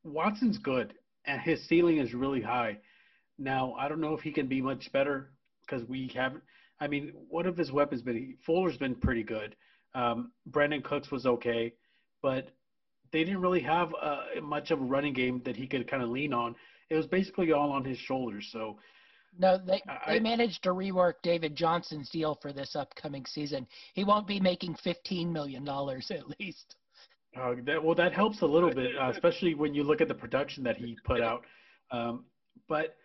Watson's 0.03 0.57
good, 0.57 0.93
and 1.25 1.41
his 1.41 1.65
ceiling 1.67 1.97
is 1.97 2.13
really 2.13 2.41
high. 2.41 2.77
Now, 3.37 3.73
I 3.79 3.87
don't 3.87 4.01
know 4.01 4.13
if 4.13 4.21
he 4.21 4.31
can 4.31 4.47
be 4.47 4.61
much 4.61 4.91
better 4.91 5.31
because 5.61 5.87
we 5.87 6.11
haven't. 6.13 6.43
I 6.81 6.87
mean, 6.87 7.13
what 7.29 7.45
have 7.45 7.57
his 7.57 7.71
weapons 7.71 8.01
been? 8.01 8.35
Fuller's 8.45 8.77
been 8.77 8.95
pretty 8.95 9.23
good. 9.23 9.55
Um, 9.95 10.31
Brandin 10.49 10.83
Cooks 10.83 11.11
was 11.11 11.25
okay, 11.25 11.73
but 12.21 12.49
they 13.11 13.23
didn't 13.23 13.41
really 13.41 13.61
have 13.61 13.93
uh, 14.01 14.23
much 14.41 14.71
of 14.71 14.79
a 14.79 14.83
running 14.83 15.13
game 15.13 15.41
that 15.45 15.55
he 15.55 15.67
could 15.67 15.89
kind 15.89 16.03
of 16.03 16.09
lean 16.09 16.33
on. 16.33 16.55
It 16.89 16.95
was 16.95 17.07
basically 17.07 17.51
all 17.51 17.71
on 17.71 17.83
his 17.83 17.97
shoulders. 17.97 18.49
So, 18.51 18.77
no, 19.37 19.57
they 19.57 19.81
I, 19.87 20.13
they 20.13 20.19
managed 20.19 20.63
to 20.63 20.69
rework 20.69 21.15
David 21.23 21.55
Johnson's 21.55 22.09
deal 22.09 22.37
for 22.41 22.51
this 22.51 22.75
upcoming 22.75 23.25
season. 23.25 23.67
He 23.93 24.03
won't 24.03 24.27
be 24.27 24.39
making 24.39 24.75
fifteen 24.75 25.31
million 25.31 25.63
dollars 25.63 26.11
at 26.11 26.23
least. 26.39 26.75
Uh, 27.39 27.53
that, 27.63 27.83
well, 27.83 27.95
that 27.95 28.11
helps 28.11 28.41
a 28.41 28.45
little 28.45 28.73
bit, 28.73 28.97
uh, 28.99 29.09
especially 29.11 29.53
when 29.53 29.73
you 29.73 29.83
look 29.83 30.01
at 30.01 30.07
the 30.07 30.15
production 30.15 30.63
that 30.63 30.77
he 30.77 30.97
put 31.05 31.21
out. 31.21 31.45
Um, 31.91 32.25
but 32.67 32.95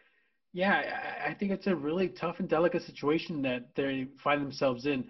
yeah, 0.54 0.82
I, 1.26 1.30
I 1.30 1.34
think 1.34 1.50
it's 1.52 1.66
a 1.66 1.74
really 1.74 2.08
tough 2.08 2.36
and 2.38 2.48
delicate 2.48 2.82
situation 2.82 3.42
that 3.42 3.68
they 3.76 4.06
find 4.22 4.40
themselves 4.40 4.86
in. 4.86 5.04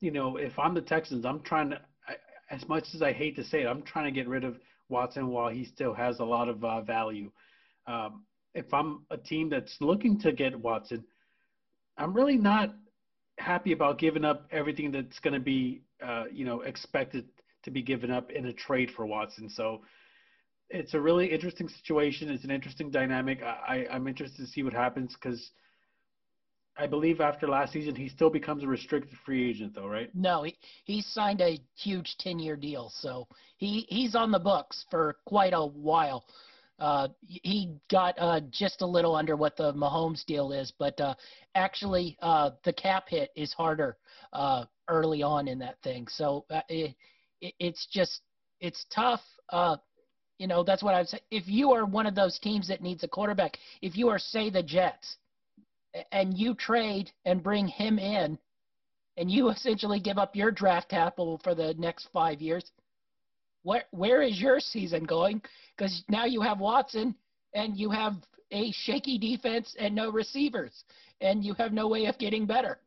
You 0.00 0.12
know, 0.12 0.36
if 0.36 0.56
I'm 0.58 0.74
the 0.74 0.80
Texans, 0.80 1.24
I'm 1.24 1.40
trying 1.40 1.70
to, 1.70 1.80
I, 2.06 2.14
as 2.54 2.68
much 2.68 2.84
as 2.94 3.02
I 3.02 3.12
hate 3.12 3.34
to 3.36 3.44
say 3.44 3.62
it, 3.62 3.66
I'm 3.66 3.82
trying 3.82 4.04
to 4.04 4.10
get 4.12 4.28
rid 4.28 4.44
of 4.44 4.58
Watson 4.88 5.28
while 5.28 5.48
he 5.48 5.64
still 5.64 5.94
has 5.94 6.20
a 6.20 6.24
lot 6.24 6.48
of 6.48 6.62
uh, 6.62 6.82
value. 6.82 7.32
Um, 7.86 8.24
if 8.56 8.72
I'm 8.72 9.02
a 9.10 9.18
team 9.18 9.50
that's 9.50 9.76
looking 9.80 10.18
to 10.20 10.32
get 10.32 10.58
Watson, 10.58 11.04
I'm 11.98 12.12
really 12.14 12.38
not 12.38 12.74
happy 13.38 13.72
about 13.72 13.98
giving 13.98 14.24
up 14.24 14.48
everything 14.50 14.90
that's 14.90 15.18
going 15.20 15.34
to 15.34 15.40
be, 15.40 15.82
uh, 16.04 16.24
you 16.32 16.44
know, 16.44 16.62
expected 16.62 17.26
to 17.64 17.70
be 17.70 17.82
given 17.82 18.10
up 18.10 18.30
in 18.30 18.46
a 18.46 18.52
trade 18.52 18.90
for 18.96 19.06
Watson. 19.06 19.48
So 19.50 19.82
it's 20.70 20.94
a 20.94 21.00
really 21.00 21.26
interesting 21.26 21.68
situation. 21.68 22.30
It's 22.30 22.44
an 22.44 22.50
interesting 22.50 22.90
dynamic. 22.90 23.42
I, 23.42 23.86
I'm 23.90 24.08
interested 24.08 24.44
to 24.44 24.50
see 24.50 24.62
what 24.62 24.72
happens 24.72 25.14
because 25.14 25.50
I 26.78 26.86
believe 26.86 27.20
after 27.20 27.46
last 27.46 27.72
season 27.72 27.94
he 27.94 28.08
still 28.08 28.30
becomes 28.30 28.62
a 28.62 28.66
restricted 28.66 29.18
free 29.24 29.50
agent, 29.50 29.74
though, 29.74 29.86
right? 29.86 30.10
No, 30.14 30.42
he 30.42 30.56
he 30.84 31.02
signed 31.02 31.40
a 31.40 31.58
huge 31.74 32.16
ten 32.18 32.38
year 32.38 32.56
deal, 32.56 32.90
so 32.94 33.26
he 33.56 33.86
he's 33.88 34.14
on 34.14 34.30
the 34.30 34.38
books 34.38 34.84
for 34.90 35.16
quite 35.24 35.52
a 35.54 35.64
while. 35.64 36.24
Uh, 36.78 37.08
he 37.26 37.70
got 37.90 38.14
uh, 38.18 38.40
just 38.50 38.82
a 38.82 38.86
little 38.86 39.16
under 39.16 39.34
what 39.36 39.56
the 39.56 39.72
Mahomes 39.72 40.24
deal 40.26 40.52
is, 40.52 40.72
but 40.78 41.00
uh, 41.00 41.14
actually 41.54 42.18
uh, 42.20 42.50
the 42.64 42.72
cap 42.72 43.08
hit 43.08 43.30
is 43.34 43.52
harder 43.52 43.96
uh, 44.32 44.64
early 44.88 45.22
on 45.22 45.48
in 45.48 45.58
that 45.58 45.80
thing. 45.82 46.06
So 46.08 46.44
uh, 46.50 46.60
it, 46.68 46.94
it, 47.40 47.54
it's 47.58 47.86
just 47.90 48.20
it's 48.60 48.84
tough. 48.94 49.22
You 50.38 50.46
know, 50.46 50.62
that's 50.62 50.82
what 50.82 50.94
I 50.94 50.98
would 50.98 51.08
say. 51.08 51.20
If 51.30 51.48
you 51.48 51.72
are 51.72 51.86
one 51.86 52.06
of 52.06 52.14
those 52.14 52.38
teams 52.38 52.68
that 52.68 52.82
needs 52.82 53.02
a 53.02 53.08
quarterback, 53.08 53.56
if 53.80 53.96
you 53.96 54.10
are, 54.10 54.18
say, 54.18 54.50
the 54.50 54.62
Jets, 54.62 55.16
and 56.12 56.36
you 56.36 56.54
trade 56.54 57.10
and 57.24 57.42
bring 57.42 57.66
him 57.66 57.98
in, 57.98 58.38
and 59.16 59.30
you 59.30 59.48
essentially 59.50 59.98
give 59.98 60.18
up 60.18 60.36
your 60.36 60.50
draft 60.50 60.90
capital 60.90 61.40
for 61.42 61.54
the 61.54 61.74
next 61.78 62.08
five 62.12 62.42
years, 62.42 62.70
where 63.66 63.84
where 63.90 64.22
is 64.22 64.40
your 64.40 64.60
season 64.60 65.04
going? 65.04 65.42
Because 65.76 66.04
now 66.08 66.24
you 66.24 66.40
have 66.40 66.60
Watson 66.60 67.14
and 67.52 67.76
you 67.76 67.90
have 67.90 68.14
a 68.52 68.70
shaky 68.72 69.18
defense 69.18 69.74
and 69.78 69.94
no 69.94 70.10
receivers, 70.10 70.84
and 71.20 71.44
you 71.44 71.52
have 71.54 71.72
no 71.72 71.88
way 71.88 72.06
of 72.06 72.16
getting 72.18 72.46
better. 72.46 72.78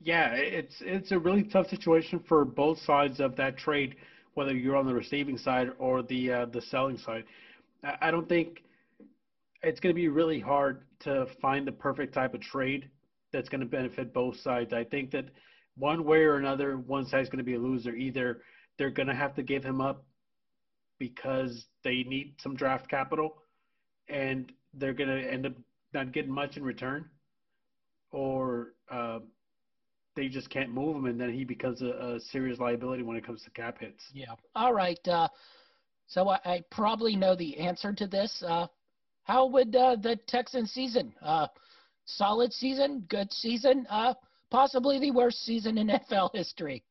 Yeah, 0.00 0.30
it's 0.34 0.76
it's 0.80 1.10
a 1.10 1.18
really 1.18 1.42
tough 1.42 1.66
situation 1.66 2.22
for 2.28 2.44
both 2.44 2.78
sides 2.78 3.18
of 3.18 3.34
that 3.36 3.58
trade 3.58 3.96
whether 4.34 4.52
you're 4.52 4.76
on 4.76 4.86
the 4.86 4.94
receiving 4.94 5.38
side 5.38 5.70
or 5.78 6.02
the 6.02 6.30
uh, 6.30 6.46
the 6.46 6.60
selling 6.60 6.98
side. 6.98 7.24
I 8.00 8.10
don't 8.10 8.28
think 8.28 8.62
it's 9.62 9.80
going 9.80 9.94
to 9.94 10.00
be 10.00 10.08
really 10.08 10.38
hard 10.38 10.82
to 11.00 11.26
find 11.42 11.66
the 11.66 11.72
perfect 11.72 12.14
type 12.14 12.34
of 12.34 12.40
trade 12.40 12.88
that's 13.32 13.48
going 13.48 13.60
to 13.60 13.66
benefit 13.66 14.12
both 14.12 14.36
sides. 14.40 14.72
I 14.72 14.84
think 14.84 15.10
that 15.12 15.26
one 15.76 16.04
way 16.04 16.18
or 16.18 16.36
another, 16.36 16.76
one 16.76 17.06
side's 17.06 17.28
going 17.28 17.38
to 17.38 17.44
be 17.44 17.54
a 17.54 17.58
loser. 17.58 17.94
Either 17.94 18.42
they're 18.78 18.90
going 18.90 19.08
to 19.08 19.14
have 19.14 19.34
to 19.34 19.42
give 19.42 19.64
him 19.64 19.80
up 19.80 20.04
because 20.98 21.66
they 21.84 22.04
need 22.04 22.34
some 22.40 22.54
draft 22.54 22.88
capital 22.88 23.36
and 24.08 24.52
they're 24.74 24.94
going 24.94 25.08
to 25.08 25.32
end 25.32 25.46
up 25.46 25.52
not 25.92 26.12
getting 26.12 26.30
much 26.30 26.56
in 26.56 26.62
return, 26.62 27.08
or 28.12 28.74
uh, 28.90 29.20
they 30.14 30.28
just 30.28 30.50
can't 30.50 30.70
move 30.70 30.96
him, 30.96 31.06
and 31.06 31.20
then 31.20 31.32
he 31.32 31.44
becomes 31.44 31.82
a, 31.82 32.14
a 32.14 32.20
serious 32.20 32.58
liability 32.58 33.02
when 33.02 33.16
it 33.16 33.24
comes 33.24 33.42
to 33.42 33.50
cap 33.50 33.78
hits. 33.80 34.02
Yeah. 34.12 34.34
All 34.54 34.72
right. 34.72 35.00
Uh, 35.08 35.28
so 36.06 36.28
I, 36.28 36.38
I, 36.44 36.64
probably 36.70 37.16
know 37.16 37.34
the 37.34 37.56
answer 37.58 37.92
to 37.92 38.06
this. 38.06 38.42
Uh, 38.46 38.66
how 39.24 39.46
would 39.46 39.74
uh, 39.74 39.96
the 39.96 40.16
Texan 40.28 40.66
season? 40.66 41.12
Uh, 41.20 41.48
solid 42.04 42.52
season, 42.52 43.04
good 43.08 43.32
season, 43.32 43.86
uh, 43.90 44.14
possibly 44.50 45.00
the 45.00 45.10
worst 45.10 45.44
season 45.44 45.78
in 45.78 45.88
NFL 46.10 46.30
history. 46.32 46.84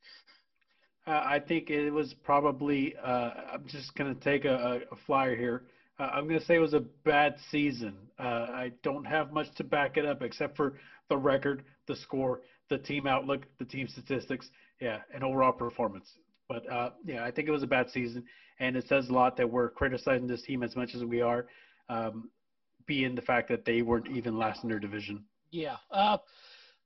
Uh, 1.08 1.22
I 1.24 1.40
think 1.40 1.70
it 1.70 1.92
was 1.92 2.16
probably. 2.24 2.96
I'm 2.98 3.66
just 3.68 3.96
going 3.96 4.14
to 4.14 4.20
take 4.22 4.46
a, 4.46 4.82
a, 4.92 4.96
flyer 5.06 5.36
here. 5.36 5.64
I'm 6.00 6.28
going 6.28 6.40
to 6.40 6.46
say 6.46 6.56
it 6.56 6.60
was 6.60 6.74
a 6.74 6.84
bad 7.04 7.36
season. 7.52 7.96
I 8.18 8.72
don't 8.84 9.06
have 9.06 9.32
much 9.32 9.48
to 9.58 9.64
back 9.64 9.98
it 9.98 10.06
up 10.06 10.22
except 10.22 10.58
for 10.58 10.74
the 11.10 11.18
record, 11.18 11.64
the 11.88 11.96
score, 11.96 12.42
the 12.70 12.78
team 12.78 13.08
outlook, 13.08 13.46
the 13.60 13.66
team 13.66 13.88
statistics, 13.88 14.50
yeah, 14.82 15.00
and 15.14 15.24
overall 15.24 15.52
performance. 15.52 16.10
But 16.48 16.70
uh, 16.72 16.92
yeah, 17.06 17.24
I 17.24 17.32
think 17.32 17.48
it 17.48 17.52
was 17.52 17.64
a 17.64 17.68
bad 17.68 17.90
season, 17.90 18.24
and 18.60 18.76
it 18.76 18.88
says 18.88 19.10
a 19.10 19.14
lot 19.14 19.38
that 19.38 19.50
we're 19.50 19.70
criticizing 19.70 20.28
this 20.28 20.42
team 20.42 20.64
as 20.64 20.76
much 20.76 20.96
as 20.96 21.04
we 21.04 21.22
are, 21.22 21.48
um, 21.90 22.30
being 22.86 23.16
the 23.16 23.22
fact 23.22 23.50
that 23.50 23.66
they 23.66 23.82
weren't 23.82 24.08
even 24.08 24.38
last 24.38 24.64
in 24.64 24.70
their 24.70 24.80
division. 24.80 25.24
Yeah. 25.52 25.78
Uh, 25.92 26.18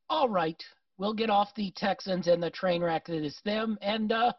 all 0.10 0.30
right, 0.30 0.62
we'll 1.00 1.14
get 1.14 1.32
off 1.32 1.56
the 1.56 1.72
Texans 1.76 2.28
and 2.28 2.44
the 2.44 2.52
train 2.52 2.84
wreck 2.84 3.06
that 3.06 3.26
is 3.26 3.40
them, 3.44 3.80
and 3.82 4.12
uh, 4.12 4.32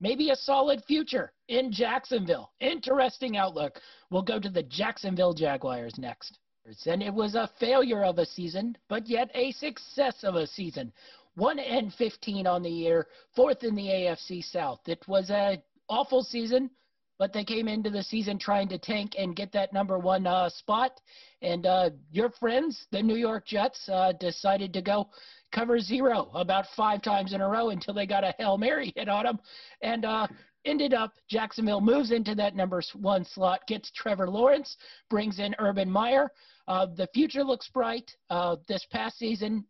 maybe 0.00 0.30
a 0.30 0.36
solid 0.36 0.84
future 0.84 1.32
in 1.48 1.72
Jacksonville. 1.72 2.52
Interesting 2.60 3.36
outlook. 3.36 3.80
We'll 4.10 4.22
go 4.22 4.38
to 4.38 4.50
the 4.50 4.62
Jacksonville 4.62 5.34
Jaguars 5.34 5.94
next. 5.98 6.38
And 6.86 7.02
it 7.02 7.12
was 7.12 7.34
a 7.34 7.50
failure 7.58 8.04
of 8.04 8.18
a 8.18 8.26
season, 8.26 8.76
but 8.88 9.08
yet 9.08 9.30
a 9.34 9.50
success 9.52 10.22
of 10.22 10.36
a 10.36 10.46
season. 10.46 10.92
1 11.34 11.58
and 11.58 11.92
15 11.94 12.46
on 12.46 12.62
the 12.62 12.70
year, 12.70 13.08
fourth 13.34 13.64
in 13.64 13.74
the 13.74 13.86
AFC 13.86 14.44
South. 14.44 14.80
It 14.86 15.02
was 15.08 15.30
an 15.30 15.62
awful 15.88 16.22
season, 16.22 16.70
but 17.18 17.32
they 17.32 17.42
came 17.42 17.68
into 17.68 17.90
the 17.90 18.02
season 18.02 18.38
trying 18.38 18.68
to 18.68 18.78
tank 18.78 19.14
and 19.18 19.34
get 19.34 19.50
that 19.52 19.72
number 19.72 19.98
one 19.98 20.26
uh, 20.26 20.50
spot. 20.50 21.00
And 21.40 21.66
uh, 21.66 21.90
your 22.10 22.30
friends, 22.30 22.86
the 22.90 23.02
New 23.02 23.16
York 23.16 23.46
Jets, 23.46 23.88
uh, 23.88 24.12
decided 24.20 24.72
to 24.74 24.82
go 24.82 25.08
cover 25.52 25.78
zero 25.78 26.30
about 26.34 26.66
five 26.76 27.02
times 27.02 27.32
in 27.32 27.40
a 27.40 27.48
row 27.48 27.70
until 27.70 27.94
they 27.94 28.06
got 28.06 28.24
a 28.24 28.34
Hail 28.38 28.58
Mary 28.58 28.92
hit 28.96 29.08
on 29.08 29.24
them. 29.24 29.38
And 29.82 30.04
uh, 30.04 30.26
ended 30.64 30.94
up 30.94 31.12
Jacksonville 31.28 31.80
moves 31.80 32.12
into 32.12 32.34
that 32.34 32.54
number 32.54 32.82
one 32.94 33.24
slot, 33.24 33.60
gets 33.66 33.90
Trevor 33.92 34.28
Lawrence, 34.28 34.76
brings 35.10 35.38
in 35.38 35.54
Urban 35.58 35.90
Meyer. 35.90 36.30
Uh, 36.68 36.86
the 36.96 37.08
future 37.14 37.44
looks 37.44 37.68
bright. 37.68 38.10
Uh, 38.30 38.56
this 38.68 38.86
past 38.90 39.18
season, 39.18 39.64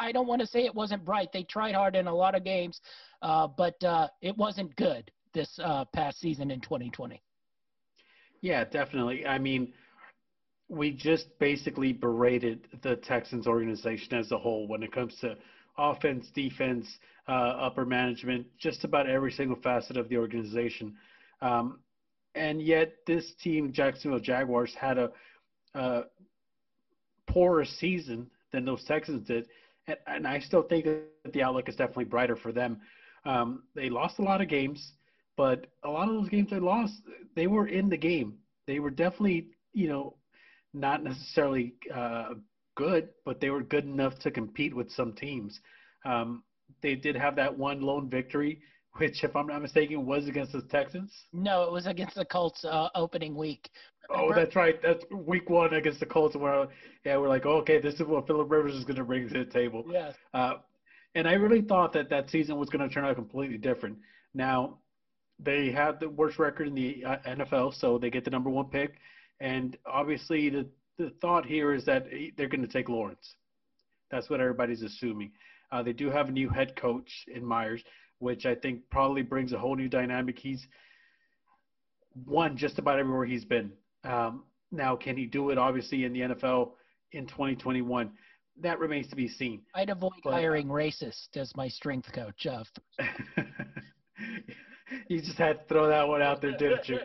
I 0.00 0.12
don't 0.12 0.26
want 0.26 0.40
to 0.40 0.46
say 0.46 0.64
it 0.64 0.74
wasn't 0.74 1.04
bright. 1.04 1.28
They 1.32 1.44
tried 1.44 1.74
hard 1.74 1.96
in 1.96 2.06
a 2.06 2.14
lot 2.14 2.34
of 2.34 2.44
games, 2.44 2.80
uh, 3.22 3.46
but 3.46 3.82
uh, 3.84 4.08
it 4.22 4.36
wasn't 4.36 4.74
good 4.76 5.10
this 5.34 5.58
uh, 5.62 5.84
past 5.94 6.20
season 6.20 6.50
in 6.50 6.60
2020. 6.60 7.22
Yeah, 8.40 8.64
definitely. 8.64 9.26
I 9.26 9.38
mean, 9.38 9.72
we 10.68 10.90
just 10.90 11.26
basically 11.38 11.92
berated 11.92 12.66
the 12.82 12.96
Texans 12.96 13.46
organization 13.46 14.14
as 14.14 14.32
a 14.32 14.38
whole 14.38 14.66
when 14.66 14.82
it 14.82 14.92
comes 14.92 15.14
to 15.20 15.36
offense, 15.78 16.28
defense, 16.34 16.86
uh, 17.28 17.32
upper 17.32 17.84
management, 17.84 18.46
just 18.58 18.84
about 18.84 19.08
every 19.08 19.30
single 19.30 19.56
facet 19.62 19.96
of 19.96 20.08
the 20.08 20.16
organization. 20.16 20.94
Um, 21.40 21.80
and 22.34 22.60
yet, 22.60 22.92
this 23.06 23.32
team, 23.42 23.72
Jacksonville 23.72 24.20
Jaguars, 24.20 24.74
had 24.78 24.98
a 24.98 25.10
uh, 25.74 26.02
poorer 27.26 27.64
season 27.64 28.30
than 28.52 28.64
those 28.64 28.84
Texans 28.84 29.26
did, 29.26 29.46
and, 29.86 29.96
and 30.06 30.26
I 30.26 30.40
still 30.40 30.62
think 30.62 30.84
that 30.84 31.32
the 31.32 31.42
outlook 31.42 31.68
is 31.68 31.76
definitely 31.76 32.04
brighter 32.04 32.36
for 32.36 32.52
them. 32.52 32.80
Um, 33.24 33.64
they 33.74 33.88
lost 33.88 34.18
a 34.18 34.22
lot 34.22 34.40
of 34.40 34.48
games, 34.48 34.92
but 35.36 35.66
a 35.84 35.90
lot 35.90 36.08
of 36.08 36.14
those 36.14 36.28
games 36.28 36.50
they 36.50 36.58
lost, 36.58 36.94
they 37.34 37.46
were 37.46 37.68
in 37.68 37.88
the 37.88 37.96
game. 37.96 38.38
They 38.66 38.78
were 38.78 38.90
definitely, 38.90 39.48
you 39.72 39.88
know, 39.88 40.15
not 40.76 41.02
necessarily 41.02 41.74
uh, 41.94 42.34
good, 42.76 43.08
but 43.24 43.40
they 43.40 43.50
were 43.50 43.62
good 43.62 43.84
enough 43.84 44.18
to 44.20 44.30
compete 44.30 44.74
with 44.74 44.90
some 44.90 45.12
teams. 45.14 45.58
Um, 46.04 46.42
they 46.82 46.94
did 46.94 47.16
have 47.16 47.36
that 47.36 47.56
one 47.56 47.80
lone 47.80 48.08
victory, 48.08 48.60
which, 48.98 49.24
if 49.24 49.34
I'm 49.34 49.46
not 49.46 49.62
mistaken, 49.62 50.06
was 50.06 50.28
against 50.28 50.52
the 50.52 50.62
Texans. 50.62 51.12
No, 51.32 51.62
it 51.62 51.72
was 51.72 51.86
against 51.86 52.14
the 52.14 52.24
Colts 52.24 52.64
uh, 52.64 52.88
opening 52.94 53.34
week. 53.34 53.70
Oh, 54.08 54.32
that's 54.32 54.54
right. 54.54 54.80
That's 54.82 55.04
week 55.10 55.50
one 55.50 55.74
against 55.74 56.00
the 56.00 56.06
Colts, 56.06 56.36
where 56.36 56.68
yeah, 57.04 57.16
we're 57.16 57.28
like, 57.28 57.46
oh, 57.46 57.56
okay, 57.58 57.80
this 57.80 57.94
is 57.94 58.02
what 58.02 58.26
Philip 58.26 58.50
Rivers 58.50 58.74
is 58.74 58.84
going 58.84 58.96
to 58.96 59.04
bring 59.04 59.28
to 59.28 59.44
the 59.44 59.50
table. 59.50 59.84
Yeah. 59.90 60.12
Uh, 60.32 60.54
and 61.14 61.26
I 61.26 61.32
really 61.32 61.62
thought 61.62 61.92
that 61.94 62.10
that 62.10 62.30
season 62.30 62.56
was 62.56 62.68
going 62.68 62.86
to 62.86 62.94
turn 62.94 63.04
out 63.04 63.16
completely 63.16 63.56
different. 63.56 63.98
Now, 64.34 64.78
they 65.38 65.70
have 65.72 65.98
the 65.98 66.08
worst 66.08 66.38
record 66.38 66.68
in 66.68 66.74
the 66.74 67.04
uh, 67.04 67.16
NFL, 67.26 67.74
so 67.74 67.98
they 67.98 68.10
get 68.10 68.24
the 68.24 68.30
number 68.30 68.50
one 68.50 68.66
pick. 68.66 68.96
And 69.40 69.76
obviously, 69.86 70.48
the 70.50 70.66
the 70.98 71.10
thought 71.20 71.44
here 71.44 71.74
is 71.74 71.84
that 71.84 72.06
they're 72.36 72.48
going 72.48 72.62
to 72.62 72.72
take 72.72 72.88
Lawrence. 72.88 73.34
That's 74.10 74.30
what 74.30 74.40
everybody's 74.40 74.82
assuming. 74.82 75.32
Uh, 75.70 75.82
they 75.82 75.92
do 75.92 76.10
have 76.10 76.28
a 76.28 76.32
new 76.32 76.48
head 76.48 76.74
coach 76.76 77.10
in 77.32 77.44
Myers, 77.44 77.82
which 78.18 78.46
I 78.46 78.54
think 78.54 78.80
probably 78.90 79.22
brings 79.22 79.52
a 79.52 79.58
whole 79.58 79.76
new 79.76 79.88
dynamic. 79.88 80.38
He's 80.38 80.66
won 82.24 82.56
just 82.56 82.78
about 82.78 82.98
everywhere 82.98 83.26
he's 83.26 83.44
been. 83.44 83.72
Um, 84.04 84.44
now, 84.72 84.96
can 84.96 85.16
he 85.16 85.26
do 85.26 85.50
it? 85.50 85.58
Obviously, 85.58 86.04
in 86.04 86.12
the 86.12 86.20
NFL 86.20 86.70
in 87.12 87.26
2021, 87.26 88.10
that 88.62 88.78
remains 88.78 89.08
to 89.08 89.16
be 89.16 89.28
seen. 89.28 89.62
I'd 89.74 89.90
avoid 89.90 90.12
but, 90.24 90.32
hiring 90.32 90.68
racist 90.68 91.36
as 91.36 91.54
my 91.56 91.68
strength 91.68 92.12
coach. 92.12 92.46
Uh, 92.46 92.64
you 95.08 95.20
just 95.20 95.36
had 95.36 95.60
to 95.60 95.64
throw 95.68 95.88
that 95.88 96.06
one 96.08 96.22
out 96.22 96.40
there, 96.40 96.56
didn't 96.56 96.88
you? 96.88 97.00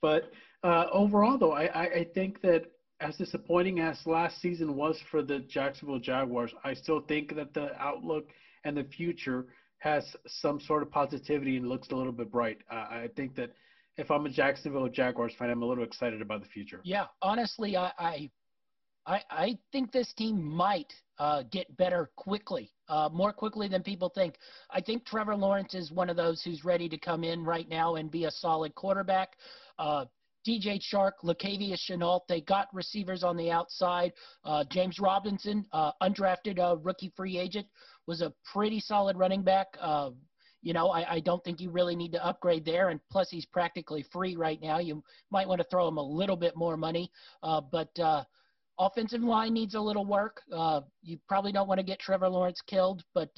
But 0.00 0.30
uh, 0.62 0.86
overall, 0.92 1.38
though, 1.38 1.52
I, 1.52 2.00
I 2.00 2.06
think 2.14 2.40
that 2.42 2.66
as 3.00 3.16
disappointing 3.16 3.80
as 3.80 3.98
last 4.06 4.40
season 4.40 4.74
was 4.74 4.98
for 5.10 5.22
the 5.22 5.40
Jacksonville 5.40 6.00
Jaguars, 6.00 6.52
I 6.64 6.74
still 6.74 7.00
think 7.00 7.34
that 7.36 7.54
the 7.54 7.70
outlook 7.80 8.28
and 8.64 8.76
the 8.76 8.84
future 8.84 9.46
has 9.78 10.04
some 10.26 10.60
sort 10.60 10.82
of 10.82 10.90
positivity 10.90 11.56
and 11.56 11.68
looks 11.68 11.88
a 11.90 11.94
little 11.94 12.12
bit 12.12 12.32
bright. 12.32 12.58
Uh, 12.70 12.74
I 12.74 13.08
think 13.14 13.36
that 13.36 13.52
if 13.96 14.10
I'm 14.10 14.26
a 14.26 14.30
Jacksonville 14.30 14.88
Jaguars 14.88 15.32
fan, 15.38 15.50
I'm 15.50 15.62
a 15.62 15.66
little 15.66 15.84
excited 15.84 16.20
about 16.20 16.42
the 16.42 16.48
future. 16.48 16.80
Yeah, 16.84 17.06
honestly, 17.22 17.76
I 17.76 17.92
I, 17.98 18.30
I, 19.06 19.22
I 19.30 19.58
think 19.72 19.92
this 19.92 20.12
team 20.14 20.42
might 20.42 20.92
uh, 21.18 21.44
get 21.50 21.76
better 21.76 22.10
quickly, 22.16 22.72
uh, 22.88 23.08
more 23.12 23.32
quickly 23.32 23.68
than 23.68 23.82
people 23.82 24.08
think. 24.08 24.34
I 24.70 24.80
think 24.80 25.04
Trevor 25.04 25.36
Lawrence 25.36 25.74
is 25.74 25.90
one 25.92 26.10
of 26.10 26.16
those 26.16 26.42
who's 26.42 26.64
ready 26.64 26.88
to 26.88 26.98
come 26.98 27.24
in 27.24 27.44
right 27.44 27.68
now 27.68 27.94
and 27.94 28.10
be 28.10 28.24
a 28.24 28.30
solid 28.30 28.74
quarterback. 28.74 29.36
Uh, 29.78 30.06
DJ 30.48 30.80
Chark, 30.80 31.12
Laviska 31.22 31.76
Shenault. 31.76 32.22
They 32.26 32.40
got 32.40 32.68
receivers 32.72 33.22
on 33.22 33.36
the 33.36 33.50
outside. 33.50 34.12
Uh, 34.44 34.64
James 34.70 34.98
Robinson, 34.98 35.66
uh, 35.72 35.92
undrafted 36.02 36.58
uh, 36.58 36.78
rookie 36.78 37.12
free 37.14 37.36
agent, 37.36 37.66
was 38.06 38.22
a 38.22 38.32
pretty 38.50 38.80
solid 38.80 39.18
running 39.18 39.42
back. 39.42 39.66
Uh, 39.78 40.10
you 40.62 40.72
know, 40.72 40.88
I, 40.88 41.16
I, 41.16 41.20
don't 41.20 41.44
think 41.44 41.60
you 41.60 41.70
really 41.70 41.94
need 41.94 42.12
to 42.12 42.26
upgrade 42.26 42.64
there. 42.64 42.88
And 42.88 42.98
plus, 43.10 43.28
he's 43.30 43.44
practically 43.44 44.04
free 44.10 44.36
right 44.36 44.60
now. 44.60 44.78
You 44.78 45.04
might 45.30 45.46
want 45.46 45.60
to 45.60 45.66
throw 45.70 45.86
him 45.86 45.98
a 45.98 46.02
little 46.02 46.36
bit 46.36 46.56
more 46.56 46.76
money. 46.78 47.12
Uh, 47.42 47.60
but 47.60 47.96
uh, 48.00 48.24
offensive 48.78 49.22
line 49.22 49.52
needs 49.52 49.74
a 49.74 49.80
little 49.80 50.06
work. 50.06 50.40
you 51.02 51.18
probably 51.28 51.52
don't 51.52 51.68
want 51.68 51.78
to 51.78 51.84
get 51.84 52.00
Trevor 52.00 52.28
Lawrence 52.28 52.62
killed, 52.66 53.04
but 53.14 53.30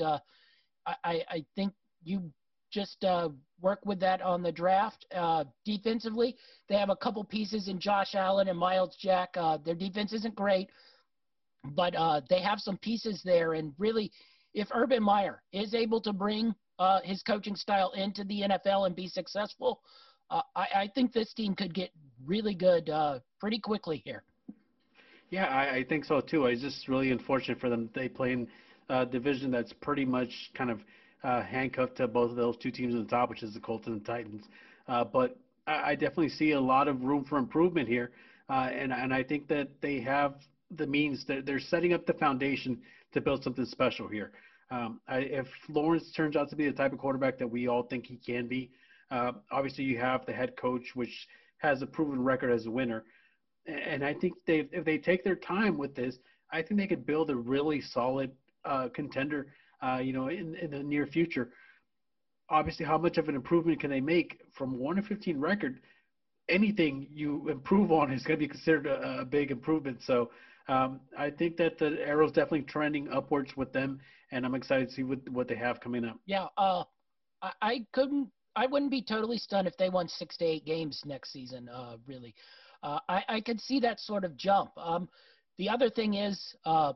I, 0.86 0.94
I 1.04 1.44
think 1.56 1.72
you 2.02 2.32
just 2.70 3.04
uh, 3.04 3.28
work 3.60 3.80
with 3.84 4.00
that 4.00 4.22
on 4.22 4.42
the 4.42 4.52
draft. 4.52 5.06
Uh, 5.14 5.44
defensively, 5.64 6.36
they 6.68 6.76
have 6.76 6.90
a 6.90 6.96
couple 6.96 7.22
pieces 7.24 7.68
in 7.68 7.78
Josh 7.78 8.14
Allen 8.14 8.48
and 8.48 8.58
Myles 8.58 8.96
Jack. 8.98 9.30
Uh, 9.34 9.58
their 9.58 9.74
defense 9.74 10.12
isn't 10.12 10.34
great, 10.34 10.70
but 11.64 11.94
uh, 11.96 12.20
they 12.28 12.40
have 12.40 12.60
some 12.60 12.78
pieces 12.78 13.20
there. 13.24 13.54
And 13.54 13.72
really, 13.78 14.10
if 14.54 14.68
Urban 14.72 15.02
Meyer 15.02 15.42
is 15.52 15.74
able 15.74 16.00
to 16.02 16.12
bring 16.12 16.54
uh, 16.78 17.00
his 17.04 17.22
coaching 17.22 17.56
style 17.56 17.92
into 17.92 18.24
the 18.24 18.42
NFL 18.42 18.86
and 18.86 18.96
be 18.96 19.08
successful, 19.08 19.80
uh, 20.30 20.42
I, 20.54 20.66
I, 20.74 20.90
think 20.94 21.12
this 21.12 21.32
team 21.34 21.54
could 21.54 21.74
get 21.74 21.90
really 22.24 22.54
good 22.54 22.90
pretty 23.40 23.58
quickly 23.58 24.00
here. 24.04 24.22
Yeah, 25.30 25.46
I, 25.46 25.76
I, 25.76 25.84
think 25.84 26.04
so 26.04 26.20
too. 26.20 26.46
It's 26.46 26.62
just 26.62 26.88
really 26.88 27.10
unfortunate 27.10 27.60
for 27.60 27.68
them. 27.68 27.90
They 27.94 28.08
play 28.08 28.32
in 28.32 28.48
a 28.88 29.04
division 29.04 29.50
that's 29.50 29.72
pretty 29.72 30.04
much 30.04 30.30
kind 30.54 30.70
of– 30.70 30.80
uh, 31.22 31.42
handcuffed 31.42 31.96
to 31.96 32.08
both 32.08 32.30
of 32.30 32.36
those 32.36 32.56
two 32.56 32.70
teams 32.70 32.94
at 32.94 33.02
the 33.02 33.08
top, 33.08 33.30
which 33.30 33.42
is 33.42 33.54
the 33.54 33.60
Colts 33.60 33.86
and 33.86 34.00
the 34.00 34.04
Titans. 34.04 34.44
Uh, 34.88 35.04
but 35.04 35.36
I, 35.66 35.90
I, 35.90 35.94
definitely 35.94 36.30
see 36.30 36.52
a 36.52 36.60
lot 36.60 36.88
of 36.88 37.02
room 37.02 37.24
for 37.24 37.38
improvement 37.38 37.88
here, 37.88 38.10
uh, 38.48 38.70
and 38.72 38.92
and 38.92 39.12
I 39.12 39.22
think 39.22 39.48
that 39.48 39.68
they 39.80 40.00
have 40.00 40.34
the 40.76 40.86
means. 40.86 41.24
That 41.26 41.46
they're 41.46 41.60
setting 41.60 41.92
up 41.92 42.06
the 42.06 42.14
foundation 42.14 42.80
to 43.12 43.20
build 43.20 43.42
something 43.44 43.66
special 43.66 44.08
here. 44.08 44.32
Um, 44.70 45.00
I, 45.08 45.18
if 45.18 45.48
Lawrence 45.68 46.12
turns 46.12 46.36
out 46.36 46.48
to 46.50 46.56
be 46.56 46.66
the 46.66 46.72
type 46.72 46.92
of 46.92 46.98
quarterback 46.98 47.38
that 47.38 47.50
we 47.50 47.68
all 47.68 47.82
think 47.82 48.06
he 48.06 48.16
can 48.16 48.46
be, 48.46 48.70
uh, 49.10 49.32
obviously 49.50 49.84
you 49.84 49.98
have 49.98 50.24
the 50.26 50.32
head 50.32 50.56
coach, 50.56 50.94
which 50.94 51.26
has 51.58 51.82
a 51.82 51.86
proven 51.86 52.22
record 52.22 52.50
as 52.52 52.66
a 52.66 52.70
winner. 52.70 53.04
And 53.66 54.04
I 54.04 54.14
think 54.14 54.34
they, 54.46 54.68
if 54.72 54.84
they 54.84 54.96
take 54.96 55.24
their 55.24 55.36
time 55.36 55.76
with 55.76 55.94
this, 55.94 56.18
I 56.52 56.62
think 56.62 56.80
they 56.80 56.86
could 56.86 57.04
build 57.04 57.30
a 57.30 57.36
really 57.36 57.80
solid 57.80 58.30
uh, 58.64 58.88
contender 58.94 59.48
uh, 59.82 59.98
you 60.02 60.12
know, 60.12 60.28
in, 60.28 60.54
in 60.56 60.70
the 60.70 60.82
near 60.82 61.06
future. 61.06 61.50
Obviously, 62.48 62.84
how 62.84 62.98
much 62.98 63.16
of 63.18 63.28
an 63.28 63.34
improvement 63.34 63.80
can 63.80 63.90
they 63.90 64.00
make 64.00 64.40
from 64.52 64.78
one 64.78 64.96
to 64.96 65.02
fifteen 65.02 65.38
record? 65.38 65.80
Anything 66.48 67.06
you 67.12 67.48
improve 67.48 67.92
on 67.92 68.12
is 68.12 68.24
going 68.24 68.38
to 68.38 68.44
be 68.44 68.48
considered 68.48 68.86
a, 68.86 69.20
a 69.20 69.24
big 69.24 69.50
improvement. 69.52 70.02
So 70.02 70.30
um, 70.68 71.00
I 71.16 71.30
think 71.30 71.56
that 71.58 71.78
the 71.78 71.98
arrow's 72.04 72.32
definitely 72.32 72.62
trending 72.62 73.08
upwards 73.12 73.56
with 73.56 73.72
them, 73.72 74.00
and 74.32 74.44
I'm 74.44 74.54
excited 74.54 74.88
to 74.88 74.94
see 74.94 75.02
what 75.04 75.28
what 75.28 75.46
they 75.46 75.54
have 75.56 75.80
coming 75.80 76.04
up. 76.04 76.18
Yeah, 76.26 76.46
uh, 76.58 76.84
I, 77.40 77.52
I 77.62 77.86
couldn't. 77.92 78.28
I 78.56 78.66
wouldn't 78.66 78.90
be 78.90 79.00
totally 79.00 79.38
stunned 79.38 79.68
if 79.68 79.76
they 79.76 79.88
won 79.88 80.08
six 80.08 80.36
to 80.38 80.44
eight 80.44 80.66
games 80.66 81.02
next 81.06 81.32
season. 81.32 81.68
Uh, 81.68 81.96
really, 82.06 82.34
uh, 82.82 82.98
I, 83.08 83.22
I 83.28 83.40
could 83.40 83.60
see 83.60 83.78
that 83.80 84.00
sort 84.00 84.24
of 84.24 84.36
jump. 84.36 84.70
Um, 84.76 85.08
the 85.56 85.68
other 85.68 85.88
thing 85.88 86.14
is, 86.14 86.56
uh, 86.64 86.94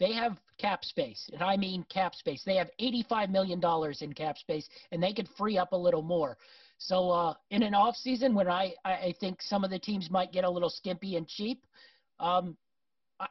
they 0.00 0.12
have 0.12 0.38
cap 0.58 0.84
space, 0.84 1.28
and 1.32 1.42
I 1.42 1.56
mean 1.56 1.84
cap 1.88 2.14
space. 2.14 2.42
They 2.44 2.56
have 2.56 2.70
$85 2.80 3.30
million 3.30 3.60
in 4.00 4.12
cap 4.12 4.38
space, 4.38 4.68
and 4.92 5.02
they 5.02 5.12
could 5.12 5.28
free 5.36 5.58
up 5.58 5.72
a 5.72 5.76
little 5.76 6.02
more. 6.02 6.36
So 6.78 7.10
uh, 7.10 7.34
in 7.50 7.62
an 7.62 7.74
off 7.74 7.96
season, 7.96 8.34
when 8.34 8.48
I, 8.48 8.74
I 8.84 9.14
think 9.20 9.42
some 9.42 9.64
of 9.64 9.70
the 9.70 9.78
teams 9.78 10.10
might 10.10 10.32
get 10.32 10.44
a 10.44 10.50
little 10.50 10.70
skimpy 10.70 11.16
and 11.16 11.26
cheap, 11.26 11.64
um, 12.20 12.56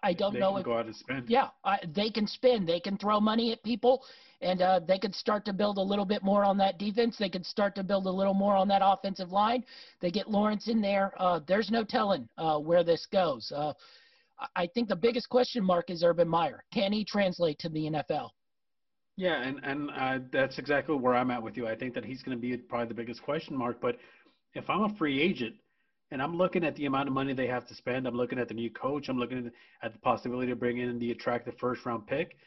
I, 0.03 0.13
don't 0.13 0.33
they 0.33 0.39
know. 0.39 0.51
Can 0.51 0.59
if, 0.59 0.65
go 0.65 0.77
out 0.77 0.85
and 0.85 0.95
spend. 0.95 1.29
Yeah, 1.29 1.47
I, 1.63 1.79
they 1.95 2.09
can 2.09 2.27
spend. 2.27 2.67
They 2.67 2.81
can 2.81 2.97
throw 2.97 3.21
money 3.21 3.53
at 3.53 3.63
people, 3.63 4.03
and 4.41 4.61
uh, 4.61 4.81
they 4.85 4.99
could 4.99 5.15
start 5.15 5.45
to 5.45 5.53
build 5.53 5.77
a 5.77 5.81
little 5.81 6.03
bit 6.03 6.23
more 6.23 6.43
on 6.43 6.57
that 6.57 6.77
defense. 6.77 7.15
They 7.17 7.29
could 7.29 7.45
start 7.45 7.73
to 7.75 7.83
build 7.83 8.05
a 8.05 8.11
little 8.11 8.33
more 8.33 8.55
on 8.55 8.67
that 8.67 8.81
offensive 8.83 9.31
line. 9.31 9.63
They 10.01 10.11
get 10.11 10.29
Lawrence 10.29 10.67
in 10.67 10.81
there. 10.81 11.13
Uh, 11.17 11.39
there's 11.47 11.71
no 11.71 11.85
telling 11.85 12.27
uh, 12.37 12.59
where 12.59 12.83
this 12.83 13.05
goes. 13.05 13.51
I 14.55 14.67
think 14.67 14.87
the 14.87 14.95
biggest 14.95 15.29
question 15.29 15.63
mark 15.63 15.89
is 15.89 16.03
Urban 16.03 16.27
Meyer. 16.27 16.63
Can 16.73 16.91
he 16.91 17.03
translate 17.03 17.57
to 17.59 17.69
the 17.69 17.89
NFL? 17.89 18.29
Yeah, 19.15 19.41
and 19.41 19.59
and 19.63 19.89
uh, 19.91 20.19
that's 20.31 20.59
exactly 20.59 20.95
where 20.95 21.15
I'm 21.15 21.31
at 21.31 21.41
with 21.41 21.57
you. 21.57 21.67
I 21.67 21.75
think 21.75 21.95
that 21.95 22.05
he's 22.05 22.21
going 22.21 22.37
to 22.37 22.41
be 22.41 22.55
probably 22.55 22.87
the 22.87 22.93
biggest 22.93 23.23
question 23.23 23.57
mark. 23.57 23.81
But 23.81 23.97
if 24.53 24.69
I'm 24.69 24.83
a 24.83 24.95
free 24.95 25.19
agent 25.19 25.55
and 26.11 26.21
I'm 26.21 26.37
looking 26.37 26.63
at 26.63 26.75
the 26.75 26.85
amount 26.85 27.07
of 27.07 27.15
money 27.15 27.33
they 27.33 27.47
have 27.47 27.67
to 27.67 27.75
spend, 27.75 28.07
I'm 28.07 28.15
looking 28.15 28.37
at 28.37 28.47
the 28.47 28.53
new 28.53 28.69
coach, 28.69 29.09
I'm 29.09 29.17
looking 29.17 29.51
at 29.81 29.93
the 29.93 29.99
possibility 29.99 30.51
of 30.51 30.59
bringing 30.59 30.87
in 30.87 30.99
the 30.99 31.11
attractive 31.11 31.55
first 31.59 31.83
round 31.85 32.05
pick. 32.05 32.37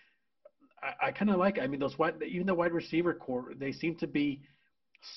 I, 0.81 1.09
I 1.09 1.11
kind 1.11 1.31
of 1.31 1.39
like. 1.39 1.59
I 1.59 1.67
mean, 1.67 1.81
those 1.81 1.99
wide, 1.99 2.23
even 2.25 2.47
the 2.47 2.55
wide 2.55 2.73
receiver 2.73 3.15
core, 3.15 3.53
they 3.59 3.73
seem 3.73 3.97
to 3.97 4.07
be 4.07 4.43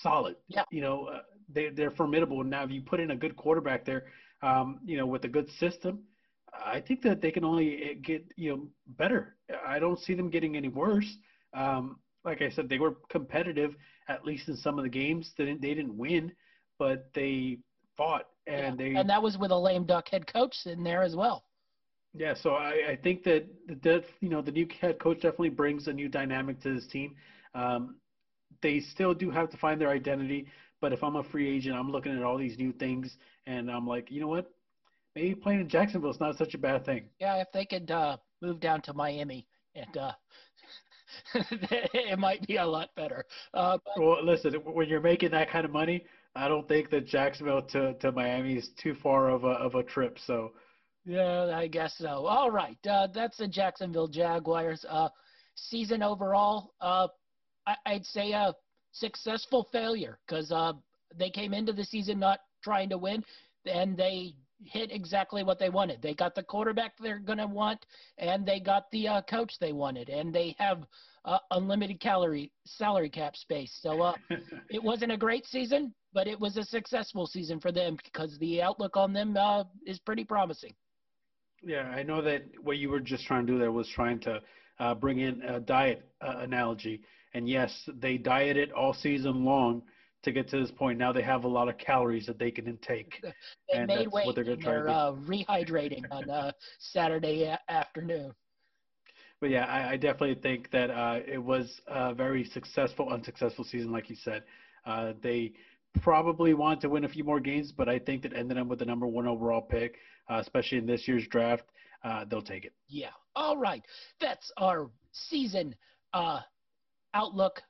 solid. 0.02 0.36
Yeah. 0.48 0.64
You 0.72 0.82
know, 0.82 1.06
uh, 1.06 1.20
they 1.54 1.70
they're 1.70 1.92
formidable. 1.92 2.44
Now, 2.44 2.64
if 2.64 2.72
you 2.72 2.82
put 2.82 3.00
in 3.00 3.12
a 3.12 3.16
good 3.16 3.36
quarterback 3.36 3.86
there, 3.86 4.06
um, 4.42 4.80
you 4.84 4.98
know, 4.98 5.06
with 5.06 5.24
a 5.26 5.30
good 5.30 5.52
system 5.60 6.00
I 6.54 6.80
think 6.82 7.02
that 7.04 7.22
they 7.22 7.32
can 7.32 7.44
only 7.44 7.84
eh, 7.84 7.94
get 8.02 8.26
you 8.36 8.50
know 8.52 8.68
better. 8.88 9.36
I 9.66 9.80
don't 9.80 10.00
see 10.00 10.14
them 10.14 10.30
getting 10.30 10.56
any 10.56 10.68
worse. 10.70 11.18
Um, 11.54 12.00
like 12.26 12.42
I 12.42 12.50
said, 12.50 12.70
they 12.70 12.80
were 12.80 12.96
competitive 13.10 13.76
at 14.08 14.26
least 14.26 14.48
in 14.48 14.58
some 14.58 14.78
of 14.78 14.84
the 14.84 14.90
games. 14.90 15.32
They 15.38 15.46
didn't, 15.46 15.62
they 15.62 15.74
didn't 15.74 15.98
win, 15.98 16.32
but 16.80 17.10
they 17.14 17.60
fought 17.98 18.28
and 18.48 18.80
yeah. 18.80 18.86
they 18.86 18.96
and 18.96 19.10
that 19.10 19.22
was 19.22 19.38
with 19.38 19.52
a 19.52 19.58
lame 19.58 19.86
duck 19.86 20.10
head 20.10 20.26
coach 20.32 20.56
in 20.66 20.84
there 20.84 21.04
as 21.04 21.16
well. 21.16 21.46
Yeah, 22.16 22.36
so 22.36 22.52
I, 22.52 22.92
I 22.92 22.96
think 23.02 23.24
that 23.24 23.48
that 23.82 24.04
you 24.20 24.30
know 24.30 24.42
the 24.42 24.52
new 24.52 24.68
head 24.80 25.00
coach 25.00 25.18
definitely 25.18 25.50
brings 25.50 25.88
a 25.88 25.94
new 25.94 26.10
dynamic 26.10 26.62
to 26.62 26.74
this 26.74 26.88
team. 26.88 27.16
Um, 27.56 27.96
they 28.62 28.80
still 28.80 29.14
do 29.14 29.32
have 29.32 29.50
to 29.50 29.58
find 29.58 29.82
their 29.82 29.90
identity, 29.90 30.48
but 30.80 30.94
if 30.94 31.04
I'm 31.04 31.16
a 31.16 31.24
free 31.24 31.50
agent, 31.50 31.76
I'm 31.76 31.92
looking 31.92 32.16
at 32.16 32.24
all 32.24 32.38
these 32.38 32.58
new 32.58 32.72
things, 32.72 33.18
and 33.48 33.70
I'm 33.70 33.88
like, 33.88 34.12
you 34.12 34.22
know 34.22 34.28
what? 34.28 34.52
Maybe 35.16 35.36
playing 35.36 35.62
in 35.62 35.70
Jacksonville 35.70 36.12
is 36.12 36.20
not 36.20 36.38
such 36.38 36.54
a 36.54 36.58
bad 36.58 36.86
thing. 36.86 37.06
Yeah, 37.20 37.38
if 37.38 37.48
they 37.54 37.66
could 37.66 37.90
uh, 37.92 38.18
move 38.42 38.60
down 38.60 38.82
to 38.84 38.94
Miami, 38.94 39.48
and 39.76 39.98
uh, 39.98 40.12
it 41.36 42.20
might 42.20 42.46
be 42.48 42.58
a 42.58 42.66
lot 42.66 42.90
better. 42.96 43.26
Uh, 43.54 43.78
but, 43.86 44.04
well, 44.04 44.24
listen, 44.24 44.54
when 44.54 44.88
you're 44.88 45.02
making 45.02 45.32
that 45.32 45.50
kind 45.50 45.66
of 45.66 45.72
money, 45.72 46.06
I 46.36 46.48
don't 46.48 46.68
think 46.68 46.90
that 46.90 47.06
Jacksonville 47.06 47.62
to, 47.62 47.94
to 47.96 48.12
Miami 48.12 48.56
is 48.56 48.70
too 48.82 48.96
far 48.96 49.30
of 49.30 49.44
a 49.44 49.50
of 49.52 49.76
a 49.76 49.84
trip. 49.84 50.18
So. 50.26 50.52
Yeah, 51.06 51.52
I 51.54 51.68
guess 51.68 51.98
so. 51.98 52.26
All 52.26 52.50
right, 52.50 52.78
uh, 52.90 53.08
that's 53.14 53.38
the 53.38 53.48
Jacksonville 53.48 54.08
Jaguars. 54.08 54.86
Uh, 54.88 55.10
season 55.56 56.02
overall, 56.02 56.74
uh, 56.80 57.10
I, 57.68 57.94
would 57.94 58.06
say 58.06 58.32
a 58.32 58.54
successful 58.94 59.68
failure 59.72 60.20
because 60.26 60.50
uh, 60.52 60.72
they 61.18 61.30
came 61.30 61.54
into 61.54 61.74
the 61.74 61.84
season 61.84 62.20
not 62.20 62.40
trying 62.64 62.88
to 62.90 62.98
win, 62.98 63.24
and 63.66 63.98
they 63.98 64.34
hit 64.66 64.92
exactly 64.92 65.44
what 65.44 65.60
they 65.60 65.70
wanted. 65.70 66.02
They 66.02 66.14
got 66.14 66.36
the 66.36 66.44
quarterback 66.44 66.94
they're 66.98 67.20
going 67.20 67.40
to 67.40 67.48
want, 67.48 67.86
and 68.18 68.46
they 68.46 68.60
got 68.60 68.90
the 68.92 69.08
uh, 69.08 69.22
coach 69.24 69.54
they 69.60 69.74
wanted, 69.74 70.10
and 70.10 70.34
they 70.34 70.56
have 70.58 70.86
uh, 71.26 71.40
unlimited 71.52 72.00
calorie 72.00 72.52
salary 72.66 73.10
cap 73.10 73.36
space. 73.36 73.78
So 73.82 74.02
uh, 74.02 74.14
it 74.70 74.84
wasn't 74.84 75.12
a 75.12 75.18
great 75.18 75.46
season, 75.46 75.94
but 76.14 76.28
it 76.28 76.40
was 76.40 76.58
a 76.58 76.64
successful 76.64 77.28
season 77.28 77.60
for 77.60 77.72
them 77.72 77.98
because 78.04 78.38
the 78.40 78.62
outlook 78.62 78.98
on 78.98 79.14
them 79.14 79.36
uh, 79.38 79.64
is 79.86 80.00
pretty 80.00 80.24
promising. 80.24 80.74
Yeah, 81.62 81.84
I 81.84 82.04
know 82.04 82.22
that 82.22 82.44
what 82.62 82.78
you 82.78 82.90
were 82.90 83.00
just 83.00 83.26
trying 83.26 83.48
to 83.48 83.54
do 83.54 83.60
there 83.60 83.72
was 83.72 83.88
trying 83.88 84.20
to 84.22 84.42
uh, 84.80 84.94
bring 84.96 85.20
in 85.20 85.42
a 85.44 85.60
diet 85.60 86.06
uh, 86.22 86.40
analogy. 86.40 87.02
And 87.34 87.48
yes, 87.48 87.90
they 88.02 88.18
dieted 88.18 88.72
all 88.72 88.94
season 88.94 89.46
long 89.46 89.84
to 90.24 90.32
get 90.32 90.48
to 90.50 90.60
this 90.60 90.72
point. 90.72 90.98
Now 90.98 91.12
they 91.12 91.22
have 91.22 91.44
a 91.44 91.48
lot 91.48 91.70
of 91.70 91.78
calories 91.78 92.26
that 92.26 92.40
they 92.40 92.52
can 92.52 92.68
intake. 92.68 93.20
they 93.72 93.78
and 93.78 93.88
made 93.88 94.08
weight. 94.08 94.26
What 94.26 94.36
they're, 94.36 94.56
they're 94.56 94.90
uh, 94.90 95.12
rehydrating 95.12 96.04
on 96.12 96.30
uh, 96.30 96.52
Saturday 96.80 97.44
a- 97.44 97.60
afternoon. 97.70 98.34
But 99.40 99.50
yeah, 99.50 99.66
I, 99.66 99.92
I 99.92 99.98
definitely 99.98 100.36
think 100.36 100.72
that 100.72 100.90
uh, 100.90 101.20
it 101.28 101.38
was 101.38 101.82
a 101.88 102.14
very 102.14 102.46
successful, 102.46 103.10
unsuccessful 103.10 103.66
season, 103.66 103.92
like 103.92 104.10
you 104.10 104.16
said. 104.16 104.44
Uh, 104.86 105.14
they 105.22 105.54
probably 106.02 106.54
want 106.54 106.82
to 106.82 106.90
win 106.90 107.04
a 107.04 107.10
few 107.10 107.24
more 107.24 107.40
games, 107.40 107.72
but 107.72 107.90
I 107.90 108.00
think 108.00 108.24
that 108.24 108.34
ending 108.34 108.58
up 108.58 108.68
with 108.68 108.80
the 108.80 108.86
number 108.86 109.06
one 109.06 109.28
overall 109.28 109.62
pick, 109.62 109.98
uh, 110.30 110.38
especially 110.40 110.78
in 110.78 110.86
this 110.86 111.08
year's 111.08 111.28
draft, 111.28 111.66
uh, 112.04 112.26
they'll 112.26 112.42
take 112.42 112.66
it. 112.66 112.74
Yeah. 112.88 113.10
All 113.36 113.58
right. 113.58 113.84
That's 114.20 114.52
our 114.58 114.90
season 115.12 115.76
uh, 116.14 116.40
outlook 117.14 117.62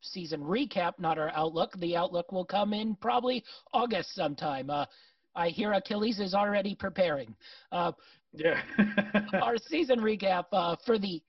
season 0.00 0.40
recap, 0.40 0.94
not 0.98 1.18
our 1.18 1.30
outlook. 1.30 1.72
The 1.78 1.96
outlook 1.96 2.32
will 2.32 2.44
come 2.44 2.72
in 2.72 2.94
probably 2.96 3.44
August 3.72 4.14
sometime. 4.14 4.70
Uh, 4.70 4.86
I 5.34 5.48
hear 5.48 5.72
Achilles 5.72 6.20
is 6.20 6.34
already 6.34 6.74
preparing. 6.74 7.34
Uh, 7.72 7.92
yeah. 8.32 8.60
our 9.42 9.56
season 9.56 10.00
recap 10.00 10.46
uh, 10.52 10.76
for 10.84 10.98
the 10.98 11.22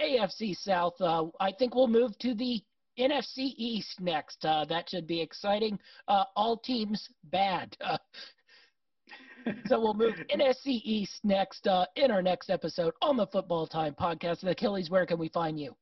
AFC 0.00 0.56
South. 0.56 1.00
Uh, 1.00 1.26
I 1.40 1.52
think 1.52 1.74
we'll 1.74 1.88
move 1.88 2.18
to 2.18 2.34
the 2.34 2.62
NFC 2.98 3.54
East 3.56 4.00
next. 4.00 4.44
Uh, 4.44 4.64
that 4.66 4.88
should 4.88 5.06
be 5.06 5.20
exciting. 5.20 5.78
Uh, 6.08 6.24
all 6.34 6.56
teams 6.56 7.08
bad. 7.24 7.76
so 9.66 9.80
we'll 9.80 9.94
move 9.94 10.14
NFC 10.34 10.80
East 10.84 11.20
next 11.24 11.66
in 11.96 12.10
our 12.10 12.22
next 12.22 12.50
episode 12.50 12.94
on 13.02 13.16
the 13.16 13.26
Football 13.26 13.66
Time 13.66 13.94
podcast. 13.94 14.42
And 14.42 14.50
Achilles, 14.50 14.90
where 14.90 15.06
can 15.06 15.18
we 15.18 15.28
find 15.28 15.58
you? 15.58 15.74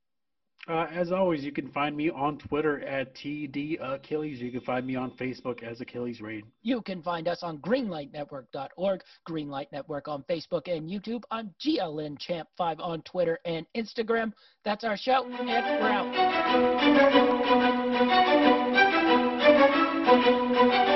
Uh, 0.67 0.87
as 0.95 1.13
always, 1.13 1.45
you 1.45 1.53
can 1.53 1.69
find 1.73 1.95
me 1.95 2.09
on 2.11 2.39
Twitter 2.39 2.81
at 2.87 3.15
TD 3.15 3.77
Achilles. 3.83 4.41
You 4.41 4.51
can 4.51 4.63
find 4.63 4.87
me 4.87 4.97
on 4.97 5.11
Facebook 5.13 5.63
as 5.63 5.83
Achilles 5.83 6.23
Raid. 6.23 6.45
You 6.63 6.81
can 6.81 7.03
find 7.03 7.29
us 7.29 7.43
on 7.43 7.59
greenlightnetwork.org, 7.59 9.03
Greenlight 9.29 9.67
Network 9.73 10.09
on 10.09 10.23
Facebook 10.23 10.75
and 10.75 10.89
YouTube. 10.89 11.23
I'm 11.31 11.55
GLN 11.61 12.19
Champ 12.19 12.49
5 12.57 12.81
on 12.81 13.03
Twitter 13.03 13.39
and 13.45 13.67
Instagram. 13.77 14.33
That's 14.65 14.85
our 14.85 14.97
show, 14.97 15.27
and 15.27 15.47
we're 15.47 15.91